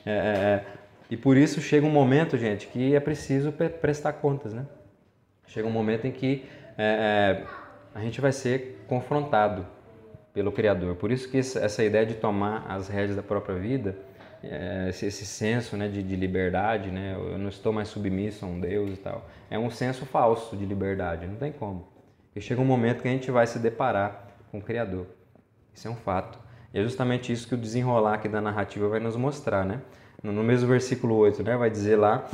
É, 0.05 0.11
é, 0.11 0.15
é 0.15 0.65
e 1.09 1.17
por 1.17 1.35
isso 1.35 1.59
chega 1.59 1.85
um 1.85 1.91
momento, 1.91 2.37
gente, 2.37 2.67
que 2.67 2.95
é 2.95 2.99
preciso 3.01 3.51
prestar 3.51 4.13
contas. 4.13 4.53
Né? 4.53 4.65
Chega 5.45 5.67
um 5.67 5.71
momento 5.71 6.07
em 6.07 6.11
que 6.11 6.45
é, 6.77 7.43
é, 7.43 7.47
a 7.93 7.99
gente 7.99 8.21
vai 8.21 8.31
ser 8.31 8.83
confrontado 8.87 9.65
pelo 10.33 10.51
Criador. 10.51 10.95
Por 10.95 11.11
isso 11.11 11.29
que 11.29 11.37
essa 11.37 11.83
ideia 11.83 12.05
de 12.05 12.15
tomar 12.15 12.65
as 12.69 12.87
rédeas 12.87 13.15
da 13.15 13.23
própria 13.23 13.55
vida, 13.55 13.95
é, 14.43 14.89
esse, 14.89 15.25
senso 15.25 15.77
né, 15.77 15.87
de, 15.87 16.01
de, 16.01 16.15
liberdade, 16.15 16.89
né, 16.89 17.15
eu 17.15 17.37
não 17.37 17.49
estou 17.49 17.71
mais 17.71 17.89
submisso 17.89 18.45
a 18.45 18.47
um 18.47 18.59
Deus 18.59 18.93
e 18.93 18.97
tal, 18.97 19.29
é 19.49 19.59
um 19.59 19.69
senso 19.69 20.05
falso 20.05 20.55
de 20.55 20.65
liberdade, 20.65 21.27
não 21.27 21.35
tem 21.35 21.51
como. 21.51 21.87
E 22.35 22.41
chega 22.41 22.61
um 22.61 22.65
momento 22.65 23.01
que 23.01 23.07
a 23.07 23.11
gente 23.11 23.29
vai 23.29 23.45
se 23.45 23.59
deparar 23.59 24.27
com 24.49 24.59
o 24.59 24.61
Criador. 24.61 25.05
Isso 25.73 25.87
é 25.87 25.91
um 25.91 25.95
fato. 25.95 26.39
E 26.73 26.79
é 26.79 26.83
justamente 26.83 27.31
isso 27.31 27.47
que 27.47 27.53
o 27.53 27.57
desenrolar 27.57 28.15
aqui 28.15 28.29
da 28.29 28.41
narrativa 28.41 28.87
vai 28.87 28.99
nos 28.99 29.17
mostrar, 29.17 29.65
né? 29.65 29.81
No 30.23 30.43
mesmo 30.43 30.67
versículo 30.69 31.15
8, 31.15 31.43
né, 31.43 31.57
vai 31.57 31.69
dizer 31.69 31.95
lá, 31.95 32.27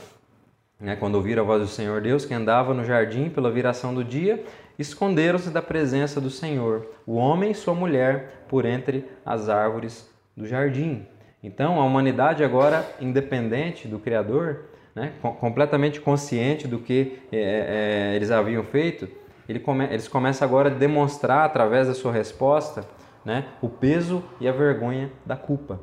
né, 0.79 0.95
quando 0.95 1.15
ouviram 1.15 1.43
a 1.43 1.45
voz 1.45 1.61
do 1.61 1.67
Senhor 1.67 2.01
Deus, 2.01 2.25
que 2.25 2.33
andava 2.33 2.73
no 2.73 2.83
jardim 2.83 3.29
pela 3.29 3.49
viração 3.49 3.93
do 3.93 4.03
dia, 4.03 4.43
esconderam-se 4.77 5.49
da 5.49 5.61
presença 5.61 6.21
do 6.21 6.29
Senhor, 6.29 6.87
o 7.05 7.15
homem 7.15 7.51
e 7.51 7.55
sua 7.55 7.73
mulher, 7.73 8.45
por 8.47 8.65
entre 8.65 9.05
as 9.25 9.49
árvores 9.49 10.09
do 10.35 10.45
jardim. 10.45 11.05
Então, 11.41 11.79
a 11.79 11.85
humanidade 11.85 12.43
agora 12.43 12.85
independente 12.99 13.87
do 13.87 13.99
Criador, 13.99 14.65
né, 14.95 15.13
completamente 15.39 16.01
consciente 16.01 16.67
do 16.67 16.79
que 16.79 17.19
é, 17.31 18.11
é, 18.11 18.15
eles 18.15 18.31
haviam 18.31 18.63
feito, 18.63 19.07
ele 19.47 19.59
come, 19.59 19.85
eles 19.85 20.07
começam 20.07 20.47
agora 20.47 20.69
a 20.69 20.73
demonstrar 20.73 21.45
através 21.45 21.87
da 21.87 21.93
sua 21.93 22.11
resposta 22.11 22.83
né, 23.23 23.45
o 23.61 23.69
peso 23.69 24.23
e 24.39 24.47
a 24.47 24.51
vergonha 24.51 25.11
da 25.25 25.35
culpa. 25.35 25.79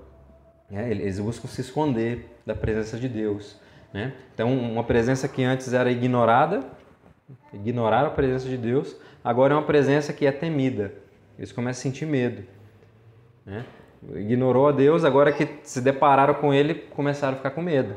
É, 0.71 0.91
eles 0.91 1.21
buscam 1.21 1.47
se 1.49 1.61
esconder 1.61 2.39
da 2.45 2.55
presença 2.55 2.99
de 2.99 3.09
Deus. 3.09 3.59
Né? 3.93 4.13
Então, 4.35 4.53
uma 4.53 4.83
presença 4.83 5.29
que 5.29 5.45
antes 5.45 5.73
era 5.73 5.91
ignorada, 5.91 6.65
ignoraram 7.53 8.09
a 8.09 8.11
presença 8.11 8.49
de 8.49 8.57
Deus, 8.57 8.97
agora 9.23 9.55
é 9.55 9.57
uma 9.57 9.63
presença 9.63 10.13
que 10.13 10.27
é 10.27 10.33
temida. 10.33 10.93
Eles 11.39 11.53
começam 11.53 11.81
a 11.81 11.83
sentir 11.83 12.07
medo. 12.07 12.45
Né? 13.45 13.65
Ignorou 14.17 14.69
a 14.69 14.73
Deus, 14.73 15.05
agora 15.05 15.33
que 15.33 15.49
se 15.63 15.81
depararam 15.81 16.35
com 16.35 16.53
Ele, 16.53 16.75
começaram 16.75 17.35
a 17.35 17.37
ficar 17.37 17.51
com 17.51 17.63
medo. 17.63 17.95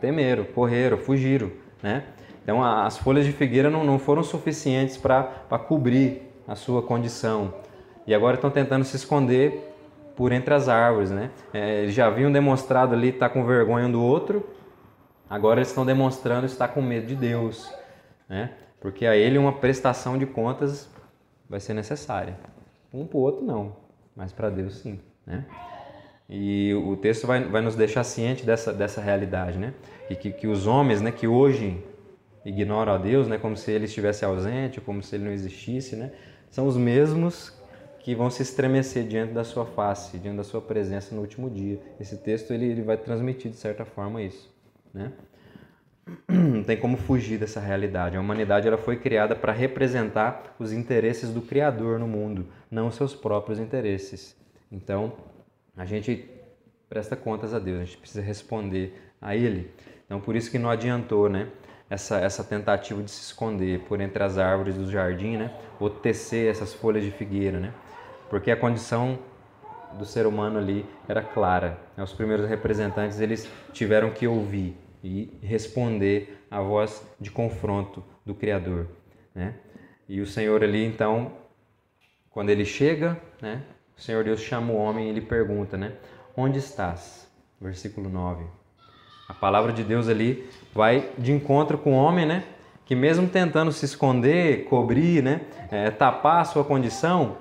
Temeram, 0.00 0.44
correram, 0.44 0.96
fugiram. 0.96 1.50
Né? 1.82 2.04
Então, 2.42 2.64
as 2.64 2.96
folhas 2.98 3.26
de 3.26 3.32
figueira 3.32 3.68
não, 3.68 3.84
não 3.84 3.98
foram 3.98 4.22
suficientes 4.22 4.96
para 4.96 5.22
cobrir 5.68 6.22
a 6.46 6.54
sua 6.54 6.82
condição. 6.82 7.54
E 8.06 8.14
agora 8.14 8.36
estão 8.36 8.50
tentando 8.50 8.84
se 8.84 8.96
esconder 8.96 9.68
por 10.16 10.32
entre 10.32 10.52
as 10.52 10.68
árvores, 10.68 11.10
né? 11.10 11.30
É, 11.52 11.82
eles 11.82 11.94
já 11.94 12.06
haviam 12.06 12.30
demonstrado 12.30 12.94
ali 12.94 13.08
estar 13.08 13.28
tá 13.28 13.32
com 13.32 13.44
vergonha 13.44 13.86
um 13.86 13.92
do 13.92 14.02
outro, 14.02 14.46
agora 15.28 15.60
eles 15.60 15.68
estão 15.68 15.86
demonstrando 15.86 16.44
estar 16.44 16.68
com 16.68 16.82
medo 16.82 17.06
de 17.06 17.14
Deus, 17.14 17.72
né? 18.30 18.52
Porque 18.80 19.04
a 19.04 19.16
ele 19.16 19.36
uma 19.36 19.52
prestação 19.52 20.16
de 20.16 20.24
contas 20.24 20.88
vai 21.48 21.58
ser 21.58 21.74
necessária. 21.74 22.38
Um 22.94 23.04
para 23.04 23.18
o 23.18 23.20
outro 23.20 23.44
não, 23.44 23.76
mas 24.14 24.32
para 24.32 24.48
Deus 24.48 24.76
sim, 24.76 25.00
né? 25.26 25.44
E 26.28 26.72
o 26.74 26.96
texto 26.96 27.26
vai, 27.26 27.42
vai 27.42 27.60
nos 27.60 27.74
deixar 27.74 28.04
ciente 28.04 28.46
dessa, 28.46 28.72
dessa 28.72 29.00
realidade, 29.00 29.58
né? 29.58 29.74
E 30.08 30.14
que, 30.14 30.30
que 30.30 30.46
os 30.46 30.64
homens, 30.64 31.00
né, 31.02 31.10
que 31.10 31.26
hoje 31.26 31.82
ignoram 32.44 32.92
a 32.92 32.98
Deus, 32.98 33.26
né, 33.26 33.36
como 33.36 33.56
se 33.56 33.70
ele 33.72 33.86
estivesse 33.86 34.24
ausente, 34.24 34.80
como 34.80 35.02
se 35.02 35.16
ele 35.16 35.24
não 35.24 35.32
existisse, 35.32 35.96
né? 35.96 36.12
São 36.48 36.68
os 36.68 36.76
mesmos 36.76 37.52
que 37.98 38.14
vão 38.14 38.30
se 38.30 38.42
estremecer 38.42 39.06
diante 39.06 39.32
da 39.32 39.42
sua 39.42 39.66
face, 39.66 40.18
diante 40.18 40.36
da 40.36 40.44
sua 40.44 40.60
presença 40.60 41.14
no 41.14 41.20
último 41.20 41.50
dia. 41.50 41.80
Esse 41.98 42.16
texto 42.16 42.52
ele, 42.52 42.66
ele 42.66 42.82
vai 42.82 42.96
transmitir 42.96 43.50
de 43.50 43.56
certa 43.56 43.84
forma 43.84 44.22
isso, 44.22 44.54
né? 44.94 45.12
Não 46.28 46.62
tem 46.62 46.76
como 46.76 46.96
fugir 46.96 47.38
dessa 47.38 47.60
realidade. 47.60 48.16
A 48.16 48.20
humanidade 48.20 48.66
ela 48.66 48.78
foi 48.78 48.96
criada 48.96 49.34
para 49.34 49.52
representar 49.52 50.54
os 50.58 50.72
interesses 50.72 51.30
do 51.30 51.42
Criador 51.42 51.98
no 51.98 52.08
mundo, 52.08 52.46
não 52.70 52.88
os 52.88 52.94
seus 52.94 53.14
próprios 53.14 53.58
interesses. 53.58 54.36
Então, 54.70 55.12
a 55.76 55.84
gente 55.84 56.28
presta 56.88 57.16
contas 57.16 57.54
a 57.54 57.58
Deus, 57.58 57.80
a 57.80 57.84
gente 57.84 57.98
precisa 57.98 58.22
responder 58.22 58.94
a 59.20 59.36
Ele. 59.36 59.70
Então, 60.06 60.20
por 60.20 60.34
isso 60.34 60.50
que 60.50 60.58
não 60.58 60.70
adiantou, 60.70 61.28
né? 61.28 61.48
essa, 61.90 62.18
essa 62.18 62.44
tentativa 62.44 63.02
de 63.02 63.10
se 63.10 63.20
esconder 63.20 63.80
por 63.80 64.00
entre 64.00 64.22
as 64.22 64.38
árvores 64.38 64.76
do 64.76 64.88
jardim, 64.88 65.36
né? 65.36 65.52
ou 65.80 65.90
tecer 65.90 66.48
essas 66.48 66.72
folhas 66.72 67.02
de 67.02 67.10
figueira, 67.10 67.58
né? 67.58 67.74
porque 68.30 68.52
a 68.52 68.56
condição 68.56 69.18
do 69.98 70.04
ser 70.04 70.24
humano 70.24 70.56
ali 70.56 70.86
era 71.08 71.20
clara. 71.20 71.76
Os 71.98 72.12
primeiros 72.12 72.48
representantes 72.48 73.18
eles 73.18 73.50
tiveram 73.72 74.10
que 74.10 74.26
ouvir 74.26 74.76
e 75.02 75.38
responder 75.42 76.44
à 76.50 76.60
voz 76.60 77.04
de 77.20 77.30
confronto 77.30 78.02
do 78.24 78.34
Criador. 78.34 78.86
Né? 79.34 79.54
E 80.08 80.20
o 80.20 80.26
Senhor 80.26 80.62
ali, 80.62 80.84
então, 80.84 81.32
quando 82.30 82.50
ele 82.50 82.64
chega, 82.64 83.20
né? 83.40 83.62
o 83.96 84.00
Senhor 84.00 84.24
Deus 84.24 84.40
chama 84.40 84.72
o 84.72 84.76
homem 84.76 85.06
e 85.06 85.08
ele 85.10 85.20
pergunta, 85.20 85.76
né? 85.76 85.92
onde 86.36 86.58
estás? 86.58 87.30
Versículo 87.60 88.08
9. 88.08 88.44
A 89.28 89.34
palavra 89.34 89.72
de 89.72 89.84
Deus 89.84 90.08
ali 90.08 90.48
vai 90.74 91.10
de 91.16 91.32
encontro 91.32 91.78
com 91.78 91.92
o 91.92 91.96
homem, 91.96 92.26
né? 92.26 92.42
Que 92.84 92.96
mesmo 92.96 93.28
tentando 93.28 93.70
se 93.70 93.84
esconder, 93.84 94.64
cobrir, 94.64 95.22
né? 95.22 95.42
É, 95.70 95.88
tapar 95.90 96.40
a 96.40 96.44
sua 96.44 96.64
condição, 96.64 97.36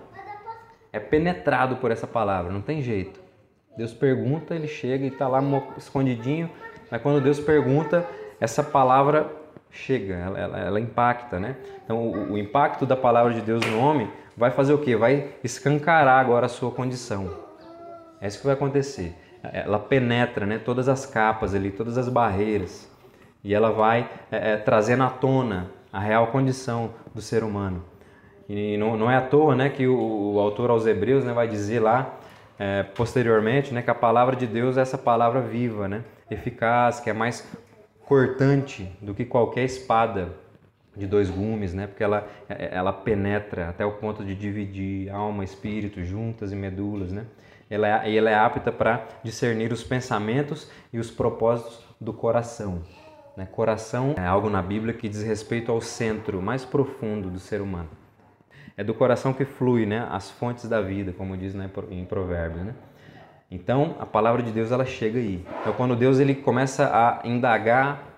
é 0.94 1.00
penetrado 1.00 1.78
por 1.78 1.90
essa 1.90 2.06
palavra, 2.06 2.52
não 2.52 2.62
tem 2.62 2.82
jeito. 2.82 3.20
Deus 3.76 3.94
pergunta, 3.94 4.54
ele 4.54 4.68
chega 4.68 5.06
e 5.06 5.08
está 5.08 5.28
lá 5.28 5.42
escondidinho, 5.78 6.50
mas 6.90 7.02
quando 7.02 7.22
Deus 7.22 7.40
pergunta, 7.40 8.06
essa 8.40 8.64
palavra 8.64 9.30
chega, 9.72 10.16
ela, 10.16 10.40
ela, 10.40 10.60
ela 10.60 10.80
impacta, 10.80 11.40
né? 11.40 11.56
Então 11.84 11.98
o, 11.98 12.34
o, 12.34 12.38
impacto 12.38 12.86
da 12.86 12.96
palavra 12.96 13.34
de 13.34 13.42
Deus 13.42 13.66
no 13.66 13.80
homem 13.80 14.10
vai 14.36 14.52
fazer 14.52 14.74
o 14.74 14.78
quê? 14.78 14.96
Vai 14.96 15.30
escancarar 15.44 16.20
agora 16.20 16.46
a 16.46 16.50
sua 16.50 16.72
condição. 16.72 17.30
É 18.20 18.28
isso 18.28 18.40
que 18.40 18.46
vai 18.46 18.56
acontecer 18.56 19.16
ela 19.44 19.80
penetra 19.80 20.46
né, 20.46 20.60
todas 20.60 20.90
as 20.90 21.06
capas 21.06 21.56
ali, 21.56 21.72
todas 21.72 21.98
as 21.98 22.10
barreiras, 22.10 22.90
e 23.44 23.54
ela 23.54 23.72
vai 23.72 24.10
é, 24.32 24.54
é, 24.54 25.10
tona 25.20 25.72
a 25.92 26.00
real 26.00 26.28
condição 26.28 26.92
do 27.14 27.22
ser 27.22 27.44
humano. 27.44 27.84
E 28.48 28.78
não, 28.78 28.98
não 28.98 29.10
é 29.10 29.16
à 29.16 29.22
toa 29.22 29.56
né, 29.56 29.70
que 29.70 29.88
o, 29.88 30.34
o 30.34 30.40
autor 30.40 30.70
aos 30.70 30.86
Hebreus 30.86 31.24
né, 31.24 31.34
vai 31.34 31.48
dizer 31.48 31.80
lá, 31.80 32.16
é, 32.58 32.84
posteriormente, 32.84 33.74
né, 33.74 33.82
que 33.82 33.90
a 33.90 33.96
palavra 33.96 34.36
de 34.36 34.46
Deus 34.46 34.78
é 34.78 34.82
essa 34.82 34.98
palavra 34.98 35.40
viva, 35.40 35.88
né, 35.88 36.04
eficaz, 36.30 37.00
que 37.00 37.10
é 37.10 37.14
mais 37.14 37.48
cortante 38.06 38.92
do 39.02 39.14
que 39.14 39.26
qualquer 39.26 39.64
espada 39.64 40.30
de 40.96 41.08
dois 41.08 41.30
gumes, 41.30 41.74
né? 41.74 41.88
Porque 41.88 42.04
ela, 42.04 42.28
é, 42.50 42.76
ela 42.76 42.92
penetra 42.92 43.70
até 43.70 43.86
o 43.86 43.94
ponto 43.94 44.24
de 44.24 44.36
dividir 44.36 45.10
alma, 45.10 45.44
espírito, 45.44 46.04
juntas 46.04 46.52
e 46.52 46.56
medulas, 46.56 47.12
né? 47.12 47.26
ela 47.70 47.88
é, 47.88 48.16
ela 48.16 48.30
é 48.30 48.36
apta 48.36 48.72
para 48.72 49.06
discernir 49.24 49.72
os 49.72 49.84
pensamentos 49.84 50.70
e 50.92 51.00
os 51.00 51.12
propósitos 51.12 51.86
do 52.02 52.12
coração. 52.12 52.82
Né? 53.38 53.48
Coração 53.52 54.16
é 54.18 54.26
algo 54.26 54.50
na 54.50 54.62
Bíblia 54.62 54.94
que 54.94 55.08
diz 55.08 55.22
respeito 55.22 55.72
ao 55.72 55.80
centro 55.80 56.42
mais 56.42 56.66
profundo 56.66 57.30
do 57.30 57.40
ser 57.40 57.62
humano. 57.62 57.90
É 58.76 58.84
do 58.84 58.94
coração 58.94 59.34
que 59.34 59.46
flui 59.46 59.86
né? 59.86 60.08
as 60.10 60.32
fontes 60.32 60.68
da 60.68 60.82
vida, 60.82 61.14
como 61.14 61.38
diz 61.38 61.54
né? 61.54 61.70
em 61.92 62.06
Provérbios. 62.06 62.66
Né? 62.66 62.74
Então, 63.52 63.96
a 64.00 64.06
palavra 64.06 64.44
de 64.44 64.52
Deus 64.52 64.72
ela 64.72 64.86
chega 64.86 65.18
aí. 65.18 65.44
Então, 65.62 65.74
quando 65.74 65.96
Deus 65.96 66.20
ele 66.20 66.36
começa 66.36 66.86
a 66.86 67.28
indagar 67.28 68.10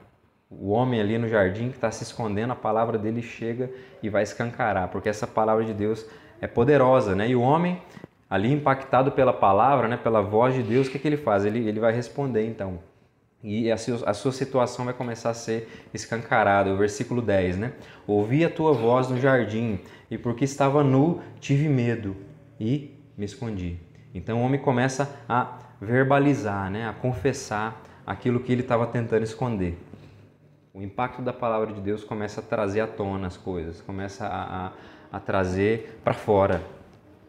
o 0.50 0.72
homem 0.72 1.00
ali 1.00 1.18
no 1.18 1.30
jardim 1.30 1.70
que 1.70 1.76
está 1.76 1.90
se 1.90 2.04
escondendo, 2.04 2.52
a 2.52 2.56
palavra 2.56 2.98
dele 2.98 3.22
chega 3.22 3.72
e 4.04 4.10
vai 4.10 4.24
escancarar, 4.24 4.90
porque 4.90 5.08
essa 5.08 5.26
palavra 5.26 5.64
de 5.64 5.74
Deus 5.74 6.06
é 6.42 6.48
poderosa, 6.48 7.16
né? 7.16 7.30
E 7.30 7.36
o 7.36 7.42
homem 7.42 7.82
ali 8.30 8.52
impactado 8.52 9.12
pela 9.12 9.32
palavra, 9.32 9.88
né, 9.88 9.98
pela 9.98 10.22
voz 10.22 10.54
de 10.54 10.64
Deus, 10.64 10.88
o 10.88 10.92
que, 10.92 11.00
que 11.00 11.08
ele 11.08 11.18
faz? 11.18 11.46
Ele, 11.46 11.68
ele 11.68 11.80
vai 11.80 11.94
responder 11.94 12.46
então. 12.46 12.80
e 13.42 13.72
a 13.72 14.14
sua 14.14 14.32
situação 14.32 14.86
vai 14.86 14.94
começar 14.94 15.30
a 15.30 15.34
ser 15.34 15.70
escancarada. 15.94 16.74
O 16.74 16.78
versículo 16.78 17.22
10, 17.22 17.58
né? 17.58 17.74
Ouvi 18.06 18.44
a 18.44 18.50
tua 18.50 18.74
voz 18.74 19.08
no 19.08 19.18
jardim, 19.18 19.80
e 20.10 20.18
porque 20.18 20.44
estava 20.44 20.84
nu, 20.84 21.22
tive 21.40 21.70
medo 21.70 22.16
e 22.60 22.94
me 23.18 23.26
escondi. 23.26 23.91
Então 24.14 24.40
o 24.40 24.46
homem 24.46 24.60
começa 24.60 25.16
a 25.28 25.58
verbalizar, 25.80 26.70
né? 26.70 26.88
a 26.88 26.94
confessar 26.94 27.82
aquilo 28.06 28.40
que 28.40 28.52
ele 28.52 28.62
estava 28.62 28.86
tentando 28.88 29.24
esconder. 29.24 29.78
O 30.74 30.82
impacto 30.82 31.22
da 31.22 31.34
palavra 31.34 31.74
de 31.74 31.82
Deus 31.82 32.04
começa 32.04 32.42
a 32.42 32.44
trazer 32.44 32.82
à 32.82 32.88
tona 32.88 33.28
as 33.28 33.38
coisas, 33.38 33.82
começa 33.82 34.26
a, 34.26 34.68
a, 34.68 34.72
a 35.12 35.20
trazer 35.20 36.00
para 36.04 36.14
fora 36.14 36.62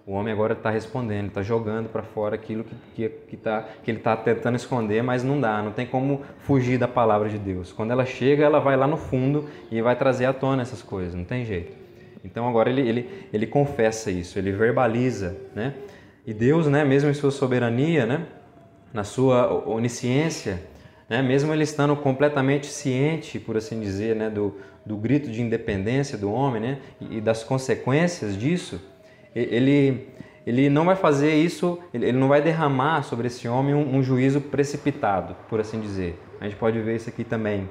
o 0.05 0.13
homem 0.13 0.33
agora 0.33 0.53
está 0.53 0.69
respondendo, 0.69 1.29
está 1.29 1.43
jogando 1.43 1.89
para 1.89 2.03
fora 2.03 2.35
aquilo 2.35 2.65
que, 2.65 2.75
que, 2.95 3.09
que, 3.09 3.37
tá, 3.37 3.65
que 3.85 3.91
ele 3.91 3.99
está 3.99 4.17
tentando 4.17 4.57
esconder, 4.57 5.01
mas 5.01 5.23
não 5.23 5.41
dá, 5.41 5.63
não 5.63 5.71
tem 5.71 5.87
como 5.87 6.23
fugir 6.39 6.77
da 6.77 6.89
palavra 6.89 7.29
de 7.29 7.39
Deus. 7.39 7.73
Quando 7.73 7.93
ela 7.93 8.05
chega, 8.05 8.45
ela 8.45 8.59
vai 8.59 8.77
lá 8.77 8.87
no 8.87 8.97
fundo 8.97 9.49
e 9.71 9.81
vai 9.81 9.95
trazer 9.95 10.25
à 10.25 10.33
tona 10.33 10.63
essas 10.63 10.83
coisas, 10.83 11.15
não 11.15 11.25
tem 11.25 11.45
jeito. 11.45 11.77
Então 12.25 12.49
agora 12.49 12.69
ele, 12.69 12.81
ele, 12.81 13.29
ele 13.33 13.47
confessa 13.47 14.11
isso, 14.11 14.39
ele 14.39 14.51
verbaliza, 14.51 15.37
né? 15.55 15.75
E 16.25 16.33
Deus, 16.33 16.69
né, 16.69 16.85
mesmo 16.85 17.11
em 17.11 17.15
sua 17.15 17.33
soberania, 17.33 18.07
né, 18.07 18.27
na 18.93 19.03
sua 19.03 19.69
onisciência, 19.69 20.63
né, 21.09 21.21
mesmo 21.21 21.53
ele 21.53 21.65
estando 21.65 21.97
completamente 21.97 22.67
ciente, 22.67 23.41
por 23.41 23.57
assim 23.57 23.81
dizer, 23.81 24.15
né, 24.15 24.31
do, 24.31 24.57
do 24.87 24.97
grito 24.97 25.29
de 25.29 25.43
independência 25.43 26.17
do 26.17 26.31
homem, 26.31 26.63
né, 26.63 26.79
e 27.01 27.21
das 27.21 27.43
consequências 27.43 28.39
disso, 28.39 28.81
ele, 29.35 30.09
ele 30.47 30.71
não 30.71 30.85
vai 30.85 30.95
fazer 30.95 31.35
isso, 31.35 31.79
ele 31.93 32.13
não 32.13 32.29
vai 32.29 32.41
derramar 32.41 33.03
sobre 33.03 33.27
esse 33.27 33.49
homem 33.49 33.75
um, 33.75 33.97
um 33.97 34.03
juízo 34.03 34.41
precipitado, 34.41 35.35
por 35.49 35.59
assim 35.59 35.81
dizer. 35.81 36.21
A 36.41 36.45
gente 36.45 36.57
pode 36.57 36.79
ver 36.81 36.97
isso 36.97 37.09
aqui 37.09 37.25
também. 37.25 37.69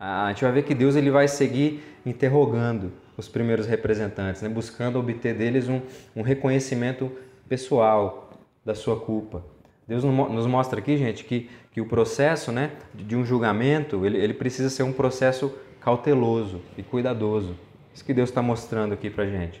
A 0.00 0.28
gente 0.28 0.44
vai 0.44 0.52
ver 0.52 0.62
que 0.62 0.74
Deus 0.74 0.96
ele 0.96 1.10
vai 1.10 1.28
seguir 1.28 1.82
interrogando 2.06 2.92
os 3.18 3.28
primeiros 3.28 3.66
representantes, 3.66 4.40
né? 4.40 4.48
buscando 4.48 4.98
obter 4.98 5.34
deles 5.34 5.68
um, 5.68 5.82
um 6.14 6.22
reconhecimento 6.22 7.10
pessoal 7.48 8.30
da 8.64 8.76
sua 8.76 8.98
culpa. 8.98 9.44
Deus 9.88 10.04
nos 10.04 10.46
mostra 10.46 10.78
aqui, 10.78 10.96
gente, 10.96 11.24
que, 11.24 11.50
que 11.72 11.80
o 11.80 11.86
processo 11.86 12.52
né, 12.52 12.72
de 12.94 13.16
um 13.16 13.24
julgamento 13.24 14.06
ele, 14.06 14.18
ele 14.18 14.34
precisa 14.34 14.70
ser 14.70 14.84
um 14.84 14.92
processo 14.92 15.52
cauteloso 15.80 16.60
e 16.76 16.82
cuidadoso. 16.82 17.56
Isso 17.92 18.04
que 18.04 18.14
Deus 18.14 18.28
está 18.28 18.40
mostrando 18.40 18.92
aqui 18.92 19.10
para 19.10 19.26
gente. 19.26 19.60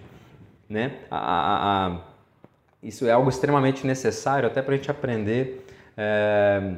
Né? 0.68 0.98
A, 1.10 1.16
a, 1.16 1.86
a, 1.86 2.00
isso 2.80 3.06
é 3.06 3.10
algo 3.10 3.28
extremamente 3.28 3.84
necessário 3.84 4.46
até 4.46 4.62
para 4.62 4.74
a 4.74 4.76
gente 4.76 4.90
aprender 4.90 5.66
é, 5.96 6.74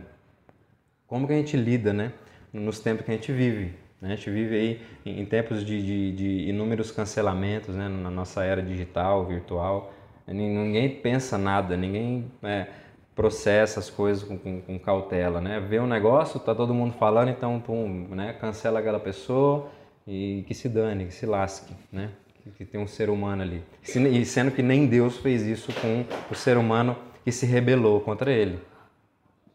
como 1.06 1.26
que 1.26 1.32
a 1.34 1.36
gente 1.36 1.56
lida 1.56 1.92
né? 1.92 2.12
nos 2.52 2.80
tempos 2.80 3.04
que 3.04 3.10
a 3.10 3.14
gente 3.14 3.32
vive. 3.32 3.74
Né? 4.00 4.12
A 4.12 4.16
gente 4.16 4.30
vive 4.30 4.54
aí 4.56 4.80
em, 5.04 5.20
em 5.20 5.24
tempos 5.24 5.64
de, 5.64 5.82
de, 5.82 6.12
de, 6.12 6.48
inúmeros 6.48 6.90
cancelamentos 6.90 7.74
né? 7.74 7.88
na 7.88 8.10
nossa 8.10 8.42
era 8.42 8.62
digital, 8.62 9.26
virtual. 9.26 9.92
Ninguém 10.26 10.88
pensa 10.88 11.36
nada, 11.36 11.76
ninguém 11.76 12.30
é, 12.42 12.68
processa 13.14 13.80
as 13.80 13.90
coisas 13.90 14.22
com, 14.22 14.38
com, 14.38 14.60
com, 14.60 14.78
cautela. 14.78 15.40
Né? 15.40 15.60
Vê 15.60 15.80
um 15.80 15.86
negócio, 15.86 16.38
tá 16.38 16.54
todo 16.54 16.72
mundo 16.72 16.94
falando, 16.94 17.28
então 17.28 17.60
pum, 17.60 18.06
né? 18.10 18.32
cancela 18.34 18.78
aquela 18.78 19.00
pessoa 19.00 19.68
e 20.06 20.44
que 20.46 20.54
se 20.54 20.68
dane, 20.68 21.06
que 21.06 21.14
se 21.14 21.26
lasque. 21.26 21.74
Né? 21.92 22.10
que 22.56 22.64
tem 22.64 22.80
um 22.80 22.86
ser 22.86 23.10
humano 23.10 23.42
ali. 23.42 23.62
E 23.82 24.24
sendo 24.24 24.50
que 24.50 24.62
nem 24.62 24.86
Deus 24.86 25.18
fez 25.18 25.42
isso 25.42 25.72
com 25.80 26.04
o 26.30 26.34
ser 26.34 26.56
humano 26.56 26.96
que 27.24 27.30
se 27.30 27.46
rebelou 27.46 28.00
contra 28.00 28.32
ele. 28.32 28.58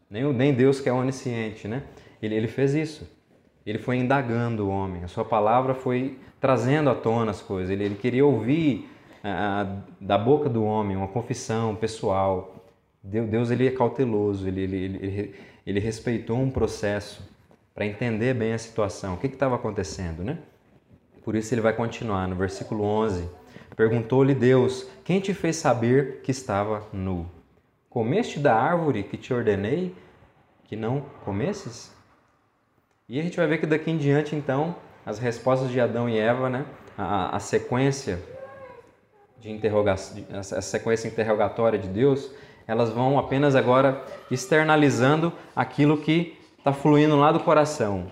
Nem, 0.08 0.32
nem 0.32 0.54
Deus 0.54 0.80
que 0.80 0.88
é 0.88 0.92
onisciente, 0.92 1.66
né? 1.66 1.82
Ele, 2.22 2.34
ele 2.34 2.48
fez 2.48 2.74
isso. 2.74 3.15
Ele 3.66 3.78
foi 3.78 3.96
indagando 3.96 4.66
o 4.66 4.70
homem. 4.70 5.02
A 5.02 5.08
sua 5.08 5.24
palavra 5.24 5.74
foi 5.74 6.18
trazendo 6.40 6.88
à 6.88 6.94
tona 6.94 7.32
as 7.32 7.42
coisas. 7.42 7.70
Ele, 7.70 7.84
ele 7.84 7.94
queria 7.96 8.24
ouvir 8.24 8.88
ah, 9.24 9.80
da 10.00 10.16
boca 10.16 10.48
do 10.48 10.64
homem 10.64 10.96
uma 10.96 11.08
confissão 11.08 11.74
pessoal. 11.74 12.54
Deus, 13.02 13.28
Deus 13.28 13.50
ele 13.50 13.66
é 13.66 13.72
cauteloso. 13.72 14.46
Ele, 14.46 14.62
ele, 14.62 14.76
ele, 14.76 15.34
ele 15.66 15.80
respeitou 15.80 16.38
um 16.38 16.48
processo 16.48 17.28
para 17.74 17.84
entender 17.84 18.34
bem 18.34 18.52
a 18.52 18.58
situação. 18.58 19.14
O 19.14 19.16
que 19.16 19.26
estava 19.26 19.56
acontecendo, 19.56 20.22
né? 20.22 20.38
Por 21.24 21.34
isso 21.34 21.52
ele 21.52 21.60
vai 21.60 21.72
continuar 21.72 22.28
no 22.28 22.36
versículo 22.36 22.84
11. 22.84 23.28
Perguntou-lhe 23.74 24.32
Deus: 24.32 24.88
Quem 25.04 25.18
te 25.18 25.34
fez 25.34 25.56
saber 25.56 26.20
que 26.22 26.30
estava 26.30 26.86
nu? 26.92 27.26
Comeste 27.90 28.38
da 28.38 28.54
árvore 28.54 29.02
que 29.02 29.16
te 29.16 29.34
ordenei 29.34 29.92
que 30.66 30.76
não 30.76 31.00
comesses? 31.24 31.95
E 33.08 33.20
a 33.20 33.22
gente 33.22 33.36
vai 33.36 33.46
ver 33.46 33.58
que 33.58 33.66
daqui 33.66 33.88
em 33.88 33.96
diante, 33.96 34.34
então, 34.34 34.74
as 35.04 35.20
respostas 35.20 35.70
de 35.70 35.80
Adão 35.80 36.08
e 36.08 36.18
Eva, 36.18 36.50
né? 36.50 36.66
a, 36.98 37.36
a 37.36 37.38
sequência 37.38 38.18
de 39.38 39.48
interrogação, 39.48 40.24
a 40.32 40.60
sequência 40.60 41.06
interrogatória 41.06 41.78
de 41.78 41.86
Deus, 41.86 42.32
elas 42.66 42.90
vão 42.90 43.16
apenas 43.16 43.54
agora 43.54 44.04
externalizando 44.28 45.32
aquilo 45.54 45.98
que 45.98 46.36
está 46.58 46.72
fluindo 46.72 47.16
lá 47.16 47.30
do 47.30 47.38
coração. 47.38 48.10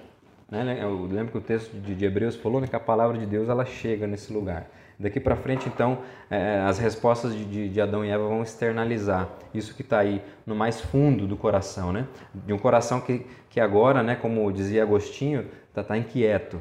Né? 0.49 0.79
Eu 0.81 1.09
lembro 1.11 1.33
que 1.33 1.39
o 1.39 1.41
texto 1.41 1.75
de 1.75 2.05
Hebreus 2.05 2.37
falou 2.37 2.61
né, 2.61 2.69
que 2.69 2.77
a 2.77 2.81
palavra 2.81 3.19
de 3.19 3.27
Deus 3.27 3.49
ela 3.49 3.65
chega 3.65 4.07
nesse 4.07 4.33
lugar. 4.33 4.71
Daqui 4.97 5.19
para 5.19 5.35
frente, 5.35 5.69
então, 5.69 5.99
é, 6.31 6.61
as 6.61 6.79
respostas 6.79 7.35
de, 7.35 7.69
de, 7.69 7.81
Adão 7.81 8.05
e 8.05 8.11
Eva 8.11 8.29
vão 8.29 8.43
externalizar 8.45 9.29
isso 9.53 9.75
que 9.75 9.83
está 9.83 9.99
aí 9.99 10.23
no 10.47 10.55
mais 10.55 10.81
fundo 10.81 11.27
do 11.27 11.37
coração, 11.37 11.93
né? 11.93 12.07
De 12.33 12.53
um 12.53 12.59
coração 12.59 13.01
que, 13.01 13.27
que 13.55 13.61
agora, 13.61 14.03
né, 14.03 14.17
como 14.17 14.53
dizia 14.53 14.83
Agostinho, 14.83 15.47
está 15.69 15.81
tá 15.85 15.97
inquieto 15.97 16.61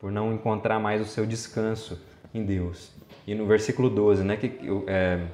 por 0.00 0.10
não 0.10 0.32
encontrar 0.32 0.80
mais 0.80 1.00
o 1.00 1.04
seu 1.04 1.24
descanso 1.24 2.02
em 2.34 2.44
Deus. 2.44 2.92
E 3.28 3.32
no 3.32 3.46
versículo 3.46 3.88
12, 3.88 4.24
né, 4.24 4.36
que, 4.36 4.58
é, 4.88 5.24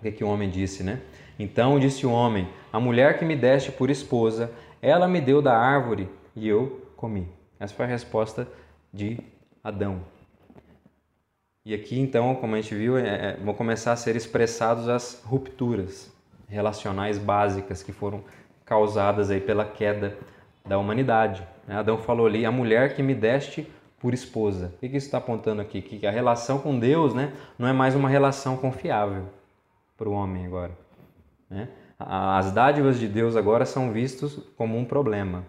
que, 0.00 0.10
que 0.10 0.24
o 0.24 0.28
homem 0.28 0.48
disse, 0.48 0.82
né? 0.82 1.02
Então 1.38 1.78
disse 1.78 2.06
o 2.06 2.10
homem: 2.10 2.48
A 2.72 2.80
mulher 2.80 3.18
que 3.18 3.26
me 3.26 3.36
deste 3.36 3.70
por 3.70 3.90
esposa, 3.90 4.50
ela 4.80 5.06
me 5.06 5.20
deu 5.20 5.42
da 5.42 5.54
árvore 5.54 6.08
e 6.34 6.48
eu 6.48 6.80
comi. 6.96 7.28
Essa 7.60 7.74
foi 7.74 7.84
a 7.84 7.88
resposta 7.88 8.48
de 8.90 9.18
Adão. 9.62 10.00
E 11.62 11.74
aqui, 11.74 12.00
então, 12.00 12.34
como 12.36 12.54
a 12.54 12.60
gente 12.62 12.74
viu, 12.74 12.96
é, 12.96 13.32
é, 13.32 13.36
vão 13.36 13.52
começar 13.52 13.92
a 13.92 13.96
ser 13.96 14.16
expressadas 14.16 14.88
as 14.88 15.22
rupturas 15.26 16.10
relacionais 16.48 17.18
básicas 17.18 17.82
que 17.82 17.92
foram 17.92 18.24
causadas 18.64 19.30
aí 19.30 19.40
pela 19.40 19.64
queda 19.64 20.16
da 20.64 20.78
humanidade. 20.78 21.46
Né? 21.66 21.76
Adão 21.76 21.98
falou 21.98 22.26
ali, 22.26 22.44
a 22.44 22.50
mulher 22.50 22.94
que 22.94 23.02
me 23.02 23.14
deste 23.14 23.70
por 23.98 24.12
esposa. 24.12 24.72
O 24.76 24.78
que 24.78 24.86
isso 24.86 25.06
está 25.06 25.18
apontando 25.18 25.62
aqui? 25.62 25.80
Que 25.80 26.06
a 26.06 26.10
relação 26.10 26.58
com 26.58 26.78
Deus 26.78 27.14
né, 27.14 27.32
não 27.58 27.68
é 27.68 27.72
mais 27.72 27.94
uma 27.94 28.08
relação 28.08 28.56
confiável 28.56 29.26
para 29.96 30.08
o 30.08 30.12
homem 30.12 30.46
agora. 30.46 30.72
Né? 31.48 31.68
As 31.98 32.50
dádivas 32.50 32.98
de 32.98 33.06
Deus 33.06 33.36
agora 33.36 33.64
são 33.64 33.92
vistas 33.92 34.36
como 34.56 34.76
um 34.76 34.84
problema. 34.84 35.44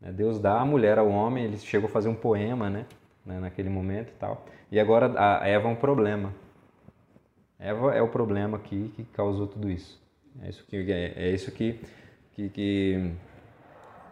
Né? 0.00 0.10
Deus 0.10 0.40
dá 0.40 0.60
a 0.60 0.64
mulher 0.64 0.98
ao 0.98 1.08
homem, 1.08 1.44
ele 1.44 1.56
chegou 1.56 1.88
a 1.88 1.92
fazer 1.92 2.08
um 2.08 2.14
poema, 2.14 2.68
né? 2.68 2.84
né? 3.24 3.38
Naquele 3.38 3.68
momento 3.68 4.08
e 4.08 4.18
tal. 4.18 4.44
E 4.70 4.80
agora 4.80 5.12
a 5.16 5.46
Eva 5.46 5.68
é 5.68 5.70
um 5.70 5.76
problema. 5.76 6.34
Eva 7.58 7.94
é 7.94 8.02
o 8.02 8.08
problema 8.08 8.56
aqui 8.56 8.92
que 8.96 9.04
causou 9.04 9.46
tudo 9.46 9.70
isso. 9.70 10.02
É 10.42 10.48
isso 10.48 10.64
que 10.66 10.76
é, 10.90 11.12
é 11.14 11.30
isso 11.30 11.52
que 11.52 11.80
que, 12.34 12.48
que, 12.48 13.10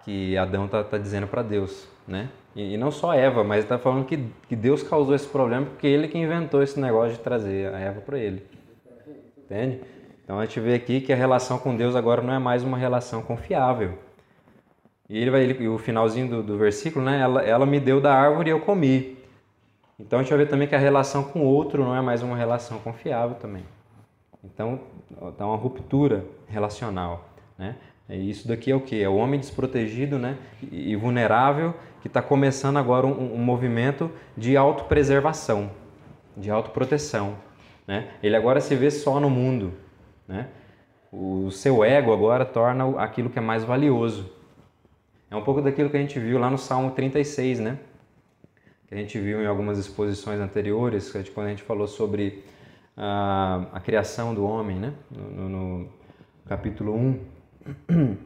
que 0.05 0.37
Adão 0.37 0.67
está 0.67 0.85
tá 0.85 0.99
dizendo 0.99 1.27
para 1.27 1.43
Deus, 1.43 1.89
né? 2.07 2.29
E, 2.55 2.75
e, 2.75 2.77
não 2.77 2.91
só 2.91 3.15
Eva, 3.15 3.45
mas 3.45 3.65
está 3.65 3.79
falando 3.79 4.05
que, 4.05 4.19
que 4.49 4.57
Deus 4.57 4.83
causou 4.83 5.15
esse 5.15 5.27
problema 5.27 5.67
porque 5.67 5.87
ele 5.87 6.09
que 6.09 6.19
inventou 6.19 6.63
esse 6.63 6.81
negócio 6.81 7.17
de 7.17 7.21
trazer 7.21 7.73
a 7.73 7.79
Eva 7.79 8.01
para 8.01 8.19
ele. 8.19 8.45
Entende? 9.39 9.81
Então 10.25 10.39
a 10.39 10.45
gente 10.45 10.61
vê 10.61 10.75
aqui 10.75 11.01
que 11.01 11.13
a 11.13 11.17
relação 11.17 11.59
com 11.59 11.77
Deus 11.77 11.95
agora 11.95 12.23
não 12.23 12.33
é 12.33 12.39
mais 12.39 12.63
uma 12.63 12.77
relação 12.77 13.23
confiável. 13.23 13.99
E 15.09 15.19
ele 15.19 15.31
vai, 15.31 15.43
ele, 15.43 15.69
o 15.69 15.79
finalzinho 15.79 16.29
do, 16.29 16.43
do 16.43 16.59
versículo, 16.59 17.05
né? 17.05 17.21
Ela, 17.21 17.43
ela 17.43 17.67
me 17.67 17.81
deu 17.81 18.01
da 18.01 18.15
árvore 18.15 18.51
e 18.51 18.53
eu 18.53 18.61
comi. 18.61 19.19
Então 19.99 20.19
a 20.19 20.23
gente 20.23 20.31
vai 20.31 20.39
ver 20.39 20.49
também 20.49 20.67
que 20.67 20.75
a 20.75 20.79
relação 20.79 21.25
com 21.25 21.41
o 21.41 21.45
outro 21.45 21.85
não 21.85 21.95
é 21.95 22.01
mais 22.01 22.23
uma 22.23 22.37
relação 22.37 22.79
confiável 22.79 23.37
também. 23.37 23.65
Então 24.43 24.81
dá 25.37 25.47
uma 25.47 25.57
ruptura 25.57 26.25
relacional, 26.49 27.29
né? 27.59 27.77
E 28.11 28.31
isso 28.31 28.49
daqui 28.49 28.71
é 28.71 28.75
o 28.75 28.81
que? 28.81 29.03
É 29.03 29.09
o 29.09 29.15
homem 29.15 29.39
desprotegido, 29.39 30.19
né? 30.19 30.37
E, 30.71 30.97
vulnerável 30.97 31.75
que 32.03 32.09
está 32.09 32.21
começando 32.21 32.77
agora 32.77 33.07
um, 33.07 33.35
um 33.35 33.39
movimento 33.39 34.11
de 34.37 34.57
autopreservação, 34.57 35.71
de 36.37 36.51
autoproteção, 36.51 37.37
né? 37.87 38.09
Ele 38.23 38.35
agora 38.35 38.61
se 38.61 38.75
vê 38.75 38.91
só 38.91 39.21
no 39.21 39.31
mundo, 39.31 39.73
né? 40.27 40.49
O 41.13 41.51
seu 41.51 41.85
ego 41.85 42.13
agora 42.13 42.45
torna 42.45 43.01
aquilo 43.01 43.31
que 43.31 43.39
é 43.39 43.43
mais 43.43 43.65
valioso. 43.65 44.31
É 45.31 45.37
um 45.37 45.43
pouco 45.43 45.63
daquilo 45.63 45.91
que 45.91 45.97
a 45.97 46.01
gente 46.01 46.19
viu 46.19 46.39
lá 46.39 46.51
no 46.51 46.59
Salmo 46.59 46.91
36, 46.91 47.61
né? 47.61 47.79
Que 48.89 48.95
a 48.95 48.99
gente 48.99 49.19
viu 49.19 49.41
em 49.43 49.47
algumas 49.47 49.79
exposições 49.79 50.41
anteriores, 50.41 51.13
quando 51.33 51.47
a 51.47 51.51
gente 51.51 51.63
falou 51.63 51.87
sobre 51.87 52.45
a, 52.97 53.67
a 53.73 53.81
criação 53.81 54.35
do 54.35 54.45
homem, 54.45 54.77
né? 54.77 54.93
No, 55.11 55.31
no, 55.31 55.49
no 55.49 55.89
capítulo 56.47 56.97
1. 56.97 57.40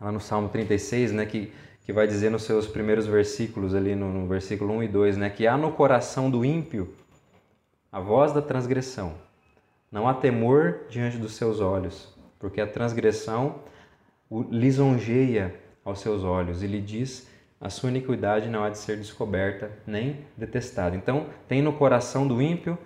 lá 0.00 0.12
no 0.12 0.20
Salmo 0.20 0.48
36, 0.48 1.12
né, 1.12 1.26
que, 1.26 1.52
que 1.84 1.92
vai 1.92 2.06
dizer 2.06 2.30
nos 2.30 2.42
seus 2.42 2.66
primeiros 2.66 3.06
versículos, 3.06 3.74
ali 3.74 3.94
no, 3.94 4.12
no 4.12 4.26
versículo 4.26 4.72
1 4.74 4.82
e 4.84 4.88
2, 4.88 5.16
né, 5.16 5.30
que 5.30 5.46
há 5.46 5.56
no 5.56 5.72
coração 5.72 6.30
do 6.30 6.44
ímpio 6.44 6.94
a 7.90 8.00
voz 8.00 8.32
da 8.32 8.42
transgressão. 8.42 9.14
Não 9.90 10.08
há 10.08 10.14
temor 10.14 10.80
diante 10.90 11.16
dos 11.16 11.34
seus 11.34 11.60
olhos, 11.60 12.12
porque 12.38 12.60
a 12.60 12.66
transgressão 12.66 13.60
o 14.28 14.42
lisonjeia 14.42 15.54
aos 15.84 16.00
seus 16.00 16.24
olhos 16.24 16.62
e 16.62 16.66
lhe 16.66 16.80
diz: 16.80 17.28
a 17.60 17.70
sua 17.70 17.90
iniquidade 17.90 18.48
não 18.48 18.64
há 18.64 18.70
de 18.70 18.78
ser 18.78 18.96
descoberta 18.96 19.70
nem 19.86 20.26
detestada. 20.36 20.96
Então, 20.96 21.28
tem 21.46 21.62
no 21.62 21.72
coração 21.72 22.26
do 22.26 22.42
ímpio 22.42 22.76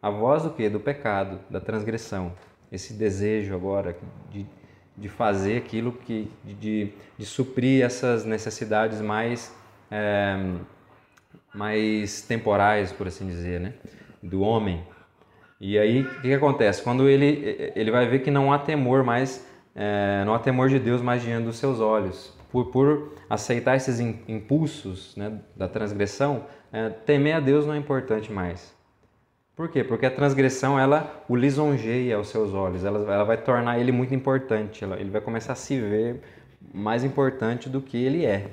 a 0.00 0.08
voz 0.08 0.42
do 0.42 0.50
que? 0.50 0.68
Do 0.68 0.78
pecado, 0.78 1.40
da 1.50 1.60
transgressão. 1.60 2.32
Esse 2.70 2.92
desejo 2.92 3.54
agora 3.54 3.96
de, 4.30 4.46
de 4.96 5.08
fazer 5.08 5.58
aquilo 5.58 5.92
que. 5.92 6.30
de, 6.44 6.92
de 7.18 7.26
suprir 7.26 7.84
essas 7.84 8.24
necessidades 8.24 9.00
mais. 9.00 9.54
É, 9.90 10.36
mais 11.54 12.20
temporais, 12.22 12.92
por 12.92 13.06
assim 13.06 13.28
dizer, 13.28 13.60
né? 13.60 13.74
do 14.24 14.40
homem. 14.40 14.82
E 15.60 15.78
aí, 15.78 16.02
o 16.02 16.14
que, 16.16 16.20
que, 16.22 16.34
acontece? 16.34 16.82
Quando 16.82 17.08
ele, 17.08 17.72
ele 17.76 17.90
vai 17.90 18.08
ver 18.08 18.20
que 18.20 18.30
não 18.30 18.52
há 18.52 18.58
temor 18.58 19.04
mais, 19.04 19.46
é, 19.74 20.22
não 20.24 20.34
há 20.34 20.38
temor 20.38 20.68
de 20.68 20.78
Deus 20.78 21.00
mais 21.00 21.22
diante 21.22 21.44
dos 21.44 21.56
seus 21.56 21.80
olhos. 21.80 22.32
Por, 22.50 22.66
por 22.66 23.14
aceitar 23.28 23.76
esses 23.76 24.00
impulsos 24.00 25.14
né, 25.16 25.40
da 25.56 25.68
transgressão, 25.68 26.44
é, 26.72 26.88
temer 26.88 27.36
a 27.36 27.40
Deus 27.40 27.66
não 27.66 27.74
é 27.74 27.78
importante 27.78 28.32
mais. 28.32 28.74
Por 29.56 29.68
quê? 29.68 29.84
Porque 29.84 30.04
a 30.04 30.10
transgressão, 30.10 30.78
ela 30.78 31.24
o 31.28 31.36
lisonjeia 31.36 32.16
aos 32.16 32.28
seus 32.28 32.52
olhos, 32.52 32.84
ela, 32.84 32.98
ela 33.12 33.24
vai 33.24 33.36
tornar 33.36 33.78
ele 33.78 33.92
muito 33.92 34.12
importante, 34.12 34.82
ela, 34.82 34.98
ele 34.98 35.10
vai 35.10 35.20
começar 35.20 35.52
a 35.52 35.56
se 35.56 35.80
ver 35.80 36.20
mais 36.72 37.04
importante 37.04 37.68
do 37.68 37.80
que 37.80 37.96
ele 37.96 38.24
é. 38.24 38.48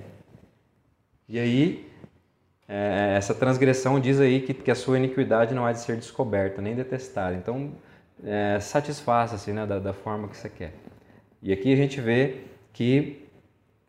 E 1.27 1.39
aí, 1.39 1.89
é, 2.67 3.15
essa 3.17 3.33
transgressão 3.33 3.99
diz 3.99 4.19
aí 4.19 4.41
que, 4.41 4.53
que 4.53 4.69
a 4.69 4.75
sua 4.75 4.97
iniquidade 4.97 5.55
não 5.55 5.65
há 5.65 5.71
de 5.71 5.79
ser 5.79 5.95
descoberta, 5.95 6.61
nem 6.61 6.75
detestada. 6.75 7.35
Então, 7.35 7.71
é, 8.23 8.59
satisfaça-se 8.59 9.51
né, 9.51 9.65
da, 9.65 9.79
da, 9.79 9.93
forma 9.93 10.27
que 10.27 10.37
você 10.37 10.49
quer. 10.49 10.73
E 11.41 11.51
aqui 11.51 11.73
a 11.73 11.75
gente 11.75 11.99
vê 11.99 12.41
que 12.71 13.27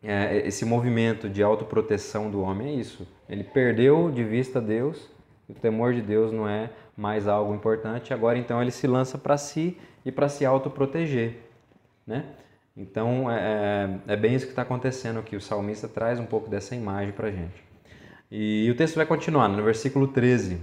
é, 0.01 0.45
esse 0.47 0.65
movimento 0.65 1.29
de 1.29 1.43
autoproteção 1.43 2.31
do 2.31 2.41
homem 2.41 2.69
é 2.69 2.79
isso. 2.79 3.07
Ele 3.29 3.43
perdeu 3.43 4.09
de 4.09 4.23
vista 4.23 4.59
Deus, 4.59 5.09
o 5.47 5.53
temor 5.53 5.93
de 5.93 6.01
Deus 6.01 6.31
não 6.31 6.47
é 6.49 6.69
mais 6.95 7.27
algo 7.27 7.53
importante, 7.53 8.13
agora 8.13 8.37
então 8.37 8.61
ele 8.61 8.71
se 8.71 8.87
lança 8.87 9.17
para 9.17 9.37
si 9.37 9.77
e 10.05 10.11
para 10.11 10.29
se 10.29 10.45
autoproteger. 10.45 11.35
Né? 12.05 12.25
Então 12.75 13.31
é, 13.31 13.99
é, 14.07 14.13
é 14.13 14.15
bem 14.15 14.35
isso 14.35 14.45
que 14.45 14.51
está 14.51 14.61
acontecendo 14.61 15.19
aqui. 15.19 15.35
O 15.35 15.41
salmista 15.41 15.87
traz 15.87 16.19
um 16.19 16.25
pouco 16.25 16.49
dessa 16.49 16.75
imagem 16.75 17.11
para 17.11 17.27
a 17.27 17.31
gente. 17.31 17.63
E 18.31 18.69
o 18.71 18.75
texto 18.75 18.95
vai 18.95 19.05
continuar 19.05 19.47
no 19.47 19.63
versículo 19.63 20.07
13. 20.07 20.59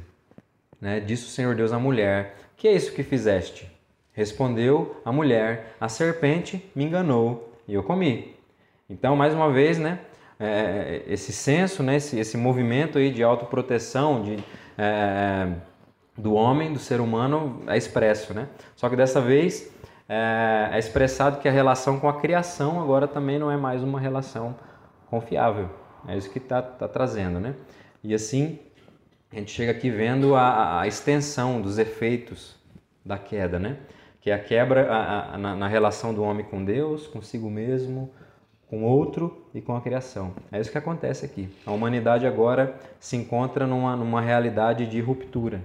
Né? 0.80 1.00
Disse 1.00 1.24
o 1.24 1.28
Senhor 1.28 1.54
Deus 1.54 1.72
à 1.72 1.78
mulher: 1.78 2.36
Que 2.56 2.68
é 2.68 2.72
isso 2.72 2.92
que 2.92 3.02
fizeste? 3.02 3.70
Respondeu 4.12 5.00
a 5.04 5.12
mulher: 5.12 5.76
A 5.80 5.88
serpente 5.88 6.70
me 6.74 6.84
enganou 6.84 7.54
e 7.68 7.74
eu 7.74 7.82
comi. 7.82 8.34
Então, 8.88 9.14
mais 9.14 9.32
uma 9.32 9.52
vez, 9.52 9.78
né? 9.78 10.00
É, 10.38 11.02
esse 11.06 11.32
senso, 11.32 11.82
né? 11.82 11.96
esse, 11.96 12.18
esse 12.18 12.36
movimento 12.36 12.98
aí 12.98 13.10
de 13.10 13.22
autoproteção 13.22 14.22
de, 14.22 14.38
é, 14.76 15.52
do 16.16 16.34
homem, 16.34 16.72
do 16.72 16.78
ser 16.78 17.00
humano, 17.00 17.62
é 17.66 17.76
expresso. 17.76 18.34
Né? 18.34 18.48
Só 18.76 18.88
que 18.88 18.96
dessa 18.96 19.20
vez 19.20 19.70
é, 20.08 20.70
é 20.72 20.78
expressado 20.78 21.40
que 21.40 21.48
a 21.48 21.52
relação 21.52 22.00
com 22.00 22.08
a 22.08 22.20
criação 22.20 22.80
agora 22.80 23.06
também 23.06 23.38
não 23.38 23.50
é 23.50 23.56
mais 23.56 23.82
uma 23.82 24.00
relação 24.00 24.56
confiável. 25.08 25.70
É 26.08 26.16
isso 26.16 26.30
que 26.30 26.38
está 26.38 26.62
tá 26.62 26.88
trazendo, 26.88 27.38
né? 27.38 27.54
E 28.02 28.14
assim, 28.14 28.58
a 29.32 29.36
gente 29.36 29.52
chega 29.52 29.70
aqui 29.70 29.90
vendo 29.90 30.34
a, 30.34 30.80
a 30.80 30.88
extensão 30.88 31.60
dos 31.60 31.78
efeitos 31.78 32.56
da 33.04 33.18
queda, 33.18 33.58
né? 33.58 33.76
Que 34.20 34.30
é 34.30 34.34
a 34.34 34.38
quebra 34.38 34.90
a, 34.90 35.34
a, 35.34 35.38
na, 35.38 35.56
na, 35.56 35.68
relação 35.68 36.12
do 36.12 36.22
homem 36.22 36.44
com 36.44 36.64
Deus, 36.64 37.06
consigo 37.06 37.50
mesmo, 37.50 38.10
com 38.68 38.82
outro 38.82 39.46
e 39.54 39.60
com 39.60 39.76
a 39.76 39.80
criação. 39.80 40.34
É 40.50 40.60
isso 40.60 40.70
que 40.70 40.78
acontece 40.78 41.24
aqui. 41.24 41.48
A 41.64 41.72
humanidade 41.72 42.26
agora 42.26 42.74
se 42.98 43.16
encontra 43.16 43.66
numa, 43.66 43.96
numa 43.96 44.20
realidade 44.20 44.86
de 44.86 45.00
ruptura, 45.00 45.62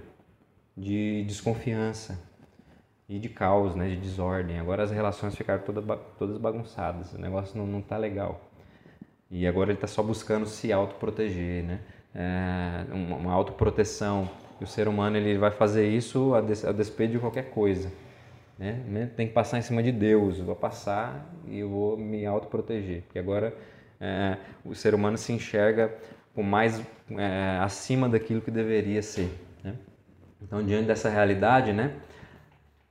de 0.76 1.24
desconfiança 1.24 2.18
e 3.08 3.18
de 3.18 3.28
caos, 3.28 3.74
né? 3.74 3.88
De 3.88 3.96
desordem. 3.96 4.58
Agora 4.58 4.82
as 4.82 4.90
relações 4.90 5.34
ficaram 5.34 5.62
toda, 5.62 5.80
todas 6.18 6.38
bagunçadas. 6.38 7.12
O 7.12 7.18
negócio 7.18 7.64
não 7.64 7.78
está 7.78 7.96
legal. 7.96 8.40
E 9.30 9.46
agora 9.46 9.70
ele 9.70 9.76
está 9.76 9.86
só 9.86 10.02
buscando 10.02 10.46
se 10.46 10.72
autoproteger, 10.72 11.64
né? 11.64 11.80
É, 12.14 12.84
uma 12.92 13.32
autoproteção. 13.32 14.28
E 14.60 14.64
o 14.64 14.66
ser 14.66 14.88
humano 14.88 15.16
ele 15.16 15.36
vai 15.36 15.50
fazer 15.50 15.88
isso 15.88 16.34
a, 16.34 16.40
des, 16.40 16.64
a 16.64 16.72
despeito 16.72 17.12
de 17.12 17.18
qualquer 17.18 17.50
coisa. 17.50 17.92
Né? 18.58 18.82
né? 18.88 19.10
Tem 19.14 19.26
que 19.26 19.34
passar 19.34 19.58
em 19.58 19.62
cima 19.62 19.82
de 19.82 19.92
Deus. 19.92 20.38
Eu 20.38 20.44
vou 20.44 20.56
passar 20.56 21.26
e 21.46 21.58
eu 21.58 21.68
vou 21.68 21.96
me 21.96 22.24
autoproteger. 22.24 23.02
Porque 23.02 23.18
agora 23.18 23.54
é, 24.00 24.38
o 24.64 24.74
ser 24.74 24.94
humano 24.94 25.16
se 25.18 25.32
enxerga 25.32 25.94
com 26.34 26.42
mais 26.42 26.80
é, 27.10 27.58
acima 27.60 28.08
daquilo 28.08 28.40
que 28.40 28.50
deveria 28.50 29.02
ser. 29.02 29.30
Né? 29.62 29.74
Então, 30.40 30.64
diante 30.64 30.86
dessa 30.86 31.08
realidade, 31.08 31.72
né, 31.72 31.92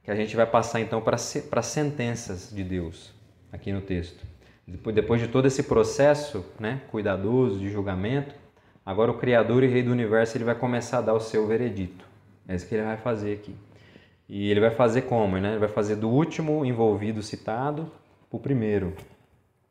que 0.04 0.12
a 0.12 0.16
gente 0.16 0.36
vai 0.36 0.46
passar 0.46 0.80
então 0.80 1.02
para 1.02 1.62
sentenças 1.62 2.52
de 2.54 2.64
Deus 2.64 3.12
aqui 3.52 3.72
no 3.72 3.82
texto. 3.82 4.24
Depois 4.68 5.22
de 5.22 5.28
todo 5.28 5.48
esse 5.48 5.64
processo 5.64 6.46
né, 6.60 6.82
cuidadoso 6.90 7.60
de 7.60 7.70
julgamento, 7.70 8.34
agora 8.86 9.12
o 9.12 9.18
Criador 9.18 9.64
e 9.64 9.68
Rei 9.68 9.84
do 9.84 9.92
Universo 9.92 10.38
ele 10.38 10.44
vai 10.44 10.56
começar 10.56 11.00
a 11.00 11.02
dar 11.02 11.14
o 11.14 11.20
seu 11.20 11.48
veredito. 11.48 12.06
É 12.48 12.56
isso 12.56 12.68
que 12.68 12.76
ele 12.76 12.84
vai 12.84 12.98
fazer 12.98 13.34
aqui. 13.34 13.56
E 14.28 14.50
ele 14.50 14.60
vai 14.60 14.72
fazer 14.72 15.04
como? 15.04 15.38
Né? 15.38 15.52
Ele 15.52 15.60
vai 15.60 15.70
fazer 15.70 15.96
do 15.96 16.10
último 16.10 16.66
envolvido 16.66 17.22
citado 17.22 17.92
para 18.30 18.38
o 18.38 18.40
primeiro. 18.40 18.94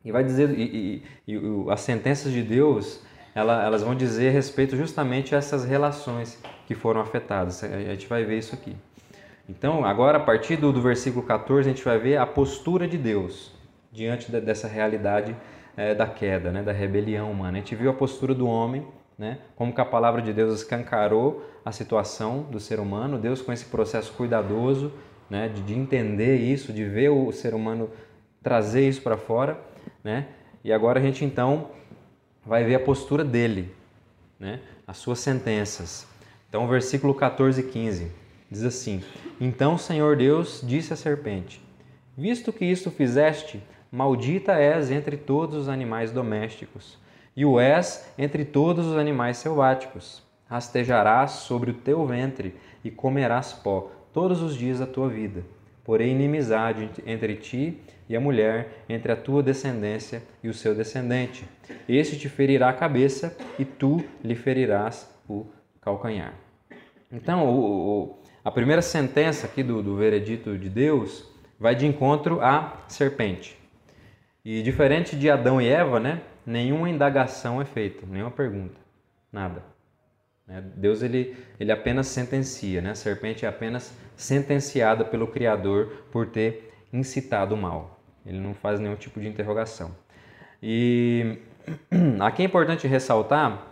E 0.04 0.12
vai 0.12 0.22
dizer, 0.22 0.50
e, 0.50 1.02
e, 1.26 1.34
e 1.34 1.40
as 1.70 1.80
sentenças 1.80 2.32
de 2.32 2.42
Deus, 2.42 3.00
ela, 3.34 3.64
elas 3.64 3.82
vão 3.82 3.94
dizer 3.94 4.30
respeito 4.30 4.76
justamente 4.76 5.34
a 5.34 5.38
essas 5.38 5.64
relações 5.64 6.40
que 6.66 6.74
foram 6.74 7.00
afetadas. 7.00 7.62
A 7.64 7.80
gente 7.80 8.06
vai 8.06 8.24
ver 8.24 8.38
isso 8.38 8.54
aqui. 8.54 8.76
Então, 9.48 9.84
agora, 9.84 10.18
a 10.18 10.20
partir 10.20 10.56
do, 10.56 10.72
do 10.72 10.80
versículo 10.80 11.24
14, 11.24 11.68
a 11.68 11.72
gente 11.72 11.84
vai 11.84 11.98
ver 11.98 12.16
a 12.16 12.26
postura 12.26 12.88
de 12.88 12.96
Deus 12.96 13.52
diante 13.92 14.30
de, 14.30 14.40
dessa 14.40 14.66
realidade 14.66 15.36
é, 15.76 15.94
da 15.94 16.06
queda, 16.06 16.50
né, 16.50 16.62
da 16.62 16.72
rebelião 16.72 17.30
humana. 17.30 17.58
A 17.58 17.60
gente 17.60 17.74
viu 17.74 17.90
a 17.90 17.94
postura 17.94 18.34
do 18.34 18.46
homem, 18.46 18.86
né, 19.18 19.38
como 19.54 19.72
que 19.72 19.80
a 19.80 19.84
palavra 19.84 20.22
de 20.22 20.32
Deus 20.32 20.60
escancarou 20.60 21.44
a 21.64 21.70
situação 21.72 22.42
do 22.42 22.58
ser 22.58 22.80
humano, 22.80 23.18
Deus 23.18 23.42
com 23.42 23.52
esse 23.52 23.66
processo 23.66 24.12
cuidadoso 24.14 24.92
né, 25.28 25.48
de, 25.48 25.62
de 25.62 25.74
entender 25.74 26.36
isso, 26.36 26.72
de 26.72 26.84
ver 26.84 27.10
o 27.10 27.30
ser 27.32 27.54
humano 27.54 27.90
trazer 28.42 28.88
isso 28.88 29.02
para 29.02 29.16
fora, 29.16 29.58
né? 30.02 30.26
E 30.62 30.72
agora 30.72 31.00
a 31.00 31.02
gente 31.02 31.24
então 31.24 31.70
vai 32.44 32.62
ver 32.64 32.74
a 32.74 32.80
postura 32.80 33.24
dele, 33.24 33.74
né? 34.38 34.60
As 34.86 34.98
suas 34.98 35.18
sentenças. 35.18 36.06
Então, 36.54 36.68
versículo 36.68 37.12
14 37.12 37.62
e 37.62 37.64
15 37.64 38.12
diz 38.48 38.62
assim: 38.62 39.02
Então 39.40 39.74
o 39.74 39.78
Senhor 39.78 40.16
Deus 40.16 40.62
disse 40.62 40.92
à 40.92 40.96
serpente: 40.96 41.60
Visto 42.16 42.52
que 42.52 42.64
isto 42.64 42.92
fizeste, 42.92 43.60
Maldita 43.90 44.52
és 44.52 44.88
entre 44.92 45.16
todos 45.16 45.62
os 45.62 45.68
animais 45.68 46.12
domésticos, 46.12 46.96
e 47.36 47.44
o 47.44 47.58
és 47.58 48.08
entre 48.16 48.44
todos 48.44 48.86
os 48.86 48.96
animais 48.96 49.38
selváticos. 49.38 50.22
Rastejarás 50.46 51.32
sobre 51.32 51.72
o 51.72 51.74
teu 51.74 52.06
ventre 52.06 52.54
e 52.84 52.90
comerás 52.90 53.52
pó 53.52 53.90
todos 54.12 54.40
os 54.40 54.54
dias 54.54 54.78
da 54.78 54.86
tua 54.86 55.08
vida. 55.08 55.42
Porém, 55.82 56.12
inimizade 56.12 56.88
entre 57.04 57.34
ti 57.34 57.80
e 58.08 58.14
a 58.14 58.20
mulher, 58.20 58.84
entre 58.88 59.10
a 59.10 59.16
tua 59.16 59.42
descendência 59.42 60.22
e 60.40 60.48
o 60.48 60.54
seu 60.54 60.72
descendente. 60.72 61.44
Este 61.88 62.16
te 62.16 62.28
ferirá 62.28 62.68
a 62.68 62.72
cabeça 62.72 63.36
e 63.58 63.64
tu 63.64 64.04
lhe 64.22 64.36
ferirás 64.36 65.12
o 65.28 65.46
calcanhar. 65.80 66.43
Então, 67.14 67.48
o, 67.48 68.02
o, 68.02 68.18
a 68.44 68.50
primeira 68.50 68.82
sentença 68.82 69.46
aqui 69.46 69.62
do, 69.62 69.80
do 69.80 69.96
veredito 69.96 70.58
de 70.58 70.68
Deus 70.68 71.24
vai 71.60 71.76
de 71.76 71.86
encontro 71.86 72.40
à 72.40 72.82
serpente. 72.88 73.56
E 74.44 74.60
diferente 74.62 75.16
de 75.16 75.30
Adão 75.30 75.60
e 75.60 75.68
Eva, 75.68 76.00
né? 76.00 76.22
Nenhuma 76.44 76.90
indagação 76.90 77.62
é 77.62 77.64
feita, 77.64 78.04
nenhuma 78.04 78.32
pergunta, 78.32 78.74
nada. 79.32 79.62
Né? 80.46 80.62
Deus 80.76 81.02
ele, 81.02 81.36
ele 81.58 81.70
apenas 81.70 82.08
sentencia, 82.08 82.82
né? 82.82 82.90
A 82.90 82.94
serpente 82.96 83.46
é 83.46 83.48
apenas 83.48 83.96
sentenciada 84.16 85.04
pelo 85.04 85.28
Criador 85.28 86.04
por 86.10 86.26
ter 86.26 86.74
incitado 86.92 87.54
o 87.54 87.56
mal. 87.56 88.00
Ele 88.26 88.40
não 88.40 88.54
faz 88.54 88.80
nenhum 88.80 88.96
tipo 88.96 89.20
de 89.20 89.28
interrogação. 89.28 89.94
E 90.60 91.38
aqui 92.20 92.42
é 92.42 92.46
importante 92.46 92.88
ressaltar, 92.88 93.68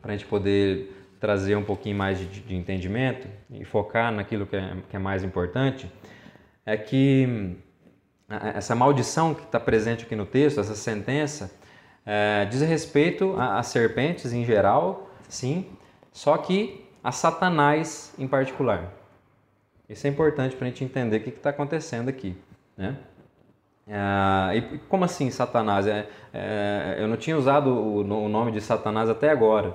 para 0.00 0.14
a 0.14 0.16
gente 0.16 0.26
poder 0.26 0.97
trazer 1.20 1.56
um 1.56 1.64
pouquinho 1.64 1.96
mais 1.96 2.18
de, 2.18 2.26
de 2.26 2.54
entendimento 2.54 3.26
e 3.50 3.64
focar 3.64 4.12
naquilo 4.12 4.46
que 4.46 4.56
é, 4.56 4.76
que 4.88 4.96
é 4.96 4.98
mais 4.98 5.24
importante, 5.24 5.90
é 6.64 6.76
que 6.76 7.56
essa 8.54 8.74
maldição 8.74 9.34
que 9.34 9.42
está 9.42 9.58
presente 9.58 10.04
aqui 10.04 10.14
no 10.14 10.26
texto, 10.26 10.60
essa 10.60 10.74
sentença, 10.74 11.50
é, 12.04 12.44
diz 12.44 12.60
respeito 12.60 13.34
a, 13.38 13.58
a 13.58 13.62
serpentes 13.62 14.32
em 14.32 14.44
geral, 14.44 15.10
sim, 15.28 15.66
só 16.12 16.36
que 16.36 16.86
a 17.02 17.12
Satanás 17.12 18.14
em 18.18 18.28
particular. 18.28 18.92
Isso 19.88 20.06
é 20.06 20.10
importante 20.10 20.54
para 20.56 20.66
a 20.66 20.70
gente 20.70 20.84
entender 20.84 21.16
o 21.18 21.20
que 21.22 21.30
está 21.30 21.50
acontecendo 21.50 22.08
aqui. 22.08 22.36
Né? 22.76 22.96
É, 23.86 24.56
e 24.56 24.78
como 24.80 25.04
assim 25.04 25.30
Satanás? 25.30 25.86
É, 25.86 26.06
é, 26.32 26.96
eu 26.98 27.08
não 27.08 27.16
tinha 27.16 27.36
usado 27.36 27.70
o, 27.70 28.00
o, 28.00 28.28
nome 28.28 28.52
de 28.52 28.60
Satanás 28.60 29.08
até 29.08 29.30
agora, 29.30 29.74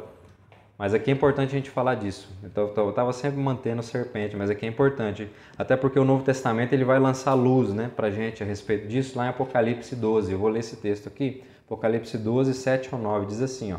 mas 0.84 0.94
aqui 0.94 1.10
é 1.10 1.14
importante 1.14 1.52
a 1.52 1.58
gente 1.58 1.70
falar 1.70 1.96
disso. 1.96 2.28
Então, 2.44 2.70
eu 2.76 2.90
estava 2.90 3.14
sempre 3.14 3.40
mantendo 3.40 3.82
serpente, 3.82 4.36
mas 4.36 4.50
aqui 4.50 4.66
é 4.66 4.68
importante, 4.68 5.32
até 5.58 5.78
porque 5.78 5.98
o 5.98 6.04
Novo 6.04 6.26
Testamento 6.26 6.74
ele 6.74 6.84
vai 6.84 7.00
lançar 7.00 7.36
luz 7.36 7.70
né, 7.74 7.90
para 7.96 8.08
a 8.08 8.12
gente 8.12 8.44
a 8.44 8.46
respeito 8.46 8.86
disso 8.86 9.18
lá 9.18 9.28
em 9.28 9.30
Apocalipse 9.30 9.96
12. 9.96 10.34
Eu 10.34 10.38
vou 10.38 10.50
ler 10.50 10.60
esse 10.60 10.76
texto 10.76 11.08
aqui, 11.08 11.42
Apocalipse 11.66 12.18
12, 12.18 12.54
7 12.54 12.90
ao 12.92 13.00
9, 13.00 13.28
diz 13.28 13.42
assim: 13.42 13.72
ó, 13.72 13.78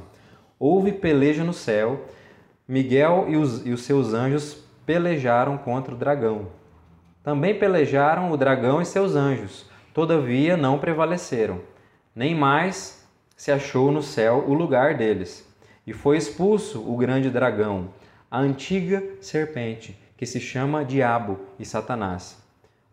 Houve 0.59 0.93
peleja 0.93 1.45
no 1.45 1.53
céu, 1.53 2.07
Miguel 2.67 3.27
e 3.29 3.37
os, 3.37 3.67
e 3.67 3.71
os 3.75 3.83
seus 3.83 4.15
anjos 4.15 4.65
pelejaram 4.87 5.59
contra 5.59 5.95
o 5.95 5.99
dragão. 5.99 6.47
Também 7.23 7.59
pelejaram 7.59 8.33
o 8.33 8.37
dragão 8.39 8.81
e 8.81 8.87
seus 8.87 9.15
anjos 9.15 9.67
Todavia 9.93 10.57
não 10.57 10.79
prevaleceram, 10.79 11.61
nem 12.17 12.35
mais 12.35 13.07
se 13.37 13.53
achou 13.53 13.93
no 13.93 14.03
céu 14.03 14.43
o 14.49 14.55
lugar 14.55 14.97
deles. 14.97 15.47
E 15.87 15.93
foi 15.93 16.17
expulso 16.17 16.81
o 16.81 16.97
grande 16.97 17.29
dragão, 17.29 17.89
a 18.31 18.39
antiga 18.39 19.03
serpente, 19.21 19.99
que 20.17 20.25
se 20.25 20.41
chama 20.41 20.85
Diabo 20.85 21.39
e 21.59 21.65
Satanás, 21.65 22.43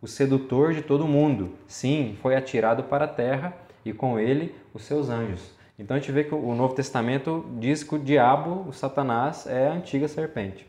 o 0.01 0.07
sedutor 0.07 0.73
de 0.73 0.81
todo 0.81 1.07
mundo. 1.07 1.53
Sim, 1.67 2.17
foi 2.21 2.35
atirado 2.35 2.83
para 2.83 3.05
a 3.05 3.07
terra 3.07 3.55
e 3.85 3.93
com 3.93 4.19
ele 4.19 4.53
os 4.73 4.83
seus 4.83 5.09
anjos. 5.09 5.53
Então 5.79 5.95
a 5.95 5.99
gente 5.99 6.11
vê 6.11 6.25
que 6.25 6.35
o 6.35 6.53
Novo 6.53 6.75
Testamento 6.75 7.45
diz 7.59 7.81
que 7.81 7.95
o 7.95 7.99
diabo, 7.99 8.67
o 8.67 8.73
Satanás, 8.73 9.47
é 9.47 9.69
a 9.69 9.73
antiga 9.73 10.07
serpente. 10.07 10.67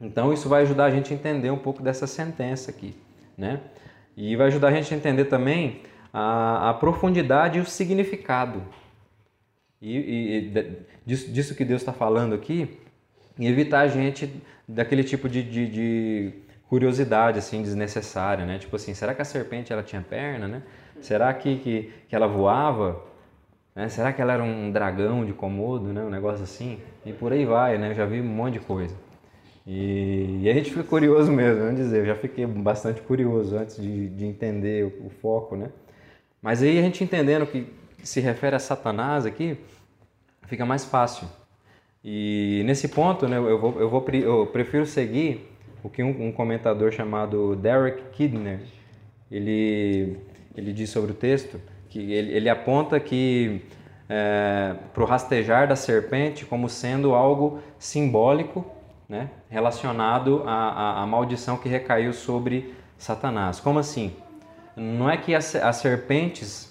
Então 0.00 0.32
isso 0.32 0.48
vai 0.48 0.62
ajudar 0.62 0.84
a 0.84 0.90
gente 0.90 1.12
a 1.12 1.16
entender 1.16 1.50
um 1.50 1.58
pouco 1.58 1.82
dessa 1.82 2.06
sentença 2.06 2.70
aqui, 2.70 2.94
né? 3.36 3.60
E 4.16 4.36
vai 4.36 4.46
ajudar 4.46 4.68
a 4.68 4.72
gente 4.72 4.94
a 4.94 4.96
entender 4.96 5.24
também 5.24 5.82
a, 6.12 6.70
a 6.70 6.74
profundidade 6.74 7.58
e 7.58 7.60
o 7.60 7.66
significado 7.66 8.62
e, 9.80 9.96
e 9.96 10.74
disso, 11.10 11.30
disso, 11.30 11.54
que 11.56 11.64
Deus 11.64 11.82
está 11.82 11.92
falando 11.92 12.34
aqui 12.34 12.78
e 13.36 13.48
evitar 13.48 13.80
a 13.80 13.88
gente 13.88 14.32
daquele 14.68 15.02
tipo 15.02 15.28
de, 15.28 15.42
de, 15.42 15.66
de, 15.66 16.32
curiosidade 16.68 17.36
assim 17.36 17.62
desnecessária, 17.62 18.46
né? 18.46 18.58
Tipo 18.58 18.76
assim, 18.76 18.94
será 18.94 19.12
que 19.12 19.20
a 19.20 19.24
serpente 19.24 19.72
ela 19.72 19.82
tinha 19.82 20.00
perna, 20.00 20.46
né? 20.46 20.62
Será 21.00 21.34
que, 21.34 21.56
que, 21.56 21.92
que 22.08 22.14
ela 22.14 22.28
voava? 22.28 23.02
Né? 23.74 23.88
Será 23.88 24.12
que 24.12 24.22
ela 24.22 24.34
era 24.34 24.42
um 24.44 24.70
dragão 24.70 25.24
de 25.24 25.32
Komodo, 25.32 25.92
né? 25.92 26.00
Um 26.02 26.10
negócio 26.10 26.44
assim? 26.44 26.78
E 27.04 27.12
por 27.12 27.32
aí 27.32 27.44
vai, 27.44 27.76
né? 27.76 27.90
Eu 27.90 27.94
já 27.94 28.06
vi 28.06 28.20
um 28.20 28.24
monte 28.24 28.54
de 28.54 28.60
coisa. 28.60 28.94
E, 29.66 30.42
e, 30.42 30.48
a 30.48 30.54
gente 30.54 30.70
fica 30.70 30.84
curioso 30.84 31.30
mesmo, 31.32 31.60
vamos 31.60 31.76
dizer, 31.76 32.00
eu 32.00 32.06
já 32.06 32.14
fiquei 32.14 32.46
bastante 32.46 33.00
curioso 33.02 33.56
antes 33.56 33.76
de, 33.76 34.08
de 34.08 34.24
entender 34.24 34.84
o, 34.84 35.06
o, 35.06 35.10
foco, 35.10 35.56
né? 35.56 35.70
Mas 36.40 36.62
aí 36.62 36.78
a 36.78 36.82
gente 36.82 37.04
entendendo 37.04 37.46
que 37.46 37.66
se 38.02 38.20
refere 38.20 38.56
a 38.56 38.58
Satanás 38.58 39.26
aqui, 39.26 39.58
fica 40.50 40.66
mais 40.66 40.84
fácil. 40.84 41.28
E 42.04 42.62
nesse 42.66 42.88
ponto, 42.88 43.28
né, 43.28 43.36
eu, 43.36 43.58
vou, 43.58 43.80
eu, 43.80 43.88
vou, 43.88 44.04
eu 44.12 44.46
prefiro 44.46 44.84
seguir 44.84 45.48
o 45.82 45.88
que 45.88 46.02
um, 46.02 46.26
um 46.26 46.32
comentador 46.32 46.90
chamado 46.90 47.54
Derek 47.54 48.02
Kidner, 48.12 48.60
ele, 49.30 50.18
ele 50.56 50.72
diz 50.72 50.90
sobre 50.90 51.12
o 51.12 51.14
texto, 51.14 51.60
que 51.88 52.12
ele, 52.12 52.32
ele 52.32 52.48
aponta 52.48 52.98
que 52.98 53.62
é, 54.08 54.74
para 54.92 55.02
o 55.02 55.06
rastejar 55.06 55.68
da 55.68 55.76
serpente 55.76 56.44
como 56.44 56.68
sendo 56.68 57.14
algo 57.14 57.60
simbólico 57.78 58.66
né, 59.08 59.30
relacionado 59.48 60.42
à, 60.46 60.52
à, 60.52 61.02
à, 61.02 61.06
maldição 61.06 61.56
que 61.56 61.68
recaiu 61.68 62.12
sobre 62.12 62.74
Satanás. 62.98 63.60
Como 63.60 63.78
assim? 63.78 64.16
Não 64.76 65.08
é 65.08 65.16
que 65.16 65.34
as, 65.34 65.54
as 65.54 65.76
serpentes 65.76 66.69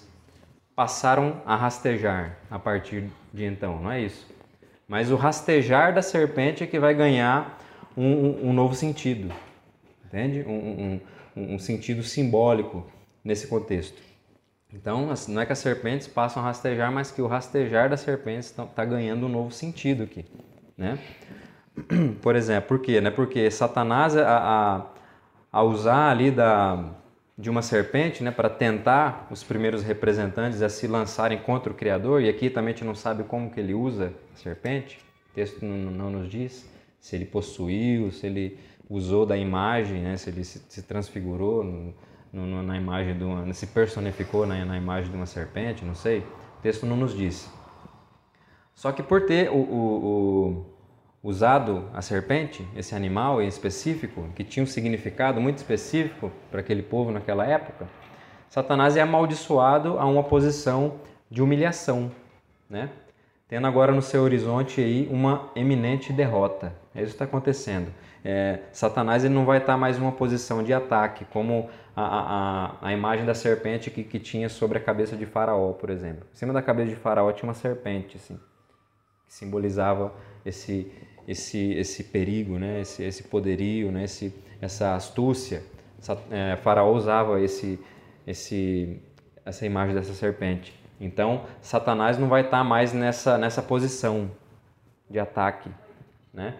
passaram 0.80 1.42
a 1.44 1.54
rastejar 1.56 2.38
a 2.50 2.58
partir 2.58 3.10
de 3.34 3.44
então, 3.44 3.82
não 3.82 3.92
é 3.92 4.00
isso. 4.00 4.26
Mas 4.88 5.10
o 5.10 5.14
rastejar 5.14 5.94
da 5.94 6.00
serpente 6.00 6.64
é 6.64 6.66
que 6.66 6.80
vai 6.80 6.94
ganhar 6.94 7.58
um, 7.94 8.48
um, 8.48 8.52
novo 8.54 8.74
sentido, 8.74 9.30
entende? 10.06 10.42
Um, 10.48 10.98
um, 11.36 11.58
sentido 11.58 12.02
simbólico 12.02 12.86
nesse 13.22 13.46
contexto. 13.46 14.00
Então, 14.72 15.12
não 15.28 15.42
é 15.42 15.44
que 15.44 15.52
as 15.52 15.58
serpentes 15.58 16.08
passam 16.08 16.42
a 16.42 16.46
rastejar, 16.46 16.90
mas 16.90 17.10
que 17.10 17.20
o 17.20 17.26
rastejar 17.26 17.90
das 17.90 18.00
serpentes 18.00 18.46
está 18.46 18.64
tá 18.64 18.82
ganhando 18.82 19.26
um 19.26 19.28
novo 19.28 19.50
sentido 19.50 20.04
aqui, 20.04 20.24
né? 20.78 20.98
Por 22.22 22.34
exemplo, 22.36 22.68
por 22.68 22.78
quê? 22.80 23.02
Né? 23.02 23.10
Porque 23.10 23.50
Satanás, 23.50 24.16
a, 24.16 24.38
a, 24.38 24.86
a 25.52 25.62
usar 25.62 26.08
ali 26.08 26.30
da, 26.30 26.99
de 27.40 27.48
uma 27.48 27.62
serpente 27.62 28.22
né, 28.22 28.30
para 28.30 28.50
tentar 28.50 29.26
os 29.30 29.42
primeiros 29.42 29.82
representantes 29.82 30.60
a 30.60 30.68
se 30.68 30.86
lançarem 30.86 31.38
contra 31.38 31.72
o 31.72 31.74
Criador, 31.74 32.20
e 32.20 32.28
aqui 32.28 32.50
também 32.50 32.74
a 32.74 32.76
gente 32.76 32.84
não 32.84 32.94
sabe 32.94 33.24
como 33.24 33.50
que 33.50 33.58
ele 33.58 33.72
usa 33.72 34.12
a 34.34 34.36
serpente, 34.36 34.98
o 35.30 35.34
texto 35.34 35.64
não, 35.64 35.90
não 35.90 36.10
nos 36.10 36.28
diz 36.28 36.68
se 37.00 37.16
ele 37.16 37.24
possuiu, 37.24 38.10
se 38.12 38.26
ele 38.26 38.58
usou 38.88 39.24
da 39.24 39.36
imagem, 39.36 40.02
né, 40.02 40.16
se 40.18 40.28
ele 40.28 40.44
se, 40.44 40.62
se 40.68 40.82
transfigurou 40.82 41.64
no, 41.64 41.94
no, 42.30 42.62
na 42.62 42.76
imagem 42.76 43.16
de 43.16 43.24
uma, 43.24 43.52
se 43.54 43.66
personificou 43.68 44.46
na, 44.46 44.62
na, 44.64 44.76
imagem 44.76 45.10
de 45.10 45.16
uma 45.16 45.26
serpente, 45.26 45.84
não 45.84 45.94
sei, 45.94 46.18
o 46.18 46.62
texto 46.62 46.84
não 46.84 46.96
nos 46.96 47.16
diz. 47.16 47.50
Só 48.74 48.92
que 48.92 49.02
por 49.02 49.22
ter 49.22 49.48
o, 49.50 49.56
o, 49.56 50.56
o 50.56 50.66
usado 51.22 51.88
a 51.92 52.00
serpente, 52.00 52.66
esse 52.74 52.94
animal 52.94 53.42
em 53.42 53.46
específico, 53.46 54.28
que 54.34 54.42
tinha 54.42 54.64
um 54.64 54.66
significado 54.66 55.40
muito 55.40 55.58
específico 55.58 56.32
para 56.50 56.60
aquele 56.60 56.82
povo 56.82 57.10
naquela 57.10 57.46
época, 57.46 57.86
Satanás 58.48 58.96
é 58.96 59.00
amaldiçoado 59.00 59.98
a 59.98 60.06
uma 60.06 60.24
posição 60.24 60.94
de 61.30 61.42
humilhação, 61.42 62.10
né? 62.68 62.90
tendo 63.50 63.66
agora 63.66 63.92
no 63.92 64.00
seu 64.00 64.22
horizonte 64.22 64.80
aí 64.80 65.08
uma 65.10 65.50
eminente 65.56 66.12
derrota. 66.12 66.72
É 66.94 67.00
isso 67.00 67.08
que 67.08 67.14
está 67.14 67.24
acontecendo. 67.24 67.92
É, 68.24 68.60
Satanás 68.72 69.24
ele 69.24 69.34
não 69.34 69.44
vai 69.44 69.58
estar 69.58 69.76
mais 69.76 69.98
em 69.98 70.00
uma 70.00 70.12
posição 70.12 70.62
de 70.62 70.72
ataque, 70.72 71.24
como 71.26 71.68
a, 71.96 72.76
a, 72.80 72.88
a 72.88 72.92
imagem 72.92 73.26
da 73.26 73.34
serpente 73.34 73.90
que, 73.90 74.04
que 74.04 74.20
tinha 74.20 74.48
sobre 74.48 74.78
a 74.78 74.80
cabeça 74.80 75.16
de 75.16 75.26
Faraó, 75.26 75.72
por 75.72 75.90
exemplo. 75.90 76.26
Em 76.32 76.36
cima 76.36 76.52
da 76.52 76.62
cabeça 76.62 76.90
de 76.90 76.96
Faraó 76.96 77.32
tinha 77.32 77.48
uma 77.48 77.54
serpente, 77.54 78.16
assim, 78.16 78.38
que 79.26 79.34
simbolizava 79.34 80.12
esse, 80.44 80.92
esse, 81.30 81.72
esse 81.74 82.02
perigo, 82.02 82.58
né? 82.58 82.80
esse, 82.80 83.04
esse 83.04 83.22
poderio, 83.22 83.92
né? 83.92 84.04
esse, 84.04 84.34
essa 84.60 84.94
astúcia. 84.96 85.62
Essa, 85.98 86.18
é, 86.30 86.56
faraó 86.56 86.92
usava 86.92 87.40
esse, 87.40 87.78
esse, 88.26 89.00
essa 89.44 89.64
imagem 89.64 89.94
dessa 89.94 90.12
serpente. 90.12 90.74
Então, 91.00 91.44
Satanás 91.62 92.18
não 92.18 92.28
vai 92.28 92.42
estar 92.42 92.64
mais 92.64 92.92
nessa, 92.92 93.38
nessa 93.38 93.62
posição 93.62 94.30
de 95.08 95.18
ataque, 95.18 95.70
né? 96.34 96.54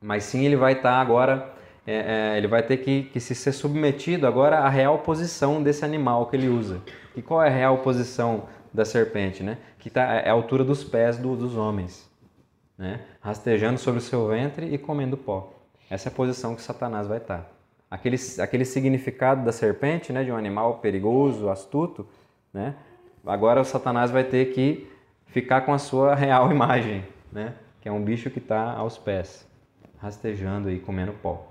mas 0.00 0.24
sim 0.24 0.44
ele 0.44 0.56
vai 0.56 0.72
estar 0.72 1.00
agora, 1.00 1.54
é, 1.86 2.32
é, 2.34 2.38
ele 2.38 2.46
vai 2.46 2.62
ter 2.62 2.78
que, 2.78 3.04
que 3.04 3.20
se 3.20 3.34
ser 3.34 3.52
submetido 3.52 4.26
agora 4.26 4.58
à 4.58 4.68
real 4.68 4.98
posição 4.98 5.62
desse 5.62 5.84
animal 5.84 6.26
que 6.26 6.36
ele 6.36 6.48
usa. 6.48 6.80
E 7.14 7.22
qual 7.22 7.42
é 7.42 7.48
a 7.48 7.52
real 7.52 7.78
posição 7.78 8.48
da 8.72 8.84
serpente? 8.84 9.42
Né? 9.42 9.58
Que 9.78 9.90
tá, 9.90 10.02
é 10.14 10.28
a 10.28 10.32
altura 10.32 10.64
dos 10.64 10.82
pés 10.82 11.18
do, 11.18 11.36
dos 11.36 11.56
homens 11.56 12.07
né? 12.78 13.00
rastejando 13.20 13.78
sobre 13.78 13.98
o 13.98 14.02
seu 14.02 14.28
ventre 14.28 14.72
e 14.72 14.78
comendo 14.78 15.16
pó. 15.16 15.52
Essa 15.90 16.08
é 16.08 16.12
a 16.12 16.14
posição 16.14 16.54
que 16.54 16.62
Satanás 16.62 17.06
vai 17.06 17.18
estar. 17.18 17.50
Aquele, 17.90 18.16
aquele 18.38 18.64
significado 18.64 19.44
da 19.44 19.50
serpente, 19.50 20.12
né, 20.12 20.22
de 20.22 20.30
um 20.30 20.36
animal 20.36 20.78
perigoso, 20.78 21.48
astuto, 21.48 22.06
né? 22.52 22.74
agora 23.26 23.60
o 23.60 23.64
Satanás 23.64 24.10
vai 24.10 24.24
ter 24.24 24.52
que 24.52 24.86
ficar 25.26 25.62
com 25.62 25.72
a 25.72 25.78
sua 25.78 26.14
real 26.16 26.50
imagem, 26.52 27.04
né? 27.32 27.54
que 27.80 27.88
é 27.88 27.92
um 27.92 28.02
bicho 28.02 28.30
que 28.30 28.38
está 28.38 28.72
aos 28.74 28.98
pés, 28.98 29.46
rastejando 29.98 30.70
e 30.70 30.78
comendo 30.78 31.12
pó. 31.12 31.48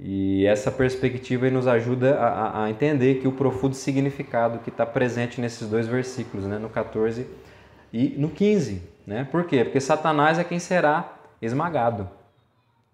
E 0.00 0.46
essa 0.46 0.70
perspectiva 0.70 1.50
nos 1.50 1.66
ajuda 1.66 2.18
a, 2.18 2.64
a, 2.64 2.70
entender 2.70 3.20
que 3.20 3.28
o 3.28 3.32
profundo 3.32 3.74
significado 3.74 4.58
que 4.60 4.70
está 4.70 4.86
presente 4.86 5.38
nesses 5.38 5.68
dois 5.68 5.86
versículos, 5.86 6.46
né? 6.46 6.58
no 6.58 6.70
14 6.70 7.26
e 7.92 8.08
no 8.16 8.30
15. 8.30 8.91
Né? 9.06 9.24
Por 9.30 9.44
quê? 9.44 9.64
Porque 9.64 9.80
Satanás 9.80 10.38
é 10.38 10.44
quem 10.44 10.58
será 10.58 11.16
esmagado. 11.40 12.08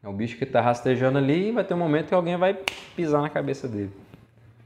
É 0.02 0.08
o 0.08 0.12
bicho 0.12 0.36
que 0.38 0.44
está 0.44 0.60
rastejando 0.60 1.18
ali 1.18 1.48
e 1.48 1.52
vai 1.52 1.64
ter 1.64 1.74
um 1.74 1.78
momento 1.78 2.08
que 2.08 2.14
alguém 2.14 2.36
vai 2.36 2.56
pisar 2.94 3.20
na 3.20 3.28
cabeça 3.28 3.66
dele. 3.66 3.90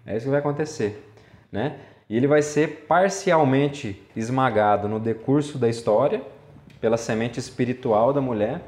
É 0.07 0.17
isso 0.17 0.27
que 0.27 0.31
vai 0.31 0.41
acontecer. 0.41 1.11
Né? 1.51 1.79
E 2.09 2.17
ele 2.17 2.27
vai 2.27 2.43
ser 2.43 2.87
parcialmente 2.87 4.03
esmagado 4.15 4.89
no 4.89 5.01
decurso 5.01 5.59
da 5.59 5.69
história, 5.69 6.23
pela 6.81 6.97
semente 6.97 7.39
espiritual 7.39 8.13
da 8.13 8.21
mulher, 8.21 8.61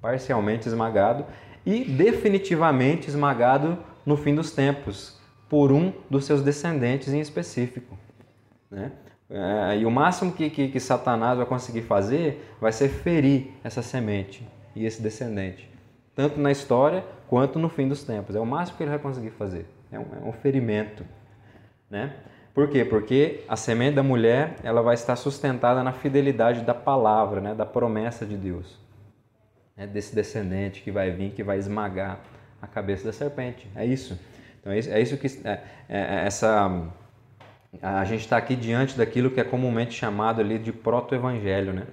parcialmente 0.00 0.66
esmagado, 0.66 1.26
e 1.66 1.84
definitivamente 1.84 3.08
esmagado 3.08 3.78
no 4.06 4.16
fim 4.16 4.34
dos 4.34 4.52
tempos, 4.52 5.20
por 5.48 5.72
um 5.72 5.92
dos 6.08 6.24
seus 6.24 6.42
descendentes 6.42 7.12
em 7.12 7.20
específico. 7.20 7.98
Né? 8.70 8.92
É, 9.30 9.78
e 9.78 9.86
o 9.86 9.90
máximo 9.90 10.32
que, 10.32 10.50
que, 10.50 10.68
que, 10.68 10.80
Satanás 10.80 11.36
vai 11.36 11.46
conseguir 11.46 11.82
fazer 11.82 12.52
vai 12.60 12.72
ser 12.72 12.88
ferir 12.88 13.52
essa 13.62 13.80
semente 13.80 14.44
e 14.74 14.84
esse 14.84 15.00
descendente, 15.00 15.70
tanto 16.16 16.40
na 16.40 16.50
história 16.50 17.04
quanto 17.28 17.56
no 17.56 17.68
fim 17.68 17.86
dos 17.88 18.02
tempos. 18.02 18.34
É 18.34 18.40
o 18.40 18.46
máximo 18.46 18.76
que 18.76 18.82
ele 18.82 18.90
vai 18.90 18.98
conseguir 18.98 19.30
fazer. 19.30 19.66
É 19.92 19.98
um, 19.98 20.02
é 20.02 20.28
um 20.28 20.32
ferimento. 20.32 21.04
Né? 21.88 22.12
Por 22.52 22.68
quê? 22.68 22.84
Porque 22.84 23.44
a 23.48 23.54
semente 23.54 23.94
da 23.94 24.02
mulher 24.02 24.56
ela 24.64 24.82
vai 24.82 24.94
estar 24.94 25.14
sustentada 25.14 25.82
na 25.84 25.92
fidelidade 25.92 26.62
da 26.62 26.74
palavra, 26.74 27.40
né? 27.40 27.54
da 27.54 27.64
promessa 27.64 28.26
de 28.26 28.36
Deus. 28.36 28.78
Né? 29.76 29.86
Desse 29.86 30.12
descendente 30.12 30.82
que 30.82 30.90
vai 30.90 31.12
vir, 31.12 31.30
que 31.30 31.44
vai 31.44 31.58
esmagar 31.58 32.18
a 32.60 32.66
cabeça 32.66 33.04
da 33.04 33.12
serpente. 33.12 33.70
É 33.76 33.86
isso. 33.86 34.18
Então 34.60 34.72
é 34.72 34.78
isso, 34.78 35.14
é 35.14 35.16
que 35.16 35.26
é, 35.44 35.62
é 35.88 36.26
essa 36.26 36.90
a 37.80 38.04
gente 38.04 38.20
está 38.20 38.36
aqui 38.36 38.56
diante 38.56 38.96
daquilo 38.96 39.30
que 39.30 39.40
é 39.40 39.44
comumente 39.44 39.94
chamado 39.94 40.40
ali 40.40 40.58
de 40.58 40.72
proto-evangelho, 40.72 41.72
né? 41.72 41.86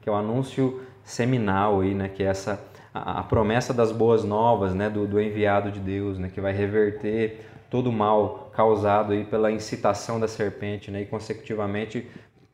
que 0.00 0.08
é 0.08 0.12
o 0.12 0.14
anúncio 0.14 0.82
seminal, 1.04 1.80
aí, 1.80 1.94
né? 1.94 2.08
que 2.08 2.22
é 2.22 2.26
essa, 2.26 2.62
a, 2.92 3.20
a 3.20 3.22
promessa 3.22 3.72
das 3.72 3.90
boas 3.90 4.24
novas 4.24 4.74
né? 4.74 4.90
do, 4.90 5.06
do 5.06 5.20
enviado 5.20 5.70
de 5.70 5.80
Deus, 5.80 6.18
né? 6.18 6.30
que 6.32 6.40
vai 6.40 6.52
reverter 6.52 7.46
todo 7.70 7.88
o 7.88 7.92
mal 7.92 8.50
causado 8.54 9.12
aí 9.12 9.24
pela 9.24 9.50
incitação 9.50 10.20
da 10.20 10.28
serpente 10.28 10.90
né? 10.90 11.02
e, 11.02 11.06
consecutivamente, 11.06 12.06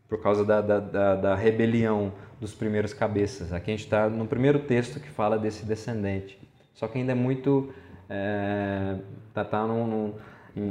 por 0.09 0.23
causa 0.23 0.45
da, 0.45 0.61
da, 0.61 0.79
da, 0.79 1.17
da 1.17 1.35
rebelião 1.35 2.13
dos 2.41 2.55
primeiros 2.55 2.95
cabeças. 2.95 3.53
Aqui 3.53 3.73
a 3.73 3.75
gente 3.75 3.85
está 3.85 4.09
no 4.09 4.27
primeiro 4.27 4.61
texto 4.61 5.01
que 5.01 5.11
fala 5.11 5.37
desse 5.37 5.67
descendente. 5.67 6.39
Só 6.73 6.87
que 6.87 6.99
ainda 6.99 7.11
é 7.11 7.15
muito. 7.15 7.75
É, 8.09 8.95
tá, 9.35 9.45
tá 9.45 9.67
num, 9.67 9.87
num 9.87 10.15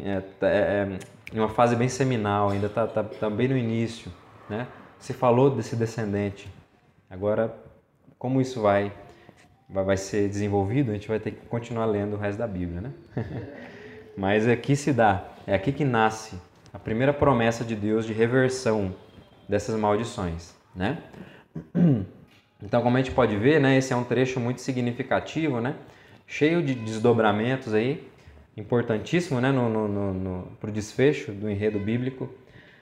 é, 0.05 0.24
é, 0.41 0.47
é 0.47 0.99
em 1.34 1.39
uma 1.39 1.49
fase 1.49 1.75
bem 1.75 1.89
seminal, 1.89 2.49
ainda 2.49 2.67
está 2.67 2.88
tá, 2.88 3.03
tá 3.03 3.30
bem 3.30 3.47
no 3.47 3.57
início. 3.57 4.11
Né? 4.49 4.67
Se 4.99 5.13
falou 5.13 5.49
desse 5.49 5.75
descendente. 5.75 6.49
Agora, 7.09 7.55
como 8.17 8.41
isso 8.41 8.61
vai, 8.61 8.91
vai 9.69 9.97
ser 9.97 10.28
desenvolvido, 10.28 10.91
a 10.91 10.93
gente 10.93 11.07
vai 11.07 11.19
ter 11.19 11.32
que 11.32 11.45
continuar 11.47 11.86
lendo 11.86 12.15
o 12.15 12.19
resto 12.19 12.39
da 12.39 12.47
Bíblia. 12.47 12.82
Né? 12.82 12.91
Mas 14.17 14.47
aqui 14.47 14.75
se 14.75 14.91
dá, 14.91 15.25
é 15.45 15.53
aqui 15.53 15.71
que 15.71 15.86
nasce 15.86 16.39
a 16.73 16.80
primeira 16.80 17.13
promessa 17.13 17.63
de 17.63 17.75
Deus 17.75 18.05
de 18.05 18.13
reversão 18.13 18.93
dessas 19.47 19.75
maldições. 19.80 20.55
Né? 20.75 20.97
Então, 22.59 22.82
como 22.82 22.97
a 22.97 22.99
gente 22.99 23.13
pode 23.13 23.38
ver, 23.38 23.61
né, 23.61 23.78
esse 23.78 23.93
é 23.93 23.95
um 23.95 24.03
trecho 24.03 24.39
muito 24.39 24.61
significativo, 24.61 25.61
né, 25.61 25.75
cheio 26.25 26.63
de 26.63 26.73
desdobramentos 26.73 27.71
aí, 27.71 28.09
importantíssimo 28.58 29.39
né, 29.39 29.51
no, 29.51 29.70
no, 29.70 30.14
no, 30.14 30.47
para 30.60 30.70
o 30.70 30.74
desfecho 30.74 31.32
do 31.32 31.49
enredo 31.49 31.80
bíblico. 31.80 32.28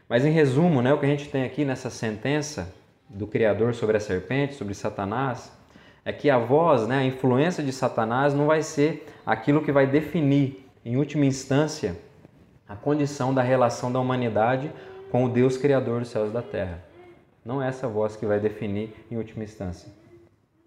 Mas 0.07 0.23
em 0.25 0.31
resumo, 0.31 0.81
né, 0.81 0.93
o 0.93 0.97
que 0.97 1.05
a 1.05 1.09
gente 1.09 1.29
tem 1.29 1.43
aqui 1.43 1.65
nessa 1.65 1.89
sentença 1.89 2.73
do 3.09 3.27
Criador 3.27 3.75
sobre 3.75 3.97
a 3.97 3.99
serpente, 3.99 4.55
sobre 4.55 4.73
Satanás, 4.73 5.51
é 6.05 6.13
que 6.13 6.29
a 6.29 6.37
voz, 6.37 6.87
né, 6.87 6.99
a 6.99 7.05
influência 7.05 7.63
de 7.63 7.73
Satanás 7.73 8.33
não 8.33 8.47
vai 8.47 8.61
ser 8.61 9.07
aquilo 9.25 9.61
que 9.61 9.71
vai 9.71 9.85
definir, 9.85 10.65
em 10.85 10.97
última 10.97 11.25
instância, 11.25 11.97
a 12.69 12.75
condição 12.75 13.33
da 13.33 13.41
relação 13.41 13.91
da 13.91 13.99
humanidade 13.99 14.71
com 15.11 15.25
o 15.25 15.29
Deus 15.29 15.57
Criador 15.57 16.01
dos 16.01 16.09
céus 16.09 16.29
e 16.29 16.33
da 16.33 16.41
terra. 16.41 16.83
Não 17.43 17.61
é 17.61 17.67
essa 17.67 17.87
voz 17.87 18.15
que 18.15 18.25
vai 18.25 18.39
definir 18.39 18.93
em 19.09 19.17
última 19.17 19.43
instância. 19.43 19.91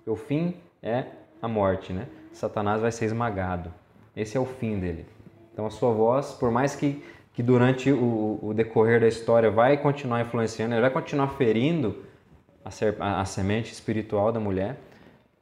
o 0.06 0.16
fim 0.16 0.54
é 0.82 1.04
a 1.40 1.46
morte, 1.46 1.92
né? 1.92 2.06
Satanás 2.32 2.80
vai 2.80 2.90
ser 2.90 3.04
esmagado. 3.04 3.72
Esse 4.18 4.36
é 4.36 4.40
o 4.40 4.44
fim 4.44 4.80
dele. 4.80 5.06
Então 5.52 5.64
a 5.64 5.70
sua 5.70 5.92
voz, 5.92 6.32
por 6.32 6.50
mais 6.50 6.74
que, 6.74 7.04
que 7.32 7.42
durante 7.42 7.92
o, 7.92 8.40
o 8.42 8.52
decorrer 8.52 9.00
da 9.00 9.06
história 9.06 9.48
vai 9.48 9.76
continuar 9.76 10.20
influenciando, 10.22 10.74
ele 10.74 10.80
vai 10.80 10.90
continuar 10.90 11.28
ferindo 11.28 12.04
a, 12.64 12.70
ser, 12.70 12.96
a, 12.98 13.20
a 13.20 13.24
semente 13.24 13.72
espiritual 13.72 14.32
da 14.32 14.40
mulher, 14.40 14.76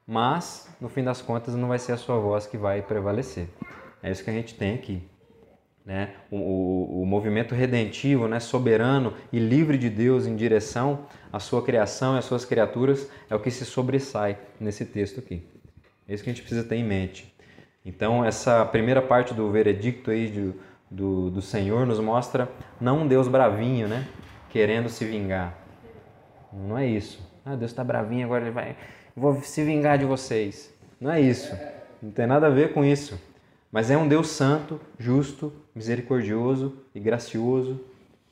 mas 0.07 0.69
no 0.79 0.91
fim 0.91 1.03
das 1.03 1.23
contas 1.23 1.55
não 1.55 1.69
vai 1.69 1.79
ser 1.79 1.93
a 1.93 1.97
sua 1.97 2.19
voz 2.19 2.47
que 2.47 2.59
vai 2.59 2.83
prevalecer. 2.83 3.49
É 4.03 4.11
isso 4.11 4.23
que 4.23 4.29
a 4.29 4.33
gente 4.33 4.55
tem 4.55 4.75
aqui. 4.75 5.03
Né? 5.85 6.15
O, 6.31 6.37
o, 6.37 7.03
o, 7.03 7.07
movimento 7.07 7.55
redentivo, 7.55 8.29
né? 8.29 8.41
soberano 8.41 9.15
e 9.33 9.39
livre 9.39 9.79
de 9.79 9.89
Deus 9.89 10.27
em 10.27 10.35
direção 10.37 11.07
à 11.33 11.39
sua 11.39 11.63
criação 11.63 12.17
e 12.17 12.19
às 12.19 12.25
suas 12.25 12.45
criaturas 12.45 13.09
é 13.31 13.35
o 13.35 13.41
que 13.41 13.51
se 13.51 13.65
sobressai 13.65 14.37
nesse 14.61 14.85
texto 14.85 15.21
aqui. 15.21 15.47
É 16.09 16.13
isso 16.13 16.25
que 16.25 16.31
a 16.31 16.33
gente 16.33 16.43
precisa 16.43 16.67
ter 16.67 16.77
em 16.77 16.85
mente. 16.85 17.36
Então, 17.87 18.25
essa 18.25 18.65
primeira 18.65 19.01
parte 19.01 19.33
do 19.33 19.49
veredicto 19.49 20.11
aí 20.11 20.29
de, 20.29 20.53
do, 20.91 21.31
do 21.31 21.41
Senhor 21.41 21.87
nos 21.87 22.01
mostra 22.01 22.51
não 22.81 23.03
um 23.03 23.07
Deus 23.07 23.29
bravinho, 23.29 23.87
né? 23.87 24.09
Querendo 24.51 24.89
se 24.89 25.05
vingar. 25.05 25.57
Não 26.53 26.77
é 26.77 26.85
isso. 26.85 27.25
Ah, 27.45 27.55
Deus 27.55 27.71
está 27.71 27.85
bravinho, 27.85 28.27
agora 28.27 28.43
ele 28.43 28.51
vai. 28.51 28.77
Vou 29.15 29.41
se 29.41 29.63
vingar 29.63 29.99
de 29.99 30.05
vocês. 30.05 30.75
Não 31.01 31.13
é 31.13 31.21
isso. 31.21 31.57
Não 32.03 32.11
tem 32.11 32.27
nada 32.27 32.49
a 32.49 32.51
ver 32.51 32.73
com 32.73 32.85
isso. 32.85 33.21
Mas 33.71 33.89
é 33.89 33.97
um 33.97 34.09
Deus 34.09 34.31
santo, 34.31 34.81
justo, 34.99 35.53
misericordioso 35.73 36.77
e 36.93 36.99
gracioso, 36.99 37.81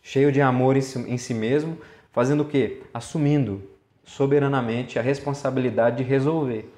cheio 0.02 0.32
de 0.32 0.40
amor 0.40 0.76
em 0.76 0.80
si, 0.80 0.98
em 0.98 1.16
si 1.16 1.32
mesmo, 1.32 1.78
fazendo 2.10 2.40
o 2.42 2.48
quê? 2.48 2.82
Assumindo 2.92 3.62
soberanamente 4.02 4.98
a 4.98 5.02
responsabilidade 5.02 5.98
de 5.98 6.02
resolver 6.02 6.73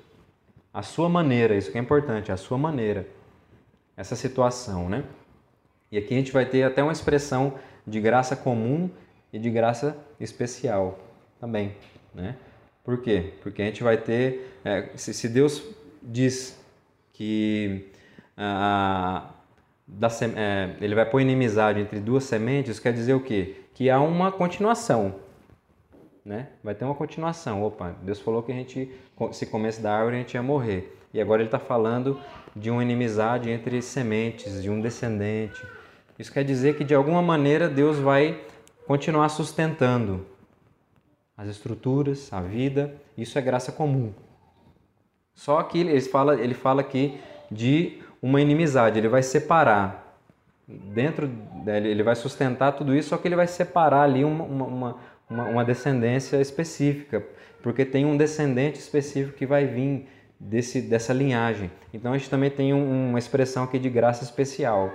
a 0.76 0.82
sua 0.82 1.08
maneira, 1.08 1.56
isso 1.56 1.72
que 1.72 1.78
é 1.78 1.80
importante, 1.80 2.30
a 2.30 2.36
sua 2.36 2.58
maneira, 2.58 3.08
essa 3.96 4.14
situação, 4.14 4.90
né? 4.90 5.04
E 5.90 5.96
aqui 5.96 6.12
a 6.12 6.18
gente 6.18 6.30
vai 6.30 6.44
ter 6.44 6.64
até 6.64 6.82
uma 6.82 6.92
expressão 6.92 7.54
de 7.86 7.98
graça 7.98 8.36
comum 8.36 8.90
e 9.32 9.38
de 9.38 9.48
graça 9.48 9.96
especial 10.20 10.98
também, 11.40 11.74
né? 12.14 12.36
Por 12.84 13.00
quê? 13.00 13.32
Porque 13.42 13.62
a 13.62 13.64
gente 13.64 13.82
vai 13.82 13.96
ter, 13.96 14.60
é, 14.62 14.90
se, 14.96 15.14
se, 15.14 15.30
Deus 15.30 15.64
diz 16.02 16.62
que 17.14 17.90
ah, 18.36 19.30
da, 19.86 20.08
é, 20.36 20.76
ele 20.78 20.94
vai 20.94 21.06
pôr 21.08 21.20
inimizade 21.20 21.80
entre 21.80 22.00
duas 22.00 22.24
sementes, 22.24 22.78
quer 22.78 22.92
dizer 22.92 23.14
o 23.14 23.20
quê? 23.20 23.62
Que 23.72 23.88
há 23.88 23.98
uma 23.98 24.30
continuação, 24.30 25.14
né? 26.26 26.48
Vai 26.62 26.74
ter 26.74 26.84
uma 26.84 26.94
continuação. 26.94 27.62
Opa, 27.62 27.94
Deus 28.02 28.20
falou 28.20 28.42
que 28.42 28.50
a 28.50 28.54
gente, 28.54 28.90
se 29.30 29.46
comesse 29.46 29.80
da 29.80 29.96
árvore, 29.96 30.16
a 30.16 30.18
gente 30.18 30.34
ia 30.34 30.42
morrer. 30.42 30.92
E 31.14 31.20
agora 31.20 31.40
ele 31.40 31.46
está 31.46 31.60
falando 31.60 32.20
de 32.54 32.68
uma 32.68 32.82
inimizade 32.82 33.48
entre 33.48 33.80
sementes, 33.80 34.60
de 34.60 34.68
um 34.68 34.80
descendente. 34.80 35.64
Isso 36.18 36.32
quer 36.32 36.42
dizer 36.42 36.76
que 36.76 36.82
de 36.82 36.96
alguma 36.96 37.22
maneira 37.22 37.68
Deus 37.68 37.98
vai 37.98 38.40
continuar 38.88 39.28
sustentando 39.28 40.26
as 41.36 41.48
estruturas, 41.48 42.32
a 42.32 42.40
vida. 42.40 42.92
Isso 43.16 43.38
é 43.38 43.42
graça 43.42 43.70
comum. 43.70 44.12
Só 45.32 45.62
que 45.62 45.78
ele 45.78 46.00
fala, 46.00 46.34
ele 46.40 46.54
fala 46.54 46.80
aqui 46.80 47.20
de 47.52 48.02
uma 48.20 48.40
inimizade. 48.40 48.98
Ele 48.98 49.08
vai 49.08 49.22
separar 49.22 50.18
dentro, 50.66 51.30
ele 51.66 52.02
vai 52.02 52.16
sustentar 52.16 52.72
tudo 52.72 52.96
isso, 52.96 53.10
só 53.10 53.18
que 53.18 53.28
ele 53.28 53.36
vai 53.36 53.46
separar 53.46 54.02
ali 54.02 54.24
uma, 54.24 54.44
uma, 54.44 54.64
uma, 54.64 54.96
uma 55.28 55.64
descendência 55.64 56.40
específica, 56.40 57.24
porque 57.62 57.84
tem 57.84 58.04
um 58.04 58.16
descendente 58.16 58.78
específico 58.78 59.36
que 59.36 59.46
vai 59.46 59.66
vir 59.66 60.08
desse, 60.38 60.80
dessa 60.80 61.12
linhagem. 61.12 61.70
Então 61.92 62.12
a 62.12 62.18
gente 62.18 62.30
também 62.30 62.50
tem 62.50 62.72
um, 62.72 63.10
uma 63.10 63.18
expressão 63.18 63.64
aqui 63.64 63.78
de 63.78 63.90
graça 63.90 64.22
especial. 64.22 64.92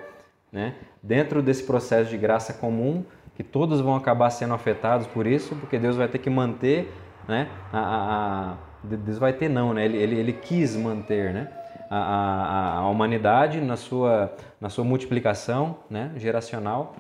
Né? 0.52 0.76
Dentro 1.02 1.42
desse 1.42 1.64
processo 1.64 2.10
de 2.10 2.18
graça 2.18 2.54
comum, 2.54 3.04
que 3.36 3.44
todos 3.44 3.82
vão 3.82 3.96
acabar 3.96 4.30
sendo 4.30 4.54
afetados 4.54 5.08
por 5.08 5.26
isso, 5.26 5.56
porque 5.56 5.78
Deus 5.78 5.96
vai 5.96 6.08
ter 6.08 6.20
que 6.20 6.30
manter, 6.30 6.92
né? 7.28 7.50
a, 7.72 7.80
a, 7.80 8.52
a 8.52 8.58
Deus 8.84 9.18
vai 9.18 9.34
ter 9.34 9.50
não, 9.50 9.74
né? 9.74 9.86
ele, 9.86 9.98
ele, 9.98 10.16
ele 10.18 10.34
quis 10.34 10.76
manter 10.76 11.34
né? 11.34 11.52
a, 11.90 11.98
a, 11.98 12.74
a 12.78 12.90
humanidade 12.90 13.60
na 13.60 13.76
sua, 13.76 14.34
na 14.60 14.70
sua 14.70 14.84
multiplicação 14.86 15.78
né? 15.90 16.12
geracional. 16.16 16.96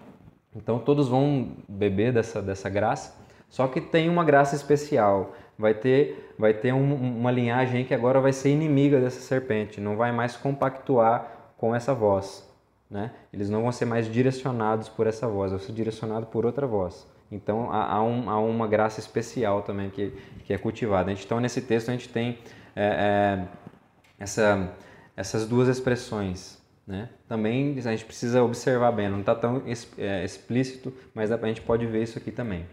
Então 0.53 0.79
todos 0.79 1.07
vão 1.07 1.51
beber 1.69 2.11
dessa, 2.11 2.41
dessa 2.41 2.69
graça 2.69 3.20
só 3.51 3.67
que 3.67 3.81
tem 3.81 4.09
uma 4.09 4.23
graça 4.23 4.55
especial. 4.55 5.35
Vai 5.59 5.75
ter, 5.75 6.33
vai 6.39 6.53
ter 6.53 6.73
um, 6.73 6.95
uma 6.95 7.29
linhagem 7.29 7.85
que 7.85 7.93
agora 7.93 8.19
vai 8.19 8.33
ser 8.33 8.49
inimiga 8.49 8.99
dessa 8.99 9.19
serpente, 9.19 9.79
não 9.79 9.95
vai 9.95 10.11
mais 10.11 10.35
compactuar 10.35 11.53
com 11.57 11.75
essa 11.75 11.93
voz. 11.93 12.49
Né? 12.89 13.11
Eles 13.31 13.49
não 13.49 13.61
vão 13.61 13.71
ser 13.71 13.85
mais 13.85 14.11
direcionados 14.11 14.89
por 14.89 15.05
essa 15.05 15.27
voz, 15.27 15.51
vão 15.51 15.59
ser 15.59 15.73
direcionados 15.73 16.29
por 16.29 16.45
outra 16.45 16.65
voz. 16.65 17.05
Então 17.31 17.71
há, 17.71 17.93
há, 17.93 18.01
um, 18.01 18.29
há 18.29 18.39
uma 18.39 18.67
graça 18.67 18.99
especial 18.99 19.61
também 19.61 19.89
que, 19.89 20.11
que 20.45 20.53
é 20.53 20.57
cultivada. 20.57 21.11
Então 21.11 21.39
nesse 21.39 21.61
texto 21.61 21.89
a 21.89 21.91
gente 21.91 22.09
tem 22.09 22.39
é, 22.75 22.85
é, 22.85 23.47
essa, 24.17 24.73
essas 25.15 25.45
duas 25.45 25.67
expressões. 25.67 26.59
Né? 26.87 27.09
Também 27.27 27.77
a 27.77 27.91
gente 27.91 28.05
precisa 28.05 28.41
observar 28.43 28.91
bem, 28.91 29.09
não 29.09 29.19
está 29.19 29.35
tão 29.35 29.61
é, 29.97 30.25
explícito, 30.25 30.91
mas 31.13 31.31
a 31.31 31.37
gente 31.47 31.61
pode 31.61 31.85
ver 31.85 32.01
isso 32.01 32.17
aqui 32.17 32.31
também. 32.31 32.65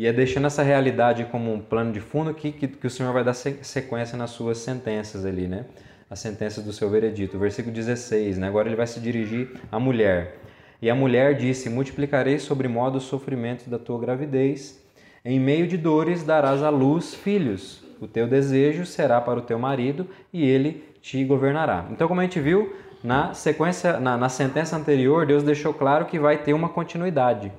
E 0.00 0.06
é 0.06 0.14
deixando 0.14 0.46
essa 0.46 0.62
realidade 0.62 1.26
como 1.26 1.52
um 1.52 1.60
plano 1.60 1.92
de 1.92 2.00
fundo 2.00 2.32
que, 2.32 2.52
que, 2.52 2.66
que 2.66 2.86
o 2.86 2.88
Senhor 2.88 3.12
vai 3.12 3.22
dar 3.22 3.34
sequência 3.34 4.16
nas 4.16 4.30
suas 4.30 4.56
sentenças 4.56 5.26
ali, 5.26 5.46
né? 5.46 5.66
As 6.08 6.20
sentenças 6.20 6.64
do 6.64 6.72
seu 6.72 6.88
veredito. 6.88 7.38
Versículo 7.38 7.74
16, 7.74 8.38
né? 8.38 8.48
Agora 8.48 8.66
ele 8.66 8.76
vai 8.76 8.86
se 8.86 8.98
dirigir 8.98 9.60
à 9.70 9.78
mulher. 9.78 10.38
E 10.80 10.88
a 10.88 10.94
mulher 10.94 11.34
disse: 11.34 11.68
Multiplicarei 11.68 12.38
sobre 12.38 12.66
modo 12.66 12.96
os 12.96 13.04
sofrimentos 13.04 13.66
da 13.66 13.78
tua 13.78 14.00
gravidez. 14.00 14.82
Em 15.22 15.38
meio 15.38 15.66
de 15.66 15.76
dores 15.76 16.22
darás 16.22 16.62
à 16.62 16.70
luz 16.70 17.12
filhos. 17.12 17.84
O 18.00 18.08
teu 18.08 18.26
desejo 18.26 18.86
será 18.86 19.20
para 19.20 19.38
o 19.38 19.42
teu 19.42 19.58
marido 19.58 20.08
e 20.32 20.48
ele 20.48 20.82
te 21.02 21.22
governará. 21.26 21.86
Então, 21.90 22.08
como 22.08 22.20
a 22.20 22.22
gente 22.22 22.40
viu, 22.40 22.74
na 23.04 23.34
sequência, 23.34 24.00
na, 24.00 24.16
na 24.16 24.30
sentença 24.30 24.74
anterior, 24.74 25.26
Deus 25.26 25.42
deixou 25.42 25.74
claro 25.74 26.06
que 26.06 26.18
vai 26.18 26.38
ter 26.38 26.54
uma 26.54 26.70
continuidade, 26.70 27.52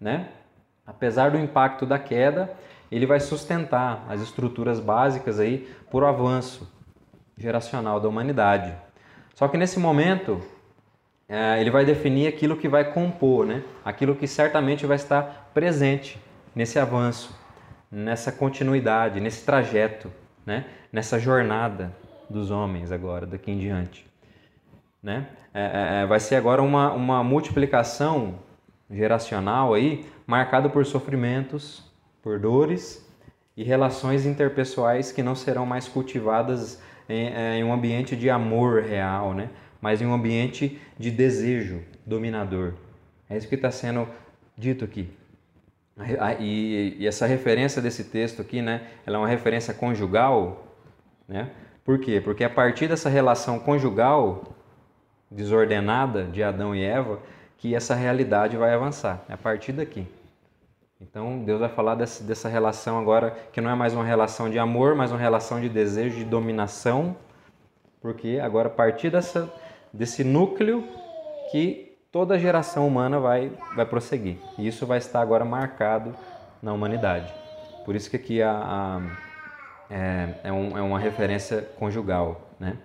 né? 0.00 0.28
Apesar 0.86 1.30
do 1.30 1.38
impacto 1.38 1.84
da 1.84 1.98
queda, 1.98 2.50
ele 2.90 3.06
vai 3.06 3.18
sustentar 3.18 4.04
as 4.08 4.20
estruturas 4.20 4.78
básicas 4.78 5.40
aí 5.40 5.68
por 5.90 6.04
avanço 6.04 6.70
geracional 7.36 8.00
da 8.00 8.08
humanidade. 8.08 8.72
Só 9.34 9.48
que 9.48 9.58
nesse 9.58 9.78
momento, 9.78 10.40
é, 11.28 11.60
ele 11.60 11.70
vai 11.70 11.84
definir 11.84 12.28
aquilo 12.28 12.56
que 12.56 12.68
vai 12.68 12.92
compor, 12.92 13.44
né? 13.44 13.62
aquilo 13.84 14.14
que 14.14 14.26
certamente 14.26 14.86
vai 14.86 14.96
estar 14.96 15.50
presente 15.52 16.18
nesse 16.54 16.78
avanço, 16.78 17.38
nessa 17.90 18.30
continuidade, 18.30 19.20
nesse 19.20 19.44
trajeto, 19.44 20.10
né? 20.44 20.64
nessa 20.92 21.18
jornada 21.18 21.92
dos 22.30 22.50
homens 22.50 22.92
agora, 22.92 23.26
daqui 23.26 23.50
em 23.50 23.58
diante. 23.58 24.06
Né? 25.02 25.26
É, 25.52 26.02
é, 26.02 26.06
vai 26.06 26.20
ser 26.20 26.36
agora 26.36 26.62
uma, 26.62 26.92
uma 26.92 27.22
multiplicação 27.22 28.38
geracional 28.90 29.74
aí, 29.74 30.06
marcada 30.26 30.68
por 30.68 30.84
sofrimentos, 30.84 31.82
por 32.22 32.38
dores 32.38 33.06
e 33.56 33.62
relações 33.62 34.26
interpessoais 34.26 35.12
que 35.12 35.22
não 35.22 35.34
serão 35.34 35.64
mais 35.64 35.88
cultivadas 35.88 36.80
em, 37.08 37.28
é, 37.28 37.56
em 37.58 37.64
um 37.64 37.72
ambiente 37.72 38.16
de 38.16 38.28
amor 38.28 38.82
real, 38.82 39.32
né? 39.32 39.50
mas 39.80 40.02
em 40.02 40.06
um 40.06 40.14
ambiente 40.14 40.80
de 40.98 41.10
desejo 41.10 41.82
dominador. 42.04 42.74
É 43.28 43.36
isso 43.36 43.48
que 43.48 43.54
está 43.54 43.70
sendo 43.70 44.08
dito 44.56 44.84
aqui. 44.84 45.08
E, 46.40 46.96
e, 46.98 47.06
essa 47.06 47.26
referência 47.26 47.80
desse 47.80 48.04
texto 48.04 48.42
aqui, 48.42 48.60
né, 48.60 48.82
ela 49.06 49.16
é 49.16 49.18
uma 49.18 49.28
referência 49.28 49.72
conjugal, 49.72 50.76
né? 51.26 51.50
Por 51.84 51.98
quê? 51.98 52.20
Porque 52.20 52.44
a 52.44 52.50
partir 52.50 52.88
dessa 52.88 53.08
relação 53.08 53.58
conjugal 53.58 54.44
desordenada 55.30 56.24
de 56.24 56.42
Adão 56.42 56.74
e 56.74 56.82
Eva, 56.82 57.20
que 57.58 57.74
essa 57.74 57.94
realidade 57.94 58.56
vai 58.56 58.74
avançar. 58.74 59.24
É 59.28 59.34
a 59.34 59.36
partir 59.36 59.72
daqui. 59.72 60.06
Então 61.00 61.44
Deus 61.44 61.60
vai 61.60 61.68
falar 61.68 61.94
dessa, 61.94 62.24
dessa 62.24 62.48
relação 62.48 62.98
agora 62.98 63.36
que 63.52 63.60
não 63.60 63.70
é 63.70 63.74
mais 63.74 63.92
uma 63.92 64.04
relação 64.04 64.48
de 64.48 64.58
amor, 64.58 64.94
mas 64.94 65.10
uma 65.10 65.20
relação 65.20 65.60
de 65.60 65.68
desejo, 65.68 66.16
de 66.16 66.24
dominação, 66.24 67.16
porque 68.00 68.40
agora 68.42 68.68
a 68.68 68.70
partir 68.70 69.10
dessa, 69.10 69.52
desse 69.92 70.24
núcleo 70.24 70.84
que 71.50 71.96
toda 72.10 72.38
geração 72.38 72.86
humana 72.86 73.20
vai, 73.20 73.52
vai 73.74 73.84
prosseguir. 73.84 74.38
E 74.58 74.66
isso 74.66 74.86
vai 74.86 74.98
estar 74.98 75.20
agora 75.20 75.44
marcado 75.44 76.14
na 76.62 76.72
humanidade. 76.72 77.32
Por 77.84 77.94
isso 77.94 78.08
que 78.08 78.16
aqui 78.16 78.42
a, 78.42 78.52
a 78.52 79.26
é, 79.90 80.28
é, 80.44 80.52
um, 80.52 80.76
é, 80.76 80.82
uma 80.82 80.98
referência 80.98 81.62
conjugal, 81.78 82.40
né? 82.58 82.76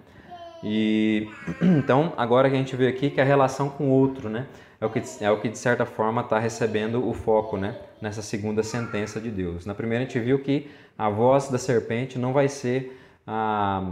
E 0.64 1.28
então 1.62 2.14
agora 2.18 2.49
que 2.49 2.55
a 2.55 2.59
gente 2.59 2.76
vê 2.76 2.88
aqui 2.88 3.09
que 3.09 3.22
a 3.22 3.24
relação 3.24 3.70
com 3.70 3.86
o 3.86 3.91
outro, 3.91 4.30
né, 4.30 4.47
é 4.80 4.86
o 4.86 4.89
que 4.89 5.01
é 5.20 5.32
o 5.32 5.39
que 5.39 5.49
de 5.49 5.57
certa 5.57 5.86
forma 5.86 6.22
está 6.22 6.39
recebendo 6.39 7.07
o 7.07 7.14
foco, 7.14 7.57
né, 7.57 7.76
nessa 8.01 8.22
segunda 8.22 8.64
sentença 8.64 9.20
de 9.20 9.30
Deus. 9.30 9.66
Na 9.66 9.74
primeira 9.74 10.03
a 10.03 10.07
gente 10.07 10.20
viu 10.20 10.39
que 10.39 10.70
a 10.97 11.09
voz 11.09 11.49
da 11.49 11.57
serpente 11.57 12.20
não 12.20 12.34
vai 12.34 12.47
ser 12.47 12.99
a 13.26 13.84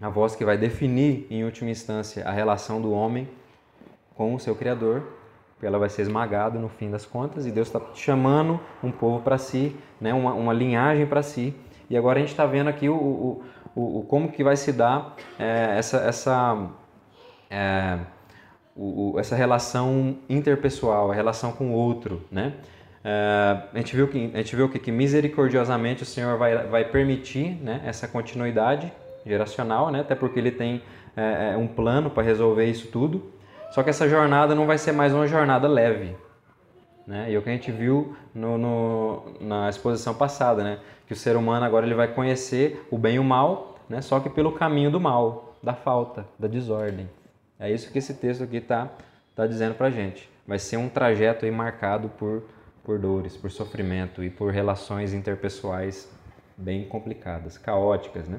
a 0.00 0.08
voz 0.08 0.36
que 0.36 0.44
vai 0.44 0.56
definir, 0.56 1.26
em 1.28 1.42
última 1.42 1.70
instância, 1.70 2.24
a 2.24 2.30
relação 2.30 2.80
do 2.80 2.92
homem 2.92 3.28
com 4.14 4.32
o 4.32 4.38
seu 4.38 4.54
Criador, 4.54 5.02
ela 5.60 5.76
vai 5.76 5.88
ser 5.88 6.02
esmagada 6.02 6.56
no 6.56 6.68
fim 6.68 6.88
das 6.88 7.04
contas, 7.04 7.46
e 7.46 7.50
Deus 7.50 7.66
está 7.66 7.80
chamando 7.94 8.60
um 8.82 8.92
povo 8.92 9.20
para 9.20 9.38
si, 9.38 9.74
né, 10.00 10.14
uma, 10.14 10.32
uma 10.34 10.52
linhagem 10.52 11.04
para 11.04 11.20
si. 11.20 11.52
E 11.90 11.96
agora 11.96 12.18
a 12.18 12.20
gente 12.20 12.30
está 12.30 12.46
vendo 12.46 12.68
aqui 12.68 12.88
o, 12.88 12.94
o, 12.94 13.42
o, 13.78 14.00
o, 14.00 14.02
como 14.02 14.32
que 14.32 14.42
vai 14.42 14.56
se 14.56 14.72
dar 14.72 15.14
é, 15.38 15.76
essa, 15.78 15.98
essa, 15.98 16.66
é, 17.48 17.98
o, 18.74 19.14
essa 19.18 19.36
relação 19.36 20.18
interpessoal, 20.28 21.12
a 21.12 21.14
relação 21.14 21.52
com 21.52 21.70
o 21.70 21.72
outro, 21.72 22.24
né? 22.30 22.54
É, 23.04 23.56
a 23.72 23.78
gente 23.78 23.94
viu 23.94 24.08
que 24.08 24.30
a 24.34 24.38
gente 24.38 24.56
viu 24.56 24.68
que, 24.68 24.80
que 24.80 24.90
misericordiosamente 24.90 26.02
o 26.02 26.06
Senhor 26.06 26.36
vai, 26.36 26.66
vai 26.66 26.84
permitir 26.84 27.56
né, 27.62 27.80
essa 27.84 28.08
continuidade 28.08 28.92
geracional, 29.24 29.92
né? 29.92 30.00
até 30.00 30.16
porque 30.16 30.40
ele 30.40 30.50
tem 30.50 30.82
é, 31.16 31.52
é 31.52 31.56
um 31.56 31.68
plano 31.68 32.10
para 32.10 32.24
resolver 32.24 32.64
isso 32.64 32.88
tudo. 32.88 33.32
Só 33.70 33.84
que 33.84 33.90
essa 33.90 34.08
jornada 34.08 34.54
não 34.54 34.66
vai 34.66 34.78
ser 34.78 34.90
mais 34.90 35.12
uma 35.12 35.28
jornada 35.28 35.68
leve. 35.68 36.16
Né? 37.08 37.30
E 37.30 37.34
é 37.34 37.38
o 37.38 37.42
que 37.42 37.48
a 37.48 37.52
gente 37.52 37.72
viu 37.72 38.14
no, 38.34 38.58
no, 38.58 39.32
na 39.40 39.70
exposição 39.70 40.14
passada, 40.14 40.62
né? 40.62 40.78
que 41.06 41.14
o 41.14 41.16
ser 41.16 41.36
humano 41.36 41.64
agora 41.64 41.86
ele 41.86 41.94
vai 41.94 42.06
conhecer 42.06 42.86
o 42.90 42.98
bem 42.98 43.14
e 43.14 43.18
o 43.18 43.24
mal, 43.24 43.78
né? 43.88 44.02
só 44.02 44.20
que 44.20 44.28
pelo 44.28 44.52
caminho 44.52 44.90
do 44.90 45.00
mal, 45.00 45.56
da 45.62 45.72
falta, 45.72 46.26
da 46.38 46.46
desordem. 46.46 47.08
É 47.58 47.72
isso 47.72 47.90
que 47.90 47.98
esse 47.98 48.12
texto 48.12 48.44
aqui 48.44 48.58
está 48.58 48.90
tá 49.34 49.46
dizendo 49.46 49.74
para 49.74 49.88
gente. 49.88 50.28
Vai 50.46 50.58
ser 50.58 50.76
um 50.76 50.86
trajeto 50.86 51.46
aí 51.46 51.50
marcado 51.50 52.10
por, 52.10 52.42
por 52.84 52.98
dores, 52.98 53.34
por 53.38 53.50
sofrimento 53.50 54.22
e 54.22 54.28
por 54.28 54.52
relações 54.52 55.14
interpessoais 55.14 56.10
bem 56.58 56.84
complicadas, 56.84 57.56
caóticas, 57.56 58.28
né? 58.28 58.38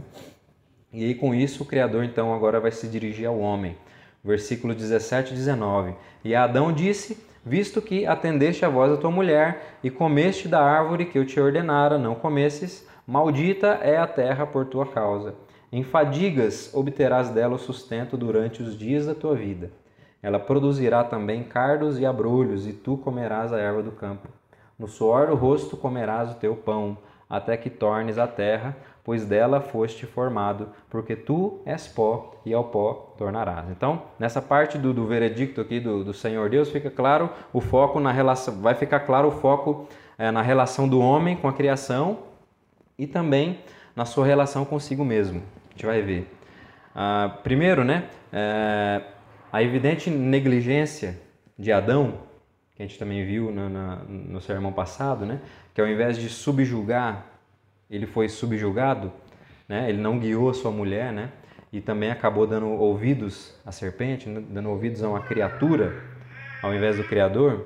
E 0.94 1.06
aí 1.06 1.16
com 1.16 1.34
isso 1.34 1.64
o 1.64 1.66
Criador 1.66 2.04
então 2.04 2.36
agora 2.36 2.60
vai 2.60 2.72
se 2.72 2.88
dirigir 2.88 3.28
ao 3.28 3.40
homem. 3.40 3.76
Versículo 4.24 4.76
17 4.76 5.32
e 5.32 5.36
19. 5.36 5.96
E 6.24 6.36
Adão 6.36 6.72
disse: 6.72 7.29
Visto 7.46 7.82
que 7.82 8.06
atendeste 8.06 8.66
a 8.66 8.70
voz 8.70 8.92
da 8.92 8.98
tua 8.98 9.12
mulher 9.12 9.78
e 9.84 9.90
comeste 9.90 10.48
da 10.48 10.62
árvore 10.62 11.06
que 11.06 11.18
eu 11.18 11.26
te 11.26 11.40
ordenara, 11.40 11.98
não 11.98 12.14
comesses, 12.14 12.88
maldita 13.08 13.80
é 13.82 13.98
a 13.98 14.06
terra 14.06 14.46
por 14.46 14.66
tua 14.66 14.86
causa. 14.86 15.36
Em 15.72 15.84
fadigas 15.84 16.72
obterás 16.74 17.30
dela 17.30 17.56
o 17.56 17.60
sustento 17.60 18.18
durante 18.18 18.62
os 18.62 18.78
dias 18.78 19.06
da 19.06 19.16
tua 19.16 19.36
vida. 19.36 19.72
Ela 20.22 20.40
produzirá 20.40 21.04
também 21.04 21.44
cardos 21.44 21.98
e 21.98 22.06
abrolhos, 22.06 22.68
e 22.68 22.74
tu 22.74 22.98
comerás 22.98 23.54
a 23.54 23.60
erva 23.60 23.82
do 23.82 23.92
campo. 23.92 24.28
No 24.78 24.88
suor 24.88 25.28
do 25.28 25.36
rosto 25.36 25.78
comerás 25.78 26.32
o 26.32 26.36
teu 26.36 26.56
pão, 26.56 26.98
até 27.30 27.56
que 27.56 27.70
tornes 27.70 28.18
a 28.18 28.28
terra, 28.28 28.76
pois 29.10 29.26
dela 29.26 29.60
foste 29.60 30.06
formado, 30.06 30.70
porque 30.88 31.16
tu 31.16 31.64
és 31.66 31.88
pó 31.88 32.40
e 32.46 32.54
ao 32.54 32.66
pó 32.66 33.16
tornarás. 33.18 33.68
Então, 33.72 34.04
nessa 34.20 34.40
parte 34.40 34.78
do, 34.78 34.94
do 34.94 35.08
veredicto 35.08 35.60
aqui 35.60 35.80
do, 35.80 36.04
do, 36.04 36.14
Senhor 36.14 36.48
Deus, 36.48 36.70
fica 36.70 36.92
claro 36.92 37.28
o 37.52 37.60
foco 37.60 38.00
na 38.00 38.12
relação, 38.12 38.62
vai 38.62 38.76
ficar 38.76 39.00
claro 39.00 39.30
o 39.30 39.32
foco 39.32 39.88
é, 40.16 40.30
na 40.30 40.44
relação 40.44 40.88
do 40.88 41.00
homem 41.00 41.36
com 41.36 41.48
a 41.48 41.54
criação 41.54 42.20
e 43.00 43.08
também 43.08 43.62
na 43.96 44.06
sua 44.06 44.28
relação 44.28 44.64
consigo 44.64 45.04
mesmo. 45.04 45.42
A 45.70 45.72
gente 45.72 45.88
vai 45.88 46.04
ver. 46.04 46.32
Ah, 46.94 47.36
primeiro, 47.42 47.84
né, 47.84 48.10
é, 48.32 49.02
a 49.52 49.64
evidente 49.64 50.12
negligência 50.12 51.20
de 51.58 51.72
Adão, 51.72 52.14
que 52.76 52.84
a 52.84 52.86
gente 52.86 53.00
também 53.00 53.26
viu 53.26 53.52
no, 53.52 53.70
no, 53.70 53.96
no 54.08 54.40
sermão 54.40 54.72
passado, 54.72 55.26
né, 55.26 55.40
que 55.74 55.82
ao 55.82 55.88
invés 55.88 56.16
de 56.16 56.30
subjugar 56.30 57.39
ele 57.90 58.06
foi 58.06 58.30
subjugado, 58.30 59.12
né? 59.68 59.90
ele 59.90 60.00
não 60.00 60.20
guiou 60.20 60.50
a 60.50 60.54
sua 60.54 60.72
mulher, 60.72 61.12
né? 61.12 61.30
e 61.72 61.82
também 61.82 62.12
acabou 62.12 62.46
dando 62.48 62.68
ouvidos 62.68 63.56
à 63.66 63.72
serpente, 63.72 64.28
né? 64.28 64.44
dando 64.50 64.70
ouvidos 64.70 65.04
a 65.04 65.10
uma 65.10 65.22
criatura 65.22 66.04
ao 66.62 66.74
invés 66.74 66.98
do 66.98 67.04
Criador. 67.04 67.66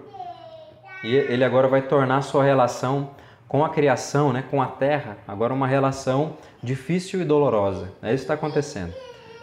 E 1.04 1.14
ele 1.14 1.44
agora 1.44 1.68
vai 1.68 1.82
tornar 1.82 2.22
sua 2.22 2.44
relação 2.44 3.12
com 3.48 3.64
a 3.64 3.70
criação, 3.70 4.32
né? 4.32 4.44
com 4.50 4.62
a 4.62 4.68
terra, 4.68 5.18
agora 5.28 5.54
uma 5.54 5.68
relação 5.68 6.38
difícil 6.62 7.22
e 7.22 7.26
dolorosa. 7.26 7.92
É 8.02 8.14
isso 8.14 8.26
que 8.26 8.32
está 8.32 8.34
acontecendo. 8.34 8.94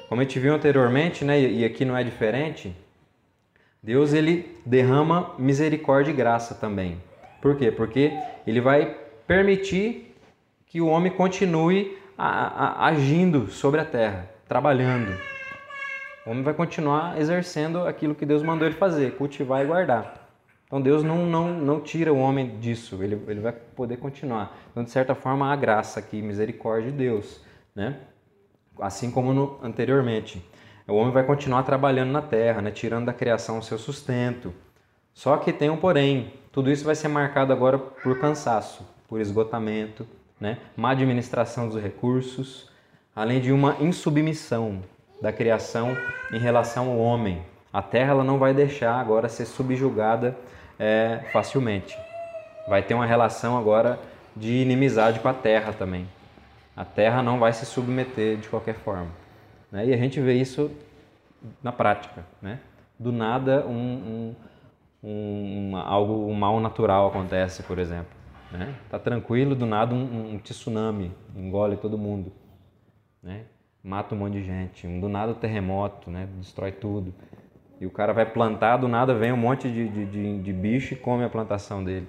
Como 0.09 0.20
a 0.20 0.24
gente 0.24 0.39
viu 0.41 0.55
anteriormente, 0.55 1.24
né? 1.24 1.41
e 1.41 1.64
aqui 1.64 1.85
não 1.85 1.97
é 1.97 2.03
diferente, 2.03 2.74
Deus 3.83 4.12
ele 4.12 4.59
derrama 4.66 5.35
misericórdia 5.39 6.11
e 6.11 6.14
graça 6.14 6.55
também. 6.55 7.01
Por 7.41 7.57
quê? 7.57 7.70
Porque 7.70 8.12
ele 8.47 8.61
vai 8.61 8.97
permitir 9.26 10.10
que 10.71 10.81
o 10.81 10.87
homem 10.87 11.11
continue 11.11 11.99
a, 12.16 12.29
a, 12.29 12.87
agindo 12.87 13.51
sobre 13.51 13.81
a 13.81 13.85
terra, 13.85 14.31
trabalhando. 14.49 15.12
O 16.25 16.31
homem 16.31 16.45
vai 16.45 16.55
continuar 16.55 17.21
exercendo 17.21 17.87
aquilo 17.87 18.14
que 18.14 18.25
Deus 18.25 18.41
mandou 18.43 18.68
ele 18.68 18.77
fazer, 18.77 19.16
cultivar 19.16 19.64
e 19.64 19.66
guardar. 19.66 20.29
Então 20.64 20.81
Deus 20.81 21.03
não, 21.03 21.27
não, 21.27 21.49
não 21.49 21.81
tira 21.81 22.12
o 22.12 22.18
homem 22.18 22.61
disso, 22.61 23.03
ele, 23.03 23.21
ele 23.27 23.41
vai 23.41 23.51
poder 23.53 23.97
continuar. 23.97 24.57
Então, 24.71 24.85
de 24.85 24.91
certa 24.91 25.12
forma, 25.16 25.53
há 25.53 25.57
graça 25.57 25.99
aqui, 25.99 26.23
misericórdia 26.23 26.93
de 26.93 26.97
Deus, 26.97 27.41
né? 27.75 27.97
assim 28.79 29.11
como 29.11 29.35
no, 29.35 29.59
anteriormente. 29.64 30.41
O 30.87 30.95
homem 30.95 31.12
vai 31.12 31.25
continuar 31.25 31.64
trabalhando 31.64 32.12
na 32.12 32.23
terra, 32.23 32.62
né? 32.62 32.71
tirando 32.71 33.07
da 33.07 33.12
criação 33.12 33.59
o 33.59 33.62
seu 33.62 33.77
sustento. 33.77 34.55
Só 35.12 35.37
que 35.37 35.53
tem 35.53 35.68
um 35.68 35.77
porém, 35.77 36.33
tudo 36.53 36.71
isso 36.71 36.85
vai 36.85 36.95
ser 36.95 37.09
marcado 37.09 37.53
agora 37.53 37.77
por 37.77 38.21
cansaço, 38.21 38.87
por 39.09 39.21
esgotamento, 39.21 40.07
né? 40.41 40.59
má 40.76 40.91
administração 40.91 41.68
dos 41.68 41.80
recursos, 41.80 42.70
além 43.14 43.41
de 43.41 43.53
uma 43.53 43.76
insubmissão 43.80 44.80
da 45.20 45.32
criação 45.32 45.97
em 46.32 46.38
relação 46.38 46.91
ao 46.91 46.99
homem, 46.99 47.43
A 47.72 47.80
terra 47.80 48.11
ela 48.11 48.24
não 48.24 48.36
vai 48.36 48.53
deixar 48.53 48.99
agora 48.99 49.28
ser 49.28 49.45
subjugada 49.47 50.36
é, 50.76 51.20
facilmente. 51.32 51.97
Vai 52.68 52.82
ter 52.82 52.95
uma 52.95 53.07
relação 53.07 53.57
agora 53.57 53.97
de 54.34 54.51
inimizade 54.62 55.20
com 55.20 55.28
a 55.28 55.34
terra 55.34 55.72
também. 55.72 56.09
A 56.76 56.84
terra 56.84 57.22
não 57.22 57.38
vai 57.38 57.53
se 57.53 57.64
submeter 57.64 58.38
de 58.38 58.49
qualquer 58.49 58.74
forma. 58.74 59.11
Né? 59.70 59.86
E 59.86 59.95
a 59.95 59.97
gente 59.97 60.20
vê 60.20 60.34
isso 60.34 60.70
na 61.62 61.70
prática. 61.70 62.24
Né? 62.43 62.59
Do 62.99 63.12
nada, 63.12 63.64
um, 63.66 64.34
um, 65.03 65.70
um, 65.72 65.76
algo 65.76 66.26
um 66.26 66.34
mal 66.34 66.59
natural 66.59 67.07
acontece, 67.07 67.62
por 67.62 67.78
exemplo. 67.78 68.20
Né? 68.51 68.75
Tá 68.91 68.99
tranquilo, 68.99 69.55
do 69.55 69.67
nada 69.67 69.95
um, 69.95 70.35
um 70.35 70.39
tsunami 70.39 71.13
engole 71.37 71.77
todo 71.77 71.97
mundo. 71.97 72.33
Né? 73.23 73.45
Mata 73.83 74.15
um 74.15 74.19
monte 74.19 74.35
de 74.35 74.45
gente. 74.45 74.87
Do 74.87 75.09
nada 75.09 75.33
o 75.33 75.35
terremoto, 75.35 76.11
né? 76.11 76.29
destrói 76.39 76.73
tudo. 76.73 77.15
E 77.81 77.87
o 77.87 77.91
cara 77.91 78.13
vai 78.13 78.27
plantar, 78.27 78.77
do 78.77 78.89
nada 78.89 79.15
vem 79.15 79.33
um 79.33 79.37
monte 79.37 79.71
de, 79.71 79.89
de, 79.89 80.07
de, 80.07 80.39
de 80.43 80.53
bicho 80.53 80.95
e 80.95 80.97
come 80.97 81.25
a 81.25 81.31
plantação 81.31 81.83
dele. 81.83 82.09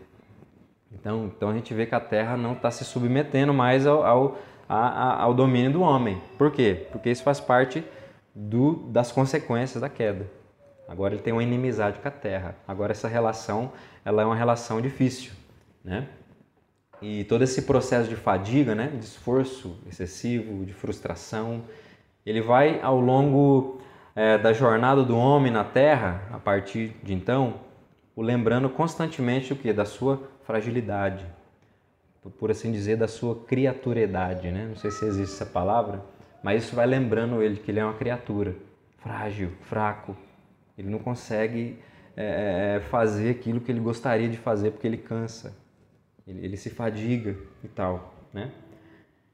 Então, 0.91 1.25
então 1.25 1.49
a 1.49 1.53
gente 1.53 1.73
vê 1.73 1.85
que 1.85 1.95
a 1.95 1.99
terra 1.99 2.35
não 2.35 2.53
está 2.53 2.69
se 2.69 2.83
submetendo 2.83 3.53
mais 3.53 3.87
ao, 3.87 4.03
ao, 4.03 4.37
ao 4.67 5.33
domínio 5.33 5.71
do 5.71 5.81
homem. 5.81 6.21
Por 6.37 6.51
quê? 6.51 6.87
Porque 6.91 7.09
isso 7.09 7.23
faz 7.23 7.39
parte 7.39 7.83
do, 8.35 8.75
das 8.89 9.11
consequências 9.11 9.81
da 9.81 9.87
queda. 9.87 10.29
Agora 10.87 11.13
ele 11.13 11.23
tem 11.23 11.31
uma 11.31 11.43
inimizade 11.43 11.99
com 11.99 12.07
a 12.07 12.11
terra. 12.11 12.55
Agora 12.67 12.91
essa 12.91 13.07
relação 13.07 13.71
ela 14.03 14.23
é 14.23 14.25
uma 14.25 14.35
relação 14.35 14.81
difícil, 14.81 15.31
né? 15.83 16.09
E 17.01 17.23
todo 17.23 17.43
esse 17.43 17.63
processo 17.63 18.07
de 18.07 18.15
fadiga, 18.15 18.75
né, 18.75 18.87
de 18.87 19.03
esforço 19.03 19.77
excessivo, 19.87 20.63
de 20.65 20.73
frustração, 20.73 21.63
ele 22.25 22.41
vai 22.41 22.79
ao 22.81 22.99
longo 22.99 23.81
é, 24.15 24.37
da 24.37 24.53
jornada 24.53 25.03
do 25.03 25.17
homem 25.17 25.51
na 25.51 25.63
Terra, 25.63 26.21
a 26.31 26.37
partir 26.37 26.95
de 27.01 27.13
então, 27.13 27.55
o 28.15 28.21
lembrando 28.21 28.69
constantemente 28.69 29.51
o 29.53 29.55
que 29.55 29.73
da 29.73 29.85
sua 29.85 30.21
fragilidade, 30.43 31.25
por 32.37 32.51
assim 32.51 32.71
dizer, 32.71 32.97
da 32.97 33.07
sua 33.07 33.35
criaturedade, 33.45 34.51
né? 34.51 34.67
Não 34.67 34.75
sei 34.75 34.91
se 34.91 35.03
existe 35.05 35.35
essa 35.35 35.45
palavra, 35.45 36.03
mas 36.43 36.63
isso 36.63 36.75
vai 36.75 36.85
lembrando 36.85 37.41
ele 37.41 37.57
que 37.57 37.71
ele 37.71 37.79
é 37.79 37.83
uma 37.83 37.95
criatura 37.95 38.55
frágil, 38.97 39.51
fraco. 39.61 40.15
Ele 40.77 40.89
não 40.89 40.99
consegue 40.99 41.79
é, 42.15 42.75
é, 42.75 42.79
fazer 42.89 43.31
aquilo 43.31 43.59
que 43.59 43.71
ele 43.71 43.79
gostaria 43.79 44.29
de 44.29 44.37
fazer 44.37 44.71
porque 44.71 44.85
ele 44.85 44.97
cansa, 44.97 45.55
ele, 46.31 46.45
ele 46.45 46.57
se 46.57 46.69
fadiga 46.69 47.35
e 47.63 47.67
tal, 47.67 48.13
né? 48.33 48.49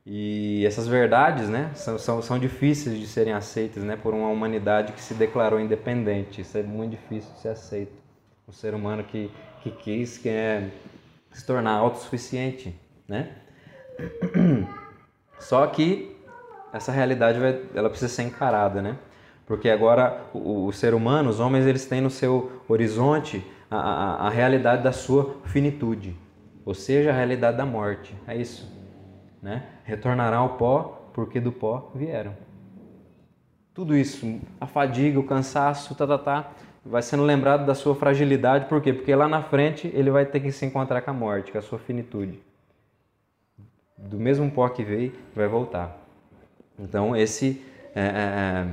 E 0.10 0.66
essas 0.66 0.88
verdades 0.88 1.50
né, 1.50 1.70
são, 1.76 1.98
são, 1.98 2.22
são, 2.22 2.40
difíceis 2.40 2.98
de 2.98 3.06
serem 3.06 3.34
aceitas 3.34 3.84
né, 3.84 3.98
por 3.98 4.14
uma 4.14 4.30
humanidade 4.30 4.94
que 4.94 5.02
se 5.02 5.14
declarou 5.14 5.60
independente. 5.60 6.40
Isso 6.40 6.58
é 6.58 6.64
muito 6.64 6.92
difícil 6.92 7.30
de 7.34 7.40
ser 7.42 7.50
aceito. 7.50 7.92
Um 8.48 8.54
ser 8.54 8.74
humano 8.74 9.04
que, 9.04 9.30
que 9.62 9.70
quis 9.70 10.18
que 10.18 10.30
é, 10.30 10.70
se 11.34 11.46
tornar 11.46 11.74
autossuficiente. 11.74 12.74
Né? 13.06 13.34
Só 15.40 15.68
que 15.68 16.16
essa 16.72 16.94
realidade 16.94 17.38
vai, 17.38 17.62
ela 17.76 17.90
precisa 17.90 18.10
ser 18.10 18.24
encarada. 18.24 18.82
Né? 18.82 18.98
Porque 19.46 19.70
agora 19.70 20.26
o, 20.34 20.68
o 20.68 20.72
ser 20.72 20.94
humano, 20.94 21.30
os 21.30 21.42
homens, 21.42 21.66
eles 21.66 21.86
têm 21.86 22.00
no 22.00 22.10
seu 22.10 22.62
horizonte 22.70 23.46
a, 23.70 23.78
a, 23.78 24.28
a 24.28 24.30
realidade 24.30 24.84
da 24.84 24.94
sua 24.94 25.36
finitude. 25.44 26.16
Ou 26.68 26.76
seja, 26.76 27.10
a 27.10 27.14
realidade 27.14 27.58
da 27.58 27.66
morte. 27.66 28.14
É 28.28 28.36
isso 28.36 28.78
né? 29.42 29.64
Retornarão 29.84 30.40
ao 30.40 30.50
pó, 30.58 31.10
porque 31.14 31.40
do 31.40 31.52
pó 31.52 31.92
vieram. 31.96 32.34
Tudo 33.74 33.96
isso, 33.96 34.40
a 34.60 34.66
fadiga, 34.66 35.20
o 35.20 35.24
cansaço, 35.24 35.94
tá, 35.96 36.08
tá, 36.08 36.18
tá, 36.18 36.52
vai 36.84 37.02
sendo 37.02 37.24
lembrado 37.24 37.66
da 37.66 37.76
sua 37.76 37.96
fragilidade, 37.96 38.66
por 38.66 38.82
quê? 38.82 38.92
Porque 38.92 39.14
lá 39.14 39.28
na 39.28 39.44
frente 39.44 39.90
ele 39.94 40.10
vai 40.10 40.26
ter 40.26 40.40
que 40.40 40.52
se 40.52 40.66
encontrar 40.66 41.02
com 41.02 41.12
a 41.12 41.14
morte, 41.14 41.52
com 41.52 41.58
a 41.58 41.62
sua 41.62 41.78
finitude. 41.78 42.40
Do 43.98 44.18
mesmo 44.18 44.50
pó 44.50 44.68
que 44.70 44.84
veio, 44.84 45.14
vai 45.36 45.48
voltar. 45.48 45.96
Então, 46.78 47.16
esse, 47.16 47.64
é, 47.96 48.02
é, 48.02 48.06
é 48.06 48.68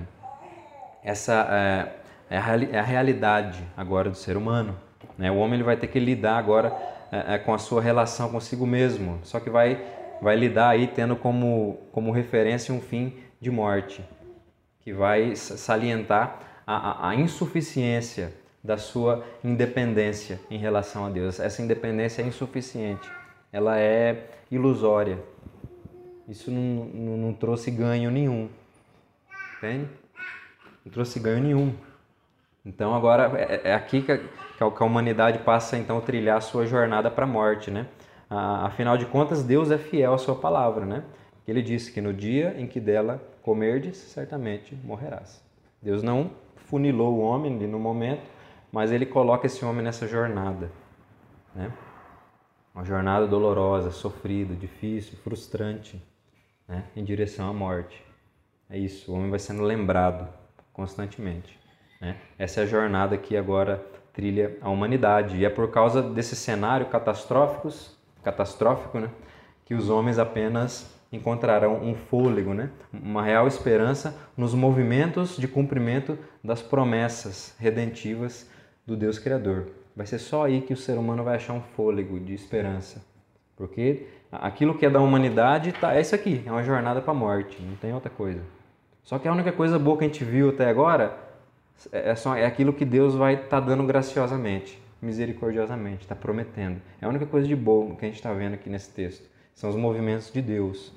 essa 1.02 1.32
é, 1.50 2.34
é, 2.34 2.38
a, 2.38 2.56
é, 2.72 2.78
a, 2.78 2.82
realidade 2.82 3.62
agora 3.76 4.10
do 4.10 4.16
ser 4.16 4.36
humano. 4.36 4.76
Né? 5.16 5.30
O 5.30 5.36
homem 5.36 5.54
ele 5.54 5.62
vai 5.62 5.76
ter 5.76 5.86
que 5.86 5.98
lidar 5.98 6.36
agora 6.36 6.74
é, 7.14 7.34
é, 7.34 7.38
com 7.38 7.54
a 7.54 7.58
sua 7.58 7.80
relação 7.80 8.28
consigo 8.30 8.66
mesmo, 8.66 9.20
só 9.22 9.38
que 9.38 9.48
vai 9.48 9.80
vai 10.20 10.36
lidar 10.36 10.70
aí 10.70 10.86
tendo 10.86 11.16
como, 11.16 11.78
como 11.92 12.10
referência 12.10 12.74
um 12.74 12.80
fim 12.80 13.12
de 13.40 13.50
morte, 13.50 14.02
que 14.80 14.92
vai 14.92 15.36
salientar 15.36 16.40
a, 16.66 17.10
a 17.10 17.14
insuficiência 17.14 18.32
da 18.62 18.78
sua 18.78 19.24
independência 19.44 20.40
em 20.50 20.56
relação 20.56 21.04
a 21.04 21.10
Deus. 21.10 21.38
Essa 21.38 21.60
independência 21.60 22.22
é 22.22 22.26
insuficiente, 22.26 23.08
ela 23.52 23.78
é 23.78 24.30
ilusória. 24.50 25.18
Isso 26.26 26.50
não, 26.50 26.86
não, 26.86 27.16
não 27.18 27.32
trouxe 27.34 27.70
ganho 27.70 28.10
nenhum, 28.10 28.48
entende? 29.58 29.86
Não 30.84 30.90
trouxe 30.90 31.20
ganho 31.20 31.42
nenhum. 31.42 31.74
Então 32.64 32.94
agora 32.94 33.38
é, 33.38 33.70
é 33.70 33.74
aqui 33.74 34.02
que 34.02 34.12
a, 34.12 34.18
que 34.18 34.62
a 34.62 34.86
humanidade 34.86 35.40
passa 35.40 35.76
então 35.76 35.98
a 35.98 36.00
trilhar 36.00 36.38
a 36.38 36.40
sua 36.40 36.66
jornada 36.66 37.10
para 37.10 37.24
a 37.24 37.28
morte, 37.28 37.70
né? 37.70 37.86
Afinal 38.30 38.96
de 38.96 39.06
contas, 39.06 39.44
Deus 39.44 39.70
é 39.70 39.78
fiel 39.78 40.14
à 40.14 40.18
sua 40.18 40.34
palavra, 40.34 40.84
né? 40.84 41.04
Ele 41.46 41.62
disse 41.62 41.92
que 41.92 42.00
no 42.00 42.12
dia 42.12 42.54
em 42.58 42.66
que 42.66 42.80
dela 42.80 43.22
comerdes, 43.42 43.96
certamente 43.96 44.74
morrerás. 44.82 45.44
Deus 45.82 46.02
não 46.02 46.30
funilou 46.56 47.14
o 47.14 47.20
homem 47.20 47.54
ali 47.54 47.66
no 47.66 47.78
momento, 47.78 48.22
mas 48.72 48.90
ele 48.90 49.04
coloca 49.04 49.46
esse 49.46 49.64
homem 49.64 49.84
nessa 49.84 50.08
jornada, 50.08 50.72
né? 51.54 51.70
Uma 52.74 52.84
jornada 52.84 53.26
dolorosa, 53.26 53.90
sofrida, 53.90 54.54
difícil, 54.54 55.16
frustrante, 55.18 56.02
né? 56.66 56.84
Em 56.96 57.04
direção 57.04 57.48
à 57.48 57.52
morte. 57.52 58.02
É 58.68 58.78
isso, 58.78 59.12
o 59.12 59.14
homem 59.14 59.30
vai 59.30 59.38
sendo 59.38 59.62
lembrado 59.62 60.26
constantemente. 60.72 61.63
Né? 62.04 62.16
Essa 62.38 62.60
é 62.60 62.62
a 62.64 62.66
jornada 62.66 63.16
que 63.16 63.36
agora 63.36 63.84
trilha 64.12 64.56
a 64.60 64.68
humanidade. 64.68 65.38
E 65.38 65.44
é 65.44 65.50
por 65.50 65.70
causa 65.70 66.02
desse 66.02 66.36
cenário 66.36 66.86
catastróficos 66.86 67.94
catastrófico, 68.24 68.98
né? 68.98 69.10
que 69.66 69.74
os 69.74 69.90
homens 69.90 70.18
apenas 70.18 70.90
encontrarão 71.12 71.76
um 71.76 71.94
fôlego, 71.94 72.54
né? 72.54 72.70
uma 72.92 73.22
real 73.22 73.46
esperança 73.46 74.16
nos 74.36 74.54
movimentos 74.54 75.36
de 75.36 75.46
cumprimento 75.46 76.18
das 76.42 76.60
promessas 76.62 77.54
redentivas 77.58 78.50
do 78.86 78.96
Deus 78.96 79.18
Criador. 79.18 79.68
Vai 79.94 80.06
ser 80.06 80.18
só 80.18 80.44
aí 80.44 80.62
que 80.62 80.72
o 80.72 80.76
ser 80.76 80.98
humano 80.98 81.22
vai 81.22 81.36
achar 81.36 81.52
um 81.52 81.60
fôlego 81.60 82.18
de 82.18 82.34
esperança. 82.34 83.04
Porque 83.56 84.08
aquilo 84.32 84.76
que 84.76 84.86
é 84.86 84.90
da 84.90 85.00
humanidade 85.00 85.70
tá, 85.72 85.94
é 85.94 86.00
isso 86.00 86.14
aqui, 86.14 86.42
é 86.44 86.50
uma 86.50 86.64
jornada 86.64 87.00
para 87.00 87.12
a 87.12 87.14
morte, 87.14 87.62
não 87.62 87.76
tem 87.76 87.92
outra 87.92 88.10
coisa. 88.10 88.40
Só 89.04 89.18
que 89.18 89.28
a 89.28 89.32
única 89.32 89.52
coisa 89.52 89.78
boa 89.78 89.96
que 89.96 90.04
a 90.04 90.06
gente 90.08 90.24
viu 90.24 90.48
até 90.48 90.68
agora 90.68 91.16
é, 91.92 92.14
só, 92.14 92.36
é 92.36 92.46
aquilo 92.46 92.72
que 92.72 92.84
Deus 92.84 93.14
vai 93.14 93.34
estar 93.34 93.48
tá 93.48 93.60
dando 93.60 93.84
graciosamente 93.84 94.82
misericordiosamente, 95.04 96.02
está 96.02 96.14
prometendo. 96.14 96.80
É 97.00 97.04
a 97.04 97.08
única 97.08 97.26
coisa 97.26 97.46
de 97.46 97.54
bom 97.54 97.94
que 97.94 98.04
a 98.04 98.08
gente 98.08 98.16
está 98.16 98.32
vendo 98.32 98.54
aqui 98.54 98.70
nesse 98.70 98.90
texto. 98.90 99.28
São 99.54 99.70
os 99.70 99.76
movimentos 99.76 100.32
de 100.32 100.40
Deus, 100.40 100.92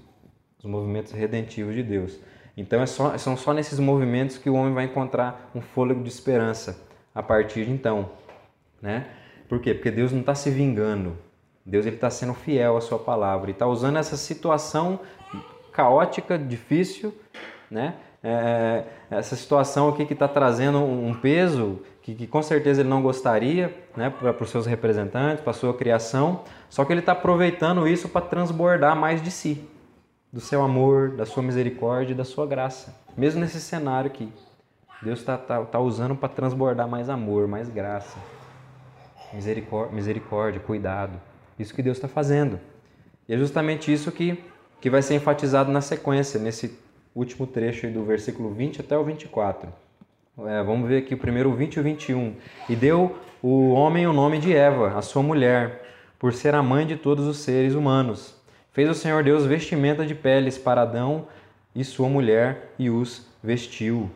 os 0.58 0.66
movimentos 0.66 1.12
redentivos 1.12 1.76
de 1.76 1.84
Deus. 1.84 2.20
Então 2.56 2.82
é 2.82 2.86
só, 2.86 3.16
são 3.18 3.38
só 3.38 3.54
nesses 3.54 3.78
movimentos 3.78 4.38
que 4.38 4.50
o 4.50 4.56
homem 4.56 4.74
vai 4.74 4.86
encontrar 4.86 5.52
um 5.54 5.62
fôlego 5.62 6.02
de 6.02 6.10
esperança 6.10 6.82
a 7.14 7.22
partir 7.22 7.66
de 7.66 7.72
então. 7.72 8.10
Né? 8.82 9.08
Por 9.48 9.60
quê? 9.60 9.74
Porque 9.74 9.92
Deus 9.92 10.12
não 10.12 10.22
está 10.22 10.34
se 10.34 10.50
vingando. 10.50 11.18
Deus 11.66 11.86
está 11.86 12.10
sendo 12.10 12.34
fiel 12.34 12.78
à 12.78 12.82
sua 12.82 12.98
palavra 12.98 13.50
e 13.50 13.54
está 13.54 13.68
usando 13.68 13.98
essa 13.98 14.16
situação 14.16 15.02
caótica, 15.74 16.40
difícil, 16.40 17.14
né? 17.70 17.96
É, 18.30 18.84
essa 19.10 19.38
situação 19.38 19.88
aqui 19.88 20.06
que 20.06 20.12
está 20.12 20.28
trazendo 20.28 20.80
um 20.80 21.14
peso 21.14 21.80
que, 22.02 22.14
que, 22.14 22.28
com 22.28 22.44
certeza 22.44 22.82
ele 22.82 22.90
não 22.90 23.02
gostaria 23.02 23.74
né, 23.96 24.10
para 24.10 24.44
os 24.44 24.50
seus 24.50 24.66
representantes, 24.66 25.42
para 25.42 25.52
a 25.52 25.54
sua 25.54 25.74
criação, 25.74 26.42
só 26.70 26.84
que 26.84 26.92
ele 26.92 27.00
está 27.00 27.14
aproveitando 27.14 27.88
isso 27.88 28.10
para 28.10 28.20
transbordar 28.20 28.98
mais 28.98 29.22
de 29.22 29.32
si, 29.32 29.66
do 30.32 30.42
seu 30.42 30.62
amor, 30.62 31.12
da 31.12 31.26
sua 31.26 31.42
misericórdia 31.42 32.12
e 32.12 32.16
da 32.18 32.26
sua 32.26 32.46
graça. 32.46 32.94
Mesmo 33.16 33.40
nesse 33.40 33.62
cenário 33.62 34.10
aqui, 34.12 34.30
Deus 35.02 35.20
está 35.20 35.38
tá, 35.38 35.64
tá 35.64 35.80
usando 35.80 36.14
para 36.14 36.28
transbordar 36.28 36.86
mais 36.86 37.10
amor, 37.10 37.48
mais 37.48 37.70
graça, 37.70 38.18
misericórdia, 39.32 39.96
misericórdia, 39.96 40.60
cuidado. 40.60 41.14
Isso 41.58 41.74
que 41.74 41.82
Deus 41.82 41.96
está 41.96 42.10
fazendo. 42.10 42.60
E 43.30 43.34
é 43.34 43.38
justamente 43.38 43.92
isso 43.92 44.12
que, 44.12 44.44
que 44.82 44.90
vai 44.90 45.02
ser 45.02 45.16
enfatizado 45.16 45.72
na 45.72 45.80
sequência, 45.80 46.38
nesse 46.38 46.78
último 47.18 47.48
trecho 47.48 47.90
do 47.90 48.04
versículo 48.04 48.54
20 48.54 48.82
até 48.82 48.98
o 48.98 49.04
24. 49.04 49.74
É, 50.46 50.62
vamos 50.62 50.88
ver 50.88 51.00
aqui 51.00 51.16
o 51.16 51.18
primeiro 51.18 51.52
20 51.52 51.76
e 51.76 51.80
o 51.80 51.84
21. 51.84 52.36
E 52.70 52.76
deu 52.76 53.18
o 53.42 53.72
homem 53.72 54.06
o 54.06 54.14
nome 54.14 54.38
de 54.38 54.56
Eva, 54.56 54.96
a 54.96 55.02
sua 55.02 55.24
mulher, 55.24 55.84
por 56.20 56.32
ser 56.32 56.54
a 56.54 56.62
mãe 56.62 56.86
de 56.86 56.96
todos 56.96 57.26
os 57.26 57.38
seres 57.40 57.74
humanos. 57.74 58.36
Fez 58.72 58.88
o 58.88 58.94
Senhor 58.94 59.24
Deus 59.24 59.46
vestimenta 59.46 60.06
de 60.06 60.14
peles 60.14 60.60
para 60.60 60.84
Adão 60.84 61.28
e 61.74 61.84
sua 61.84 62.08
mulher 62.08 62.74
e 62.78 62.90
os 62.90 63.26
vestiu. 63.44 64.12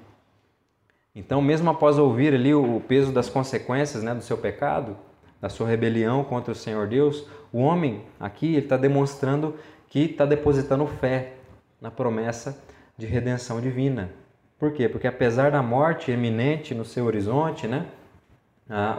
Então, 1.16 1.42
mesmo 1.42 1.70
após 1.72 1.98
ouvir 1.98 2.36
ali 2.36 2.54
o 2.54 2.80
peso 2.88 3.12
das 3.12 3.28
consequências 3.28 4.04
né, 4.04 4.14
do 4.14 4.22
seu 4.22 4.38
pecado, 4.38 4.96
da 5.42 5.50
sua 5.50 5.68
rebelião 5.68 6.24
contra 6.24 6.52
o 6.52 6.56
Senhor 6.56 6.88
Deus, 6.88 7.28
o 7.52 7.60
homem 7.60 8.04
aqui 8.20 8.56
está 8.56 8.78
demonstrando 8.78 9.56
que 9.90 10.02
está 10.02 10.26
depositando 10.26 10.86
fé 10.86 11.34
na 11.82 11.90
promessa 11.90 12.58
de 13.02 13.08
redenção 13.08 13.60
divina. 13.60 14.12
Por 14.60 14.72
quê? 14.74 14.88
Porque 14.88 15.08
apesar 15.08 15.50
da 15.50 15.64
morte 15.64 16.12
eminente 16.12 16.76
no 16.76 16.86
seu 16.86 17.06
horizonte, 17.06 17.68
né, 17.68 17.88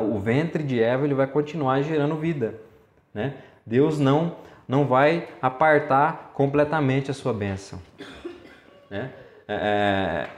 o 0.01 0.19
ventre 0.19 0.65
de 0.65 0.83
Eva 0.83 1.05
ele 1.05 1.15
vai 1.15 1.29
continuar 1.29 1.81
gerando 1.83 2.17
vida. 2.17 2.57
Né? 3.15 3.35
Deus 3.65 4.01
não, 4.01 4.35
não 4.67 4.87
vai 4.87 5.29
apartar 5.41 6.33
completamente 6.35 7.13
a 7.13 7.15
sua 7.15 7.33
bênção. 7.33 7.81
Né? 8.91 9.13
É, 9.47 10.29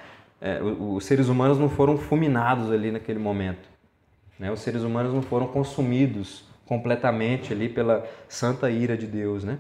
é, 0.43 0.59
é 0.59 0.63
os 0.63 1.07
seres 1.07 1.29
humanos 1.29 1.59
não 1.59 1.71
foram 1.71 1.97
fulminados 1.97 2.71
ali 2.71 2.91
naquele 2.91 3.19
momento. 3.19 3.67
Né? 4.39 4.53
Os 4.53 4.61
seres 4.61 4.83
humanos 4.83 5.15
não 5.15 5.23
foram 5.23 5.47
consumidos 5.47 6.45
completamente 6.67 7.51
ali 7.51 7.71
pela 7.71 8.07
santa 8.29 8.71
ira 8.71 8.95
de 8.95 9.07
Deus. 9.07 9.43
Né? 9.43 9.59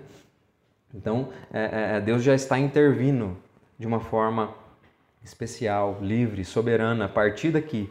Então, 0.94 1.30
é, 1.50 1.96
é, 1.96 2.00
Deus 2.02 2.22
já 2.22 2.34
está 2.34 2.58
intervindo 2.58 3.42
de 3.78 3.86
uma 3.86 4.00
forma 4.00 4.54
especial, 5.22 5.98
livre, 6.00 6.44
soberana, 6.44 7.06
a 7.06 7.08
partir 7.08 7.50
daqui. 7.50 7.90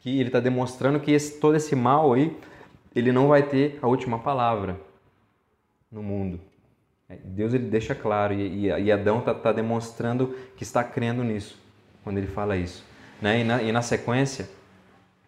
Que 0.00 0.18
ele 0.18 0.28
está 0.28 0.40
demonstrando 0.40 0.98
que 0.98 1.12
esse, 1.12 1.38
todo 1.38 1.56
esse 1.56 1.76
mal 1.76 2.12
aí, 2.12 2.36
ele 2.94 3.12
não 3.12 3.28
vai 3.28 3.42
ter 3.42 3.78
a 3.80 3.86
última 3.86 4.18
palavra 4.18 4.80
no 5.90 6.02
mundo. 6.02 6.40
É, 7.08 7.16
Deus 7.24 7.52
ele 7.52 7.68
deixa 7.68 7.94
claro 7.94 8.32
e, 8.34 8.66
e 8.66 8.92
Adão 8.92 9.18
está 9.18 9.34
tá 9.34 9.52
demonstrando 9.52 10.34
que 10.56 10.62
está 10.62 10.82
crendo 10.82 11.22
nisso 11.24 11.58
quando 12.02 12.18
ele 12.18 12.26
fala 12.26 12.56
isso. 12.56 12.84
Né? 13.20 13.40
E, 13.40 13.44
na, 13.44 13.62
e 13.62 13.72
na 13.72 13.82
sequência, 13.82 14.48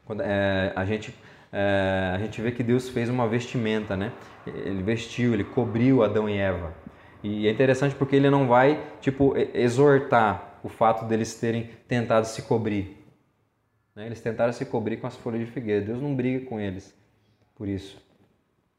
quando, 0.04 0.22
é, 0.22 0.72
a, 0.74 0.84
gente, 0.84 1.14
é, 1.52 2.12
a 2.14 2.18
gente 2.18 2.40
vê 2.40 2.50
que 2.50 2.62
Deus 2.62 2.88
fez 2.88 3.08
uma 3.08 3.28
vestimenta, 3.28 3.96
né? 3.96 4.12
Ele 4.46 4.82
vestiu, 4.82 5.34
ele 5.34 5.44
cobriu 5.44 6.02
Adão 6.02 6.28
e 6.28 6.36
Eva. 6.36 6.74
E 7.22 7.46
é 7.46 7.50
interessante 7.50 7.94
porque 7.94 8.16
ele 8.16 8.28
não 8.28 8.48
vai, 8.48 8.82
tipo, 9.00 9.34
exortar 9.54 10.58
o 10.62 10.68
fato 10.68 11.04
deles 11.04 11.34
terem 11.34 11.70
tentado 11.86 12.26
se 12.26 12.42
cobrir. 12.42 12.96
Né? 13.94 14.06
Eles 14.06 14.20
tentaram 14.20 14.52
se 14.52 14.64
cobrir 14.64 14.96
com 14.96 15.06
as 15.06 15.16
folhas 15.16 15.40
de 15.40 15.46
figueira. 15.46 15.84
Deus 15.84 16.00
não 16.00 16.14
briga 16.14 16.46
com 16.46 16.58
eles 16.58 16.94
por 17.54 17.68
isso. 17.68 18.00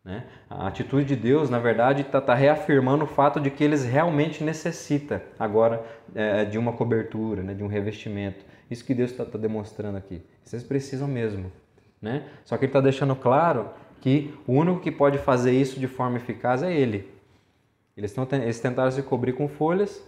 Né? 0.03 0.25
A 0.49 0.67
atitude 0.67 1.05
de 1.05 1.15
Deus, 1.15 1.49
na 1.49 1.59
verdade, 1.59 2.01
está 2.01 2.19
tá 2.19 2.33
reafirmando 2.33 3.05
o 3.05 3.07
fato 3.07 3.39
de 3.39 3.49
que 3.49 3.63
eles 3.63 3.85
realmente 3.85 4.43
necessitam 4.43 5.21
agora 5.39 5.83
é, 6.13 6.43
de 6.43 6.57
uma 6.57 6.73
cobertura, 6.73 7.41
né? 7.41 7.53
de 7.53 7.63
um 7.63 7.67
revestimento. 7.67 8.43
Isso 8.69 8.83
que 8.83 8.93
Deus 8.93 9.11
está 9.11 9.23
tá 9.23 9.37
demonstrando 9.37 9.97
aqui. 9.97 10.21
Vocês 10.43 10.63
precisam 10.63 11.07
mesmo. 11.07 11.51
Né? 12.01 12.25
Só 12.43 12.57
que 12.57 12.65
Ele 12.65 12.69
está 12.69 12.81
deixando 12.81 13.15
claro 13.15 13.69
que 14.01 14.33
o 14.45 14.53
único 14.53 14.81
que 14.81 14.91
pode 14.91 15.17
fazer 15.19 15.53
isso 15.53 15.79
de 15.79 15.87
forma 15.87 16.17
eficaz 16.17 16.61
é 16.61 16.73
Ele. 16.73 17.09
Eles, 17.95 18.11
tão, 18.11 18.27
eles 18.31 18.59
tentaram 18.59 18.91
se 18.91 19.01
cobrir 19.03 19.33
com 19.33 19.47
folhas, 19.47 20.03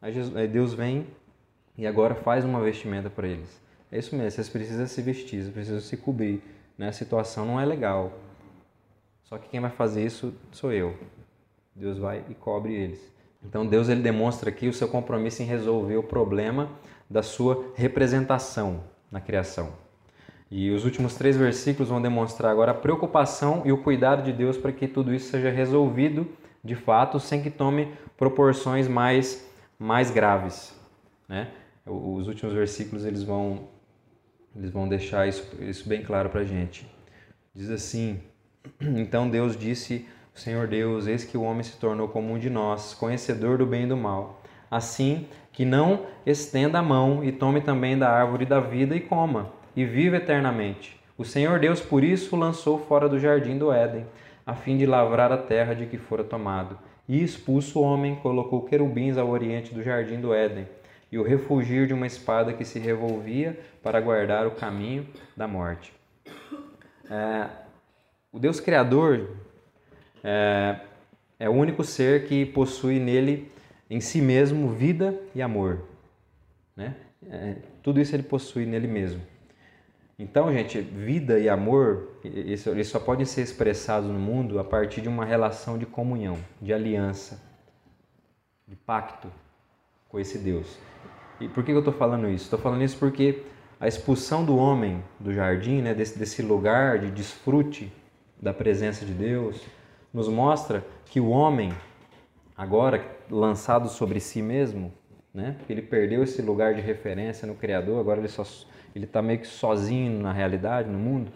aí, 0.00 0.12
Jesus, 0.12 0.34
aí 0.36 0.48
Deus 0.48 0.72
vem 0.72 1.06
e 1.76 1.86
agora 1.86 2.14
faz 2.14 2.44
uma 2.44 2.60
vestimenta 2.60 3.10
para 3.10 3.28
eles. 3.28 3.60
É 3.90 3.98
isso 3.98 4.16
mesmo, 4.16 4.30
vocês 4.30 4.48
precisam 4.48 4.86
se 4.86 5.02
vestir, 5.02 5.42
vocês 5.42 5.52
precisam 5.52 5.80
se 5.80 5.96
cobrir. 5.98 6.42
Né? 6.78 6.88
A 6.88 6.92
situação 6.92 7.44
não 7.44 7.60
é 7.60 7.64
legal. 7.64 8.12
Só 9.24 9.36
que 9.36 9.48
quem 9.48 9.60
vai 9.60 9.70
fazer 9.70 10.04
isso 10.04 10.34
sou 10.50 10.72
eu. 10.72 10.96
Deus 11.74 11.98
vai 11.98 12.24
e 12.28 12.34
cobre 12.34 12.74
eles. 12.74 13.12
Então 13.44 13.66
Deus 13.66 13.88
ele 13.88 14.02
demonstra 14.02 14.50
aqui 14.50 14.68
o 14.68 14.72
seu 14.72 14.88
compromisso 14.88 15.42
em 15.42 15.46
resolver 15.46 15.96
o 15.96 16.02
problema 16.02 16.70
da 17.08 17.22
sua 17.22 17.66
representação 17.74 18.84
na 19.10 19.20
criação. 19.20 19.72
E 20.50 20.70
os 20.70 20.84
últimos 20.84 21.14
três 21.14 21.36
versículos 21.36 21.88
vão 21.88 22.00
demonstrar 22.00 22.52
agora 22.52 22.72
a 22.72 22.74
preocupação 22.74 23.62
e 23.64 23.72
o 23.72 23.82
cuidado 23.82 24.22
de 24.22 24.32
Deus 24.32 24.56
para 24.56 24.72
que 24.72 24.86
tudo 24.86 25.14
isso 25.14 25.30
seja 25.30 25.50
resolvido 25.50 26.26
de 26.62 26.74
fato, 26.74 27.18
sem 27.18 27.42
que 27.42 27.50
tome 27.50 27.92
proporções 28.16 28.86
mais, 28.86 29.48
mais 29.78 30.10
graves. 30.10 30.74
Né? 31.28 31.48
Os 31.84 32.28
últimos 32.28 32.54
versículos 32.54 33.04
eles 33.04 33.22
vão, 33.22 33.68
eles 34.54 34.70
vão 34.70 34.88
deixar 34.88 35.26
isso, 35.26 35.56
isso 35.60 35.88
bem 35.88 36.02
claro 36.02 36.30
para 36.30 36.42
a 36.42 36.44
gente. 36.44 36.86
Diz 37.54 37.70
assim: 37.70 38.20
Então 38.80 39.28
Deus 39.28 39.56
disse, 39.56 40.06
Senhor 40.34 40.66
Deus, 40.66 41.06
eis 41.06 41.24
que 41.24 41.36
o 41.36 41.42
homem 41.42 41.62
se 41.62 41.76
tornou 41.76 42.08
como 42.08 42.32
um 42.32 42.38
de 42.38 42.48
nós, 42.48 42.94
conhecedor 42.94 43.58
do 43.58 43.66
bem 43.66 43.84
e 43.84 43.88
do 43.88 43.96
mal. 43.96 44.40
Assim 44.70 45.26
que 45.52 45.64
não 45.66 46.06
estenda 46.24 46.78
a 46.78 46.82
mão 46.82 47.22
e 47.22 47.30
tome 47.30 47.60
também 47.60 47.98
da 47.98 48.10
árvore 48.10 48.46
da 48.46 48.58
vida 48.58 48.96
e 48.96 49.00
coma, 49.00 49.52
e 49.76 49.84
viva 49.84 50.16
eternamente. 50.16 50.98
O 51.18 51.24
Senhor 51.24 51.58
Deus 51.58 51.80
por 51.80 52.02
isso 52.02 52.34
o 52.34 52.38
lançou 52.38 52.78
fora 52.78 53.06
do 53.06 53.18
jardim 53.18 53.58
do 53.58 53.70
Éden 53.70 54.06
a 54.46 54.54
fim 54.54 54.76
de 54.76 54.86
lavrar 54.86 55.30
a 55.32 55.36
terra 55.36 55.74
de 55.74 55.86
que 55.86 55.98
fora 55.98 56.24
tomado. 56.24 56.78
E 57.08 57.22
expulso 57.22 57.80
o 57.80 57.82
homem, 57.82 58.16
colocou 58.16 58.62
querubins 58.62 59.16
ao 59.16 59.28
oriente 59.28 59.74
do 59.74 59.82
jardim 59.82 60.20
do 60.20 60.32
Éden, 60.32 60.66
e 61.10 61.18
o 61.18 61.22
refugir 61.22 61.86
de 61.86 61.92
uma 61.92 62.06
espada 62.06 62.52
que 62.52 62.64
se 62.64 62.78
revolvia 62.78 63.58
para 63.82 64.00
guardar 64.00 64.46
o 64.46 64.52
caminho 64.52 65.06
da 65.36 65.46
morte. 65.46 65.92
É, 67.10 67.48
o 68.32 68.38
Deus 68.38 68.60
Criador 68.60 69.28
é, 70.24 70.80
é 71.38 71.48
o 71.48 71.52
único 71.52 71.84
ser 71.84 72.26
que 72.26 72.46
possui 72.46 72.98
nele, 72.98 73.50
em 73.90 74.00
si 74.00 74.22
mesmo, 74.22 74.70
vida 74.70 75.14
e 75.34 75.42
amor. 75.42 75.82
Né? 76.74 76.94
É, 77.28 77.56
tudo 77.82 78.00
isso 78.00 78.16
ele 78.16 78.22
possui 78.22 78.64
nele 78.64 78.86
mesmo. 78.86 79.20
Então, 80.18 80.52
gente, 80.52 80.80
vida 80.80 81.38
e 81.38 81.48
amor, 81.48 82.11
eles 82.24 82.88
só 82.88 83.00
podem 83.00 83.24
ser 83.24 83.42
expressados 83.42 84.08
no 84.08 84.18
mundo 84.18 84.58
a 84.58 84.64
partir 84.64 85.00
de 85.00 85.08
uma 85.08 85.24
relação 85.24 85.76
de 85.76 85.86
comunhão, 85.86 86.38
de 86.60 86.72
aliança, 86.72 87.42
de 88.66 88.76
pacto 88.76 89.28
com 90.08 90.20
esse 90.20 90.38
Deus. 90.38 90.78
E 91.40 91.48
por 91.48 91.64
que 91.64 91.72
eu 91.72 91.78
estou 91.78 91.92
falando 91.92 92.28
isso? 92.28 92.44
Estou 92.44 92.58
falando 92.58 92.82
isso 92.82 92.96
porque 92.98 93.42
a 93.80 93.88
expulsão 93.88 94.44
do 94.44 94.56
homem 94.56 95.02
do 95.18 95.32
jardim, 95.32 95.82
né, 95.82 95.92
desse, 95.92 96.18
desse 96.18 96.42
lugar 96.42 97.00
de 97.00 97.10
desfrute 97.10 97.92
da 98.40 98.54
presença 98.54 99.04
de 99.04 99.12
Deus, 99.12 99.60
nos 100.12 100.28
mostra 100.28 100.84
que 101.06 101.18
o 101.18 101.28
homem, 101.28 101.72
agora 102.56 103.04
lançado 103.28 103.88
sobre 103.88 104.20
si 104.20 104.40
mesmo, 104.40 104.92
né, 105.34 105.56
ele 105.68 105.82
perdeu 105.82 106.22
esse 106.22 106.40
lugar 106.42 106.74
de 106.74 106.80
referência 106.80 107.46
no 107.46 107.54
Criador, 107.54 107.98
agora 107.98 108.20
ele 108.20 108.28
só 108.28 108.44
ele 108.94 109.06
está 109.06 109.22
meio 109.22 109.38
que 109.38 109.46
sozinho 109.46 110.20
na 110.20 110.32
realidade, 110.32 110.88
no 110.88 110.98
mundo. 110.98 111.32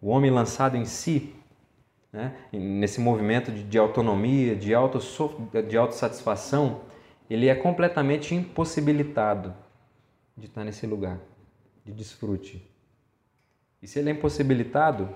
O 0.00 0.08
homem 0.08 0.30
lançado 0.30 0.76
em 0.76 0.84
si, 0.84 1.34
né, 2.12 2.36
nesse 2.52 3.00
movimento 3.00 3.50
de, 3.50 3.62
de 3.62 3.78
autonomia, 3.78 4.54
de, 4.54 4.74
auto, 4.74 4.98
de 5.68 5.76
autossatisfação, 5.76 6.82
ele 7.28 7.48
é 7.48 7.54
completamente 7.54 8.34
impossibilitado 8.34 9.54
de 10.36 10.46
estar 10.46 10.64
nesse 10.64 10.86
lugar 10.86 11.18
de 11.84 11.92
desfrute. 11.92 12.64
E 13.82 13.86
se 13.86 13.98
ele 13.98 14.10
é 14.10 14.12
impossibilitado, 14.12 15.08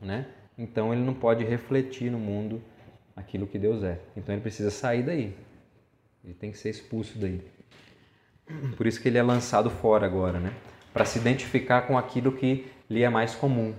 né, 0.00 0.26
então 0.58 0.92
ele 0.92 1.02
não 1.02 1.14
pode 1.14 1.44
refletir 1.44 2.10
no 2.10 2.18
mundo 2.18 2.62
aquilo 3.16 3.46
que 3.46 3.58
Deus 3.58 3.82
é. 3.82 4.00
Então 4.16 4.34
ele 4.34 4.42
precisa 4.42 4.70
sair 4.70 5.02
daí. 5.02 5.36
Ele 6.24 6.34
tem 6.34 6.50
que 6.50 6.58
ser 6.58 6.70
expulso 6.70 7.18
daí. 7.18 7.40
Por 8.76 8.86
isso 8.86 9.00
que 9.00 9.08
ele 9.08 9.18
é 9.18 9.22
lançado 9.22 9.70
fora 9.70 10.06
agora, 10.06 10.38
né? 10.38 10.52
para 10.92 11.04
se 11.04 11.18
identificar 11.18 11.82
com 11.82 11.96
aquilo 11.96 12.32
que 12.32 12.66
lhe 12.88 13.02
é 13.02 13.08
mais 13.08 13.34
comum, 13.34 13.74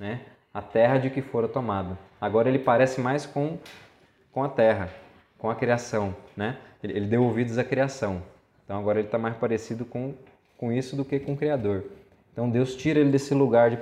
né? 0.00 0.22
a 0.52 0.60
terra 0.60 0.98
de 0.98 1.10
que 1.10 1.22
fora 1.22 1.46
tomado. 1.46 1.96
Agora 2.20 2.48
ele 2.48 2.58
parece 2.58 3.00
mais 3.00 3.24
com, 3.24 3.58
com 4.32 4.42
a 4.42 4.48
terra, 4.48 4.90
com 5.38 5.48
a 5.48 5.54
criação. 5.54 6.16
Né? 6.36 6.56
Ele, 6.82 6.96
ele 6.96 7.06
deu 7.06 7.22
ouvidos 7.22 7.58
à 7.58 7.62
criação. 7.62 8.22
Então 8.64 8.78
agora 8.78 8.98
ele 8.98 9.08
está 9.08 9.18
mais 9.18 9.36
parecido 9.36 9.84
com, 9.84 10.14
com 10.56 10.72
isso 10.72 10.96
do 10.96 11.04
que 11.04 11.20
com 11.20 11.34
o 11.34 11.36
Criador. 11.36 11.84
Então 12.32 12.48
Deus 12.48 12.74
tira 12.74 13.00
ele 13.00 13.10
desse 13.10 13.34
lugar 13.34 13.70
de, 13.70 13.78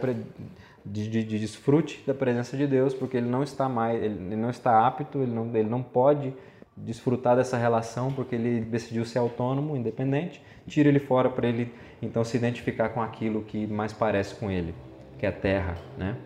de, 0.84 1.08
de, 1.08 1.24
de 1.24 1.38
desfrute 1.38 2.02
da 2.06 2.14
presença 2.14 2.56
de 2.56 2.66
Deus, 2.66 2.94
porque 2.94 3.16
ele 3.16 3.28
não 3.28 3.42
está 3.42 3.68
mais, 3.68 4.02
ele 4.02 4.36
não 4.36 4.50
está 4.50 4.86
apto, 4.86 5.18
ele 5.18 5.32
não, 5.32 5.54
ele 5.54 5.68
não 5.68 5.82
pode 5.82 6.32
desfrutar 6.76 7.36
dessa 7.36 7.56
relação, 7.56 8.12
porque 8.12 8.34
ele 8.34 8.60
decidiu 8.60 9.04
ser 9.04 9.18
autônomo, 9.18 9.76
independente. 9.76 10.42
Tira 10.66 10.88
ele 10.88 11.00
fora 11.00 11.28
para 11.28 11.48
ele 11.48 11.72
então 12.00 12.24
se 12.24 12.36
identificar 12.36 12.90
com 12.90 13.02
aquilo 13.02 13.42
que 13.42 13.66
mais 13.66 13.92
parece 13.92 14.34
com 14.36 14.50
ele, 14.50 14.74
que 15.18 15.26
é 15.26 15.28
a 15.28 15.32
terra, 15.32 15.74
né? 15.96 16.16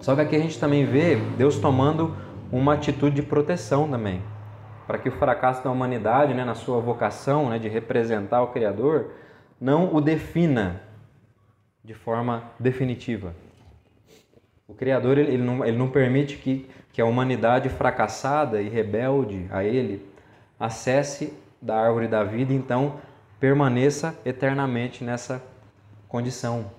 Só 0.00 0.14
que 0.14 0.20
aqui 0.20 0.36
a 0.36 0.40
gente 0.40 0.58
também 0.58 0.84
vê 0.84 1.16
Deus 1.38 1.58
tomando 1.58 2.14
uma 2.52 2.74
atitude 2.74 3.16
de 3.16 3.22
proteção 3.22 3.88
também, 3.88 4.22
para 4.86 4.98
que 4.98 5.08
o 5.08 5.12
fracasso 5.12 5.64
da 5.64 5.70
humanidade, 5.70 6.34
né, 6.34 6.44
na 6.44 6.54
sua 6.54 6.78
vocação, 6.80 7.48
né, 7.48 7.58
de 7.58 7.68
representar 7.68 8.42
o 8.42 8.48
Criador, 8.48 9.12
não 9.60 9.94
o 9.94 10.00
defina 10.00 10.82
de 11.82 11.94
forma 11.94 12.44
definitiva. 12.58 13.34
O 14.66 14.74
Criador 14.74 15.18
ele, 15.18 15.36
não, 15.36 15.64
ele 15.64 15.76
não 15.76 15.88
permite 15.88 16.36
que, 16.36 16.68
que 16.92 17.00
a 17.00 17.04
humanidade 17.04 17.68
fracassada 17.68 18.62
e 18.62 18.68
rebelde 18.68 19.46
a 19.50 19.62
Ele 19.62 20.06
acesse 20.58 21.32
da 21.60 21.76
árvore 21.76 22.08
da 22.08 22.24
vida, 22.24 22.52
então 22.52 22.94
permaneça 23.38 24.18
eternamente 24.24 25.04
nessa 25.04 25.42
condição. 26.08 26.70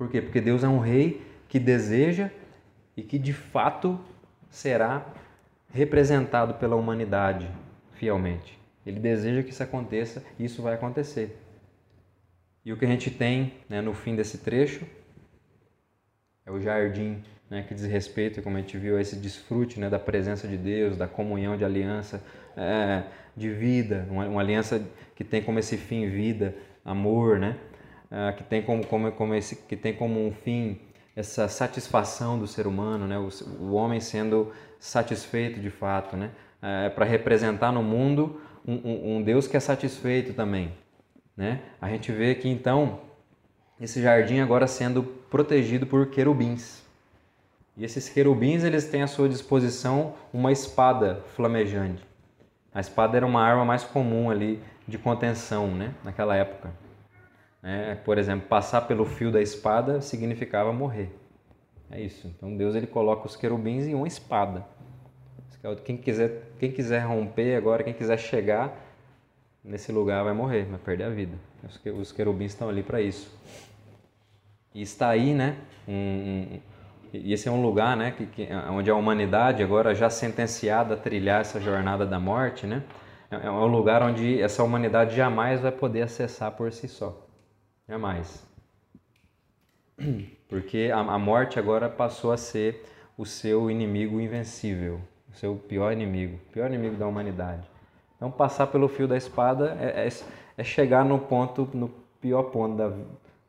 Por 0.00 0.08
quê? 0.08 0.22
Porque 0.22 0.40
Deus 0.40 0.64
é 0.64 0.66
um 0.66 0.78
rei 0.78 1.20
que 1.46 1.58
deseja 1.58 2.30
e 2.96 3.02
que 3.02 3.18
de 3.18 3.34
fato 3.34 4.00
será 4.48 5.06
representado 5.70 6.54
pela 6.54 6.74
humanidade 6.74 7.46
fielmente. 7.92 8.58
Ele 8.86 8.98
deseja 8.98 9.42
que 9.42 9.50
isso 9.50 9.62
aconteça 9.62 10.24
e 10.38 10.46
isso 10.46 10.62
vai 10.62 10.72
acontecer. 10.72 11.38
E 12.64 12.72
o 12.72 12.78
que 12.78 12.86
a 12.86 12.88
gente 12.88 13.10
tem 13.10 13.52
né, 13.68 13.82
no 13.82 13.92
fim 13.92 14.16
desse 14.16 14.38
trecho 14.38 14.86
é 16.46 16.50
o 16.50 16.58
jardim 16.58 17.22
né, 17.50 17.62
que 17.68 17.74
diz 17.74 17.84
respeito, 17.84 18.40
como 18.40 18.56
a 18.56 18.60
gente 18.60 18.78
viu, 18.78 18.96
a 18.96 19.02
esse 19.02 19.16
desfrute 19.16 19.78
né, 19.78 19.90
da 19.90 19.98
presença 19.98 20.48
de 20.48 20.56
Deus, 20.56 20.96
da 20.96 21.06
comunhão 21.06 21.58
de 21.58 21.64
aliança, 21.66 22.24
é, 22.56 23.02
de 23.36 23.50
vida, 23.50 24.06
uma, 24.10 24.26
uma, 24.26 24.40
aliança 24.40 24.82
que 25.14 25.24
tem 25.24 25.42
como 25.42 25.58
esse 25.58 25.76
fim 25.76 26.08
vida, 26.08 26.54
amor, 26.82 27.38
né, 27.38 27.58
é, 28.10 28.32
que, 28.32 28.42
tem 28.42 28.62
como, 28.62 28.84
como, 28.86 29.12
como 29.12 29.34
esse, 29.34 29.56
que 29.56 29.76
tem 29.76 29.94
como 29.94 30.26
um 30.26 30.32
fim 30.32 30.78
essa 31.14 31.48
satisfação 31.48 32.38
do 32.38 32.46
ser 32.46 32.66
humano, 32.66 33.06
né, 33.06 33.18
o, 33.18 33.28
o 33.60 33.72
homem 33.72 34.00
sendo 34.00 34.52
satisfeito 34.78 35.60
de 35.60 35.70
fato, 35.70 36.16
né, 36.16 36.30
é, 36.62 36.88
para 36.88 37.04
representar 37.04 37.72
no 37.72 37.82
mundo 37.82 38.40
um, 38.66 38.74
um, 38.74 39.16
um 39.16 39.22
Deus 39.22 39.46
que 39.46 39.56
é 39.56 39.60
satisfeito 39.60 40.32
também. 40.32 40.72
Né? 41.36 41.60
A 41.80 41.88
gente 41.88 42.12
vê 42.12 42.34
que 42.34 42.48
então 42.48 43.00
esse 43.80 44.02
jardim 44.02 44.40
agora 44.40 44.66
sendo 44.66 45.02
protegido 45.02 45.86
por 45.86 46.06
querubins. 46.06 46.82
E 47.76 47.84
esses 47.84 48.08
querubins 48.08 48.62
eles 48.62 48.86
têm 48.86 49.02
à 49.02 49.06
sua 49.06 49.28
disposição 49.28 50.14
uma 50.32 50.52
espada 50.52 51.22
flamejante. 51.34 52.04
A 52.74 52.80
espada 52.80 53.16
era 53.16 53.26
uma 53.26 53.42
arma 53.42 53.64
mais 53.64 53.82
comum 53.82 54.30
ali 54.30 54.62
de 54.86 54.98
contenção, 54.98 55.68
né, 55.68 55.94
naquela 56.04 56.36
época. 56.36 56.70
É, 57.62 57.94
por 57.94 58.16
exemplo, 58.18 58.48
passar 58.48 58.82
pelo 58.82 59.04
fio 59.04 59.30
da 59.30 59.40
espada 59.40 60.00
significava 60.00 60.72
morrer. 60.72 61.14
É 61.90 62.00
isso. 62.00 62.26
Então 62.28 62.56
Deus 62.56 62.74
ele 62.74 62.86
coloca 62.86 63.26
os 63.26 63.36
querubins 63.36 63.86
em 63.86 63.94
uma 63.94 64.06
espada. 64.08 64.64
Quem 65.84 65.96
quiser, 65.96 66.44
quem 66.58 66.72
quiser 66.72 67.00
romper 67.00 67.54
agora, 67.56 67.82
quem 67.82 67.92
quiser 67.92 68.18
chegar 68.18 68.74
nesse 69.62 69.92
lugar 69.92 70.24
vai 70.24 70.32
morrer, 70.32 70.64
vai 70.64 70.78
perder 70.78 71.04
a 71.04 71.10
vida. 71.10 71.36
Os 71.98 72.12
querubins 72.12 72.52
estão 72.52 72.68
ali 72.68 72.82
para 72.82 73.00
isso. 73.00 73.36
E 74.74 74.80
está 74.80 75.08
aí, 75.08 75.34
né? 75.34 75.58
Um, 75.86 75.92
um, 75.92 76.60
e 77.12 77.32
esse 77.32 77.48
é 77.48 77.50
um 77.50 77.60
lugar, 77.60 77.96
né? 77.96 78.12
Que, 78.12 78.26
que, 78.26 78.48
onde 78.70 78.88
a 78.90 78.94
humanidade 78.94 79.62
agora 79.62 79.94
já 79.94 80.08
sentenciada 80.08 80.94
a 80.94 80.96
trilhar 80.96 81.40
essa 81.40 81.60
jornada 81.60 82.06
da 82.06 82.20
morte, 82.20 82.66
né? 82.66 82.82
É, 83.30 83.46
é 83.46 83.50
um 83.50 83.66
lugar 83.66 84.02
onde 84.02 84.40
essa 84.40 84.62
humanidade 84.62 85.14
jamais 85.14 85.60
vai 85.60 85.72
poder 85.72 86.02
acessar 86.02 86.52
por 86.52 86.72
si 86.72 86.88
só, 86.88 87.26
jamais, 87.90 88.46
porque 90.48 90.92
a, 90.94 91.00
a 91.00 91.18
morte 91.18 91.58
agora 91.58 91.88
passou 91.88 92.30
a 92.30 92.36
ser 92.36 92.86
o 93.18 93.26
seu 93.26 93.68
inimigo 93.68 94.20
invencível, 94.20 95.00
o 95.28 95.34
seu 95.34 95.56
pior 95.56 95.92
inimigo, 95.92 96.38
pior 96.52 96.68
inimigo 96.68 96.94
da 96.94 97.08
humanidade. 97.08 97.68
Então, 98.14 98.30
passar 98.30 98.68
pelo 98.68 98.86
fio 98.86 99.08
da 99.08 99.16
espada 99.16 99.76
é, 99.80 100.06
é, 100.06 100.08
é 100.56 100.62
chegar 100.62 101.04
no 101.04 101.18
ponto, 101.18 101.68
no 101.74 101.88
pior 102.20 102.44
ponto 102.44 102.76
da, 102.76 102.92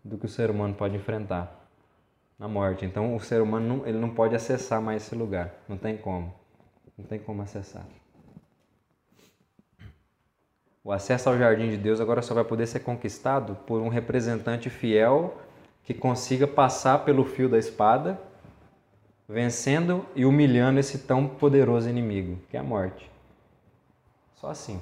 do 0.04 0.18
que 0.18 0.26
o 0.26 0.30
ser 0.30 0.50
humano 0.50 0.74
pode 0.74 0.96
enfrentar, 0.96 1.64
na 2.39 2.48
morte. 2.48 2.84
Então, 2.84 3.16
o 3.16 3.20
ser 3.20 3.44
humano 3.44 3.68
não, 3.68 3.88
ele 3.88 4.00
não 4.00 4.10
pode 4.10 4.34
acessar 4.36 4.82
mais 4.82 5.04
esse 5.04 5.14
lugar, 5.14 5.54
não 5.70 5.78
tem 5.78 5.96
como, 5.96 6.34
não 6.98 7.06
tem 7.06 7.20
como 7.20 7.44
acessar. 7.44 7.86
O 10.84 10.92
acesso 10.92 11.30
ao 11.30 11.38
jardim 11.38 11.70
de 11.70 11.78
Deus 11.78 12.02
agora 12.02 12.22
só 12.22 12.34
vai 12.34 12.44
poder 12.44 12.66
ser 12.66 12.80
conquistado 12.80 13.56
por 13.68 13.82
um 13.82 13.88
representante 13.88 14.70
fiel 14.70 15.38
que 15.84 15.94
consiga 15.94 16.48
passar 16.48 17.06
pelo 17.06 17.24
fio 17.24 17.48
da 17.48 17.58
espada 17.58 18.20
vencendo 19.32 20.06
e 20.14 20.26
humilhando 20.26 20.80
esse 20.80 21.00
tão 21.00 21.26
poderoso 21.26 21.90
inimigo, 21.90 22.38
que 22.50 22.58
é 22.58 22.60
a 22.60 22.64
morte. 22.64 23.10
Só 24.36 24.50
assim. 24.50 24.82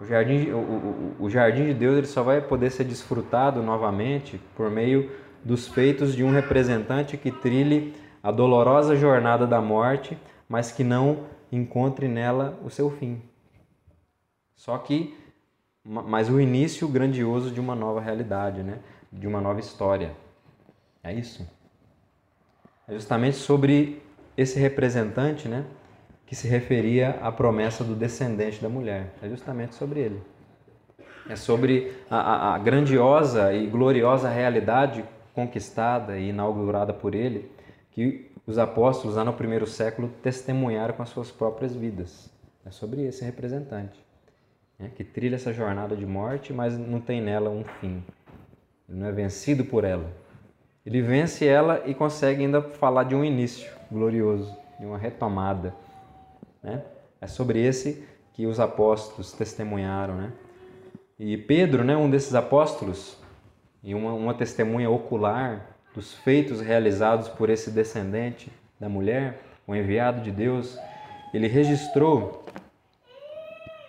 O 0.00 0.04
jardim, 0.04 0.50
o, 0.50 0.58
o, 0.58 1.16
o 1.24 1.30
jardim 1.30 1.64
de 1.64 1.74
Deus 1.74 1.96
ele 1.96 2.06
só 2.06 2.22
vai 2.22 2.40
poder 2.40 2.70
ser 2.70 2.84
desfrutado 2.84 3.62
novamente 3.62 4.38
por 4.54 4.70
meio 4.70 5.10
dos 5.42 5.66
feitos 5.66 6.14
de 6.14 6.22
um 6.22 6.30
representante 6.30 7.16
que 7.16 7.32
trilhe 7.32 7.94
a 8.22 8.30
dolorosa 8.30 8.94
jornada 8.94 9.46
da 9.46 9.60
morte, 9.60 10.16
mas 10.48 10.70
que 10.70 10.84
não 10.84 11.24
encontre 11.50 12.06
nela 12.06 12.58
o 12.62 12.70
seu 12.70 12.90
fim. 12.90 13.22
Só 14.56 14.76
que, 14.78 15.16
mas 15.84 16.28
o 16.28 16.40
início 16.40 16.88
grandioso 16.88 17.52
de 17.52 17.60
uma 17.60 17.76
nova 17.76 18.00
realidade, 18.00 18.62
né? 18.62 18.80
de 19.12 19.26
uma 19.28 19.40
nova 19.40 19.60
história. 19.60 20.16
É 21.04 21.12
isso 21.12 21.46
é 22.88 22.94
justamente 22.94 23.36
sobre 23.36 24.00
esse 24.36 24.58
representante, 24.58 25.48
né, 25.48 25.64
que 26.26 26.36
se 26.36 26.46
referia 26.46 27.10
à 27.22 27.32
promessa 27.32 27.82
do 27.82 27.94
descendente 27.94 28.62
da 28.62 28.68
mulher. 28.68 29.14
É 29.22 29.28
justamente 29.28 29.74
sobre 29.74 30.00
ele. 30.00 30.22
É 31.28 31.34
sobre 31.34 31.92
a, 32.08 32.16
a, 32.16 32.54
a 32.54 32.58
grandiosa 32.58 33.52
e 33.52 33.66
gloriosa 33.66 34.28
realidade 34.28 35.04
conquistada 35.34 36.16
e 36.16 36.28
inaugurada 36.28 36.92
por 36.92 37.14
ele, 37.14 37.50
que 37.90 38.30
os 38.46 38.58
apóstolos 38.58 39.16
lá 39.16 39.24
no 39.24 39.32
primeiro 39.32 39.66
século 39.66 40.08
testemunharam 40.22 40.94
com 40.94 41.02
as 41.02 41.08
suas 41.08 41.30
próprias 41.30 41.74
vidas. 41.74 42.30
É 42.64 42.70
sobre 42.70 43.04
esse 43.04 43.24
representante, 43.24 43.98
né, 44.78 44.90
que 44.94 45.04
trilha 45.04 45.36
essa 45.36 45.52
jornada 45.52 45.96
de 45.96 46.06
morte, 46.06 46.52
mas 46.52 46.76
não 46.76 47.00
tem 47.00 47.20
nela 47.20 47.50
um 47.50 47.64
fim. 47.64 48.02
Ele 48.88 48.98
não 48.98 49.06
é 49.06 49.12
vencido 49.12 49.64
por 49.64 49.84
ela, 49.84 50.10
ele 50.86 51.02
vence 51.02 51.44
ela 51.44 51.82
e 51.84 51.92
consegue 51.92 52.42
ainda 52.42 52.62
falar 52.62 53.02
de 53.02 53.14
um 53.14 53.24
início 53.24 53.68
glorioso, 53.90 54.56
de 54.78 54.86
uma 54.86 54.96
retomada. 54.96 55.74
Né? 56.62 56.80
É 57.20 57.26
sobre 57.26 57.60
esse 57.60 58.06
que 58.32 58.46
os 58.46 58.60
apóstolos 58.60 59.32
testemunharam. 59.32 60.14
Né? 60.14 60.32
E 61.18 61.36
Pedro, 61.36 61.82
né, 61.82 61.96
um 61.96 62.08
desses 62.08 62.36
apóstolos, 62.36 63.18
e 63.82 63.94
uma, 63.94 64.12
uma 64.12 64.34
testemunha 64.34 64.88
ocular 64.88 65.76
dos 65.92 66.12
feitos 66.12 66.60
realizados 66.60 67.28
por 67.28 67.50
esse 67.50 67.70
descendente 67.70 68.52
da 68.78 68.88
mulher, 68.88 69.40
o 69.66 69.74
enviado 69.74 70.20
de 70.20 70.30
Deus, 70.30 70.78
ele 71.34 71.48
registrou 71.48 72.44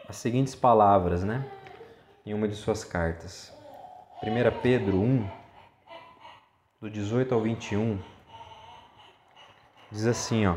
as 0.08 0.16
seguintes 0.16 0.56
palavras 0.56 1.24
né, 1.24 1.46
em 2.26 2.34
uma 2.34 2.48
de 2.48 2.56
suas 2.56 2.84
cartas. 2.84 3.54
1 4.24 4.62
Pedro 4.62 4.98
1, 4.98 5.30
do 6.82 6.90
18 6.90 7.34
ao 7.34 7.42
21, 7.42 8.00
diz 9.92 10.08
assim, 10.08 10.48
ó: 10.48 10.56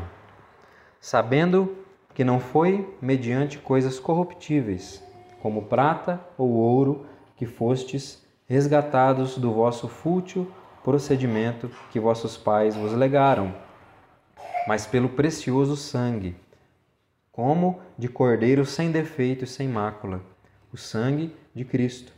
Sabendo 0.99 1.77
que 2.13 2.23
não 2.23 2.39
foi 2.39 2.97
mediante 3.01 3.57
coisas 3.57 3.99
corruptíveis, 3.99 5.03
como 5.41 5.63
prata 5.63 6.19
ou 6.37 6.49
ouro, 6.51 7.05
que 7.35 7.45
fostes 7.45 8.25
resgatados 8.47 9.37
do 9.37 9.51
vosso 9.51 9.87
fútil 9.87 10.51
procedimento 10.83 11.69
que 11.91 11.99
vossos 11.99 12.37
pais 12.37 12.75
vos 12.75 12.93
legaram, 12.93 13.53
mas 14.67 14.85
pelo 14.85 15.09
precioso 15.09 15.75
sangue, 15.75 16.35
como 17.31 17.79
de 17.97 18.07
cordeiro 18.07 18.65
sem 18.65 18.91
defeito 18.91 19.45
e 19.45 19.47
sem 19.47 19.67
mácula, 19.67 20.21
o 20.71 20.77
sangue 20.77 21.33
de 21.53 21.63
Cristo, 21.63 22.11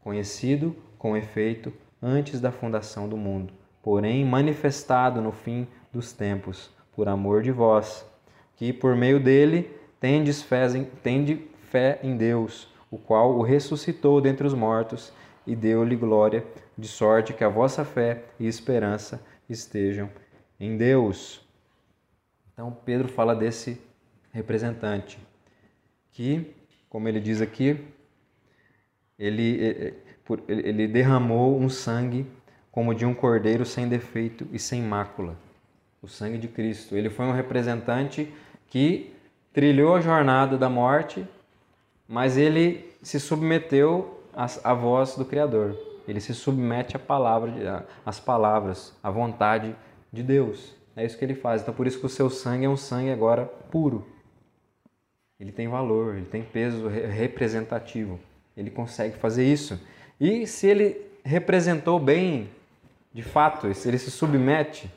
conhecido 0.00 0.76
com 0.98 1.16
efeito 1.16 1.72
antes 2.02 2.40
da 2.40 2.52
fundação 2.52 3.08
do 3.08 3.16
mundo, 3.16 3.52
porém 3.82 4.24
manifestado 4.24 5.20
no 5.20 5.32
fim 5.32 5.66
dos 5.92 6.12
tempos, 6.12 6.70
por 6.94 7.08
amor 7.08 7.42
de 7.42 7.50
vós, 7.50 8.04
que 8.56 8.72
por 8.72 8.94
meio 8.94 9.18
dele 9.18 9.70
tendes 9.98 10.42
fé 10.42 10.66
em, 10.76 10.84
tende 10.84 11.48
fé 11.70 11.98
em 12.02 12.16
Deus, 12.16 12.68
o 12.90 12.98
qual 12.98 13.38
o 13.38 13.42
ressuscitou 13.42 14.20
dentre 14.20 14.46
os 14.46 14.54
mortos 14.54 15.12
e 15.46 15.56
deu-lhe 15.56 15.96
glória, 15.96 16.44
de 16.76 16.88
sorte 16.88 17.32
que 17.32 17.44
a 17.44 17.48
vossa 17.48 17.84
fé 17.84 18.24
e 18.38 18.46
esperança 18.46 19.24
estejam 19.48 20.10
em 20.58 20.76
Deus. 20.76 21.44
Então 22.52 22.76
Pedro 22.84 23.08
fala 23.08 23.34
desse 23.34 23.80
representante 24.32 25.18
que, 26.10 26.54
como 26.88 27.08
ele 27.08 27.20
diz 27.20 27.40
aqui, 27.40 27.78
ele 29.18 29.64
eh, 29.64 29.94
eh, 29.94 30.12
ele 30.48 30.86
derramou 30.86 31.58
um 31.58 31.68
sangue 31.68 32.26
como 32.70 32.94
de 32.94 33.04
um 33.04 33.14
cordeiro 33.14 33.64
sem 33.64 33.86
defeito 33.86 34.46
e 34.52 34.58
sem 34.58 34.82
mácula, 34.82 35.36
o 36.00 36.08
sangue 36.08 36.38
de 36.38 36.48
Cristo. 36.48 36.96
Ele 36.96 37.10
foi 37.10 37.26
um 37.26 37.32
representante 37.32 38.32
que 38.68 39.14
trilhou 39.52 39.94
a 39.94 40.00
jornada 40.00 40.56
da 40.56 40.70
morte, 40.70 41.26
mas 42.08 42.36
ele 42.36 42.90
se 43.02 43.20
submeteu 43.20 44.22
à, 44.34 44.72
voz 44.72 45.16
do 45.16 45.24
Criador. 45.24 45.76
Ele 46.08 46.20
se 46.20 46.34
submete 46.34 46.96
à 46.96 46.98
palavra, 46.98 47.86
às 48.04 48.18
palavras, 48.18 48.96
à 49.02 49.10
vontade 49.10 49.76
de 50.12 50.22
Deus. 50.22 50.74
É 50.96 51.04
isso 51.04 51.18
que 51.18 51.24
ele 51.24 51.34
faz. 51.34 51.62
Então 51.62 51.74
por 51.74 51.86
isso 51.86 52.00
que 52.00 52.06
o 52.06 52.08
seu 52.08 52.30
sangue 52.30 52.64
é 52.64 52.68
um 52.68 52.76
sangue 52.76 53.10
agora 53.10 53.44
puro. 53.70 54.06
Ele 55.42 55.50
tem 55.50 55.66
valor, 55.66 56.14
ele 56.14 56.26
tem 56.26 56.40
peso 56.40 56.86
representativo. 56.86 58.20
Ele 58.56 58.70
consegue 58.70 59.16
fazer 59.16 59.44
isso. 59.44 59.80
E 60.20 60.46
se 60.46 60.68
ele 60.68 61.04
representou 61.24 61.98
bem, 61.98 62.48
de 63.12 63.24
fato, 63.24 63.74
se 63.74 63.88
ele 63.88 63.98
se 63.98 64.08
submete 64.08 64.88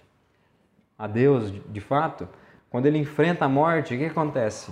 a 0.99 1.07
Deus, 1.07 1.51
de 1.51 1.81
fato, 1.81 2.29
quando 2.69 2.85
ele 2.85 2.99
enfrenta 2.99 3.45
a 3.45 3.49
morte, 3.49 3.95
o 3.95 3.97
que 3.97 4.05
acontece? 4.05 4.71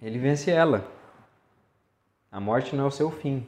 Ele 0.00 0.18
vence 0.18 0.50
ela. 0.50 0.90
A 2.30 2.40
morte 2.40 2.74
não 2.74 2.84
é 2.84 2.88
o 2.88 2.90
seu 2.90 3.10
fim. 3.10 3.46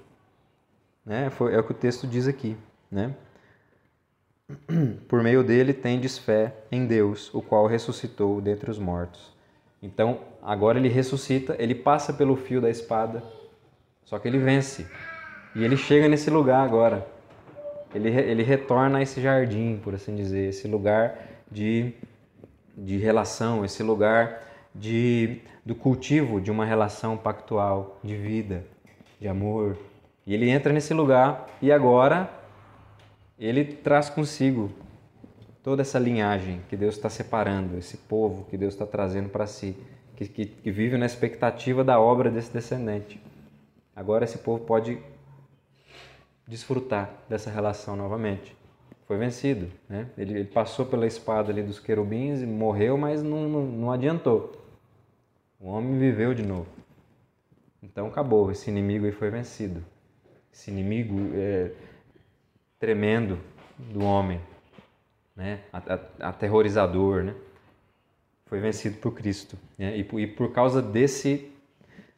Né? 1.06 1.30
É 1.52 1.58
o 1.58 1.64
que 1.64 1.72
o 1.72 1.74
texto 1.74 2.06
diz 2.06 2.28
aqui. 2.28 2.54
Né? 2.90 3.14
Por 5.08 5.22
meio 5.22 5.42
dele 5.42 5.72
tendes 5.72 6.18
fé 6.18 6.54
em 6.70 6.86
Deus, 6.86 7.32
o 7.32 7.40
qual 7.40 7.66
ressuscitou 7.66 8.42
dentre 8.42 8.70
os 8.70 8.78
mortos. 8.78 9.33
Então, 9.84 10.20
agora 10.42 10.78
ele 10.78 10.88
ressuscita, 10.88 11.54
ele 11.58 11.74
passa 11.74 12.10
pelo 12.10 12.36
fio 12.36 12.58
da 12.58 12.70
espada, 12.70 13.22
só 14.02 14.18
que 14.18 14.26
ele 14.26 14.38
vence. 14.38 14.88
E 15.54 15.62
ele 15.62 15.76
chega 15.76 16.08
nesse 16.08 16.30
lugar 16.30 16.64
agora. 16.64 17.06
Ele, 17.94 18.08
ele 18.08 18.42
retorna 18.42 18.96
a 18.96 19.02
esse 19.02 19.20
jardim, 19.20 19.78
por 19.84 19.94
assim 19.94 20.16
dizer, 20.16 20.48
esse 20.48 20.66
lugar 20.66 21.18
de, 21.50 21.92
de 22.74 22.96
relação, 22.96 23.62
esse 23.62 23.82
lugar 23.82 24.42
de, 24.74 25.42
do 25.66 25.74
cultivo 25.74 26.40
de 26.40 26.50
uma 26.50 26.64
relação 26.64 27.14
pactual, 27.18 28.00
de 28.02 28.16
vida, 28.16 28.64
de 29.20 29.28
amor. 29.28 29.76
E 30.26 30.32
ele 30.32 30.48
entra 30.48 30.72
nesse 30.72 30.94
lugar 30.94 31.46
e 31.60 31.70
agora 31.70 32.30
ele 33.38 33.66
traz 33.66 34.08
consigo 34.08 34.72
toda 35.64 35.80
essa 35.80 35.98
linhagem 35.98 36.60
que 36.68 36.76
Deus 36.76 36.94
está 36.94 37.08
separando, 37.08 37.78
esse 37.78 37.96
povo 37.96 38.44
que 38.44 38.56
Deus 38.56 38.74
está 38.74 38.86
trazendo 38.86 39.30
para 39.30 39.46
si, 39.46 39.74
que, 40.14 40.28
que, 40.28 40.44
que, 40.44 40.70
vive 40.70 40.98
na 40.98 41.06
expectativa 41.06 41.82
da 41.82 41.98
obra 41.98 42.30
desse 42.30 42.52
descendente. 42.52 43.18
Agora 43.96 44.24
esse 44.24 44.38
povo 44.38 44.62
pode 44.62 44.98
desfrutar 46.46 47.10
dessa 47.30 47.50
relação 47.50 47.96
novamente. 47.96 48.54
Foi 49.06 49.16
vencido, 49.16 49.70
né? 49.88 50.06
Ele, 50.18 50.40
ele 50.40 50.48
passou 50.48 50.84
pela 50.84 51.06
espada 51.06 51.50
ali 51.50 51.62
dos 51.62 51.80
querubins 51.80 52.42
e 52.42 52.46
morreu, 52.46 52.98
mas 52.98 53.22
não, 53.22 53.48
não, 53.48 53.62
não 53.64 53.90
adiantou. 53.90 54.52
O 55.58 55.68
homem 55.68 55.98
viveu 55.98 56.34
de 56.34 56.42
novo. 56.42 56.68
Então 57.82 58.06
acabou, 58.06 58.50
esse 58.50 58.70
inimigo 58.70 59.06
aí 59.06 59.12
foi 59.12 59.30
vencido. 59.30 59.82
Esse 60.52 60.70
inimigo 60.70 61.30
é 61.34 61.70
tremendo 62.78 63.38
do 63.78 64.04
homem, 64.04 64.40
né? 65.36 65.60
aterrorizador, 66.20 67.24
né? 67.24 67.34
foi 68.46 68.60
vencido 68.60 68.98
por 68.98 69.12
Cristo. 69.12 69.56
Né? 69.78 69.96
E, 69.96 70.04
por, 70.04 70.20
e 70.20 70.26
por 70.26 70.52
causa 70.52 70.80
desse, 70.80 71.50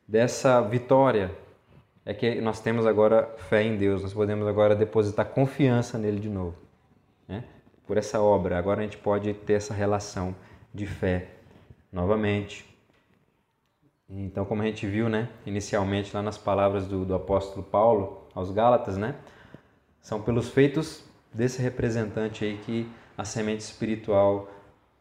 dessa 0.06 0.60
vitória 0.60 1.30
é 2.04 2.14
que 2.14 2.40
nós 2.40 2.60
temos 2.60 2.86
agora 2.86 3.34
fé 3.48 3.62
em 3.62 3.76
Deus, 3.76 4.02
nós 4.02 4.14
podemos 4.14 4.46
agora 4.46 4.76
depositar 4.76 5.26
confiança 5.26 5.98
nele 5.98 6.20
de 6.20 6.28
novo. 6.28 6.56
Né? 7.26 7.44
Por 7.86 7.96
essa 7.96 8.20
obra, 8.20 8.58
agora 8.58 8.80
a 8.80 8.82
gente 8.84 8.98
pode 8.98 9.32
ter 9.34 9.54
essa 9.54 9.74
relação 9.74 10.34
de 10.72 10.86
fé 10.86 11.28
novamente. 11.92 12.64
Então, 14.08 14.44
como 14.44 14.62
a 14.62 14.66
gente 14.66 14.86
viu, 14.86 15.08
né, 15.08 15.28
inicialmente 15.44 16.14
lá 16.14 16.22
nas 16.22 16.38
palavras 16.38 16.86
do, 16.86 17.04
do 17.04 17.14
apóstolo 17.14 17.64
Paulo 17.64 18.28
aos 18.34 18.52
Gálatas, 18.52 18.96
né, 18.96 19.16
são 20.00 20.22
pelos 20.22 20.48
feitos 20.48 21.04
desse 21.32 21.60
representante 21.60 22.44
aí 22.44 22.58
que 22.58 22.88
a 23.16 23.24
semente 23.24 23.60
espiritual 23.60 24.50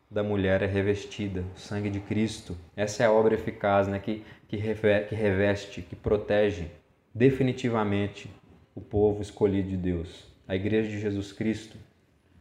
da 0.10 0.24
mulher 0.24 0.62
é 0.62 0.66
revestida, 0.66 1.44
o 1.56 1.60
sangue 1.60 1.90
de 1.90 2.00
Cristo. 2.00 2.56
Essa 2.76 3.04
é 3.04 3.06
a 3.06 3.12
obra 3.12 3.36
eficaz, 3.36 3.88
né, 3.88 4.00
que, 4.00 4.24
que, 4.48 4.56
reveste, 4.56 5.82
que 5.82 5.96
protege 5.96 6.68
definitivamente 7.14 8.30
o 8.74 8.82
povo 8.82 9.22
escolhido 9.22 9.70
de 9.70 9.78
Deus, 9.78 10.26
a 10.48 10.56
igreja 10.56 10.90
de 10.90 11.00
Jesus 11.00 11.32
Cristo. 11.32 11.78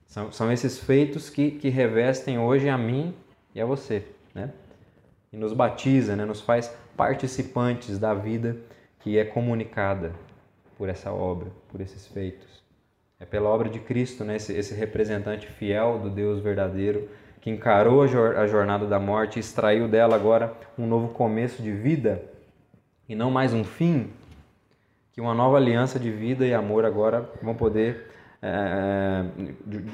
São, 0.06 0.30
são 0.30 0.52
esses 0.52 0.78
feitos 0.78 1.30
que, 1.30 1.52
que 1.52 1.68
revestem 1.68 2.38
hoje 2.38 2.68
a 2.68 2.78
mim 2.78 3.14
e 3.54 3.60
a 3.60 3.66
você, 3.66 4.04
né? 4.34 4.52
E 5.32 5.36
nos 5.36 5.52
batiza, 5.52 6.14
né? 6.14 6.24
nos 6.24 6.40
faz 6.40 6.72
participantes 6.96 7.98
da 7.98 8.14
vida 8.14 8.56
que 9.00 9.18
é 9.18 9.24
comunicada 9.24 10.14
por 10.78 10.88
essa 10.88 11.12
obra, 11.12 11.50
por 11.68 11.80
esses 11.80 12.06
feitos. 12.06 12.63
É 13.18 13.24
pela 13.24 13.48
obra 13.48 13.68
de 13.68 13.78
Cristo, 13.78 14.24
né? 14.24 14.36
esse, 14.36 14.52
esse 14.52 14.74
representante 14.74 15.46
fiel 15.46 15.98
do 15.98 16.10
Deus 16.10 16.40
verdadeiro 16.40 17.08
que 17.40 17.50
encarou 17.50 18.02
a 18.02 18.46
jornada 18.46 18.86
da 18.86 18.98
morte 18.98 19.36
e 19.36 19.40
extraiu 19.40 19.86
dela 19.86 20.16
agora 20.16 20.54
um 20.78 20.86
novo 20.86 21.08
começo 21.08 21.62
de 21.62 21.70
vida 21.70 22.22
e 23.06 23.14
não 23.14 23.30
mais 23.30 23.52
um 23.52 23.62
fim, 23.62 24.10
que 25.12 25.20
uma 25.20 25.34
nova 25.34 25.58
aliança 25.58 25.98
de 25.98 26.10
vida 26.10 26.46
e 26.46 26.54
amor 26.54 26.86
agora 26.86 27.30
vão 27.42 27.54
poder 27.54 28.10
é, 28.40 29.24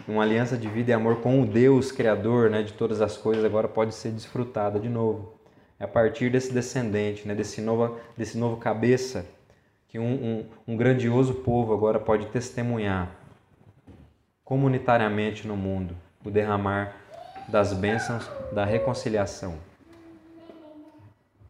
uma 0.06 0.22
aliança 0.22 0.56
de 0.56 0.68
vida 0.68 0.92
e 0.92 0.94
amor 0.94 1.16
com 1.16 1.42
o 1.42 1.46
Deus 1.46 1.90
criador, 1.90 2.50
né, 2.50 2.62
de 2.62 2.72
todas 2.72 3.00
as 3.00 3.16
coisas 3.16 3.44
agora 3.44 3.66
pode 3.66 3.94
ser 3.94 4.12
desfrutada 4.12 4.78
de 4.78 4.88
novo. 4.88 5.34
É 5.78 5.84
a 5.84 5.88
partir 5.88 6.30
desse 6.30 6.52
descendente, 6.52 7.26
né, 7.26 7.34
desse 7.34 7.60
novo 7.60 7.98
desse 8.16 8.38
novo 8.38 8.58
cabeça 8.58 9.26
que 9.90 9.98
um, 9.98 10.04
um, 10.06 10.46
um 10.68 10.76
grandioso 10.76 11.34
povo 11.34 11.74
agora 11.74 11.98
pode 11.98 12.26
testemunhar 12.26 13.10
comunitariamente 14.44 15.46
no 15.46 15.56
mundo 15.56 15.96
o 16.24 16.30
derramar 16.30 16.94
das 17.48 17.72
bênçãos 17.72 18.30
da 18.52 18.64
reconciliação. 18.64 19.58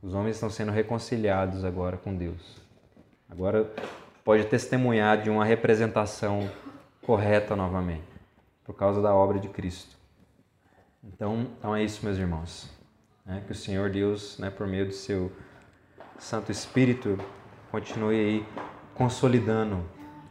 Os 0.03 0.15
homens 0.15 0.37
estão 0.37 0.49
sendo 0.49 0.73
reconciliados 0.73 1.65
agora 1.65 1.99
com 1.99 2.17
Deus. 2.17 2.57
Agora 3.29 3.71
pode 4.25 4.47
testemunhar 4.47 5.21
de 5.23 5.29
uma 5.29 5.45
representação 5.45 6.51
correta 7.03 7.55
novamente, 7.55 8.09
por 8.65 8.75
causa 8.75 9.03
da 9.03 9.15
obra 9.15 9.39
de 9.39 9.49
Cristo. 9.51 9.97
Então, 11.05 11.47
então 11.59 11.77
é 11.77 11.85
isso, 11.85 12.05
meus 12.05 12.17
irmãos. 12.17 12.71
É, 13.27 13.41
que 13.41 13.53
o 13.53 13.55
Senhor 13.55 13.91
Deus, 13.91 14.39
né, 14.39 14.49
por 14.49 14.67
meio 14.67 14.87
do 14.87 14.95
seu 14.95 15.31
Santo 16.19 16.51
Espírito, 16.51 17.19
continue 17.71 18.17
aí 18.17 18.47
consolidando 18.95 19.85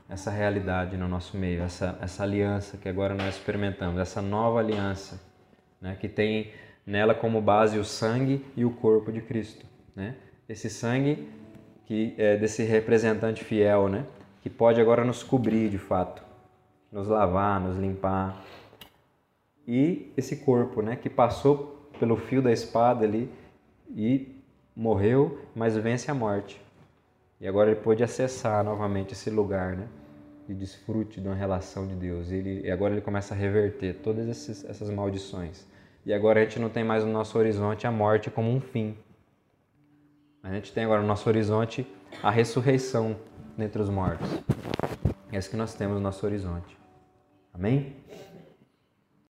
essa 0.10 0.30
realidade 0.30 0.98
no 0.98 1.08
nosso 1.08 1.38
meio, 1.38 1.62
essa, 1.62 1.98
essa 2.02 2.24
aliança 2.24 2.78
que 2.78 2.90
agora 2.90 3.14
nós 3.14 3.36
experimentamos, 3.36 4.00
essa 4.00 4.22
nova 4.22 4.60
aliança 4.60 5.22
né, 5.80 5.96
que 6.00 6.10
tem 6.10 6.52
nela 6.86 7.14
como 7.14 7.40
base 7.40 7.78
o 7.78 7.86
sangue 7.86 8.44
e 8.58 8.66
o 8.66 8.72
corpo 8.72 9.12
de 9.12 9.22
Cristo. 9.22 9.66
Né? 9.96 10.16
Esse 10.48 10.70
sangue 10.70 11.30
que 11.86 12.14
é 12.18 12.36
desse 12.36 12.64
representante 12.64 13.44
fiel, 13.44 13.88
né, 13.88 14.06
que 14.42 14.50
pode 14.50 14.82
agora 14.82 15.04
nos 15.04 15.24
cobrir 15.24 15.70
de 15.70 15.78
fato, 15.78 16.24
nos 16.92 17.08
lavar, 17.08 17.60
nos 17.60 17.78
limpar. 17.78 18.44
E 19.68 20.12
esse 20.18 20.38
corpo, 20.38 20.82
né, 20.82 20.96
que 20.96 21.10
passou 21.10 21.90
pelo 22.00 22.18
fio 22.18 22.42
da 22.42 22.52
espada 22.52 23.06
ali 23.06 23.32
e 23.96 24.36
morreu, 24.76 25.40
mas 25.56 25.78
vence 25.78 26.10
a 26.10 26.14
morte. 26.14 26.60
E 27.40 27.48
agora 27.48 27.72
ele 27.72 27.80
pôde 27.80 28.04
acessar 28.04 28.64
novamente 28.64 29.14
esse 29.14 29.30
lugar, 29.30 29.76
né? 29.76 29.88
De 30.48 30.54
desfrute 30.54 31.22
de 31.22 31.28
uma 31.28 31.36
relação 31.36 31.88
de 31.88 31.96
Deus. 31.96 32.32
E, 32.32 32.36
ele, 32.36 32.68
e 32.68 32.72
agora 32.72 32.94
ele 32.94 33.02
começa 33.02 33.34
a 33.34 33.38
reverter 33.38 33.96
todas 34.04 34.28
esses, 34.28 34.66
essas 34.66 34.90
maldições. 34.90 35.66
E 36.06 36.14
agora 36.14 36.40
a 36.40 36.44
gente 36.44 36.60
não 36.60 36.70
tem 36.70 36.84
mais 36.84 37.04
no 37.04 37.12
nosso 37.12 37.38
horizonte 37.38 37.88
a 37.88 37.92
morte 37.92 38.30
como 38.30 38.50
um 38.50 38.60
fim. 38.60 38.98
A 40.42 40.52
gente 40.52 40.74
tem 40.74 40.84
agora 40.84 41.02
no 41.02 41.08
nosso 41.08 41.30
horizonte 41.30 41.88
a 42.24 42.32
ressurreição 42.32 43.16
dentre 43.58 43.82
os 43.82 43.90
mortos. 43.90 44.28
É 45.32 45.38
isso 45.38 45.50
que 45.50 45.58
nós 45.58 45.74
temos 45.76 45.96
no 45.96 46.02
nosso 46.02 46.26
horizonte. 46.26 46.78
Amém? 47.54 47.96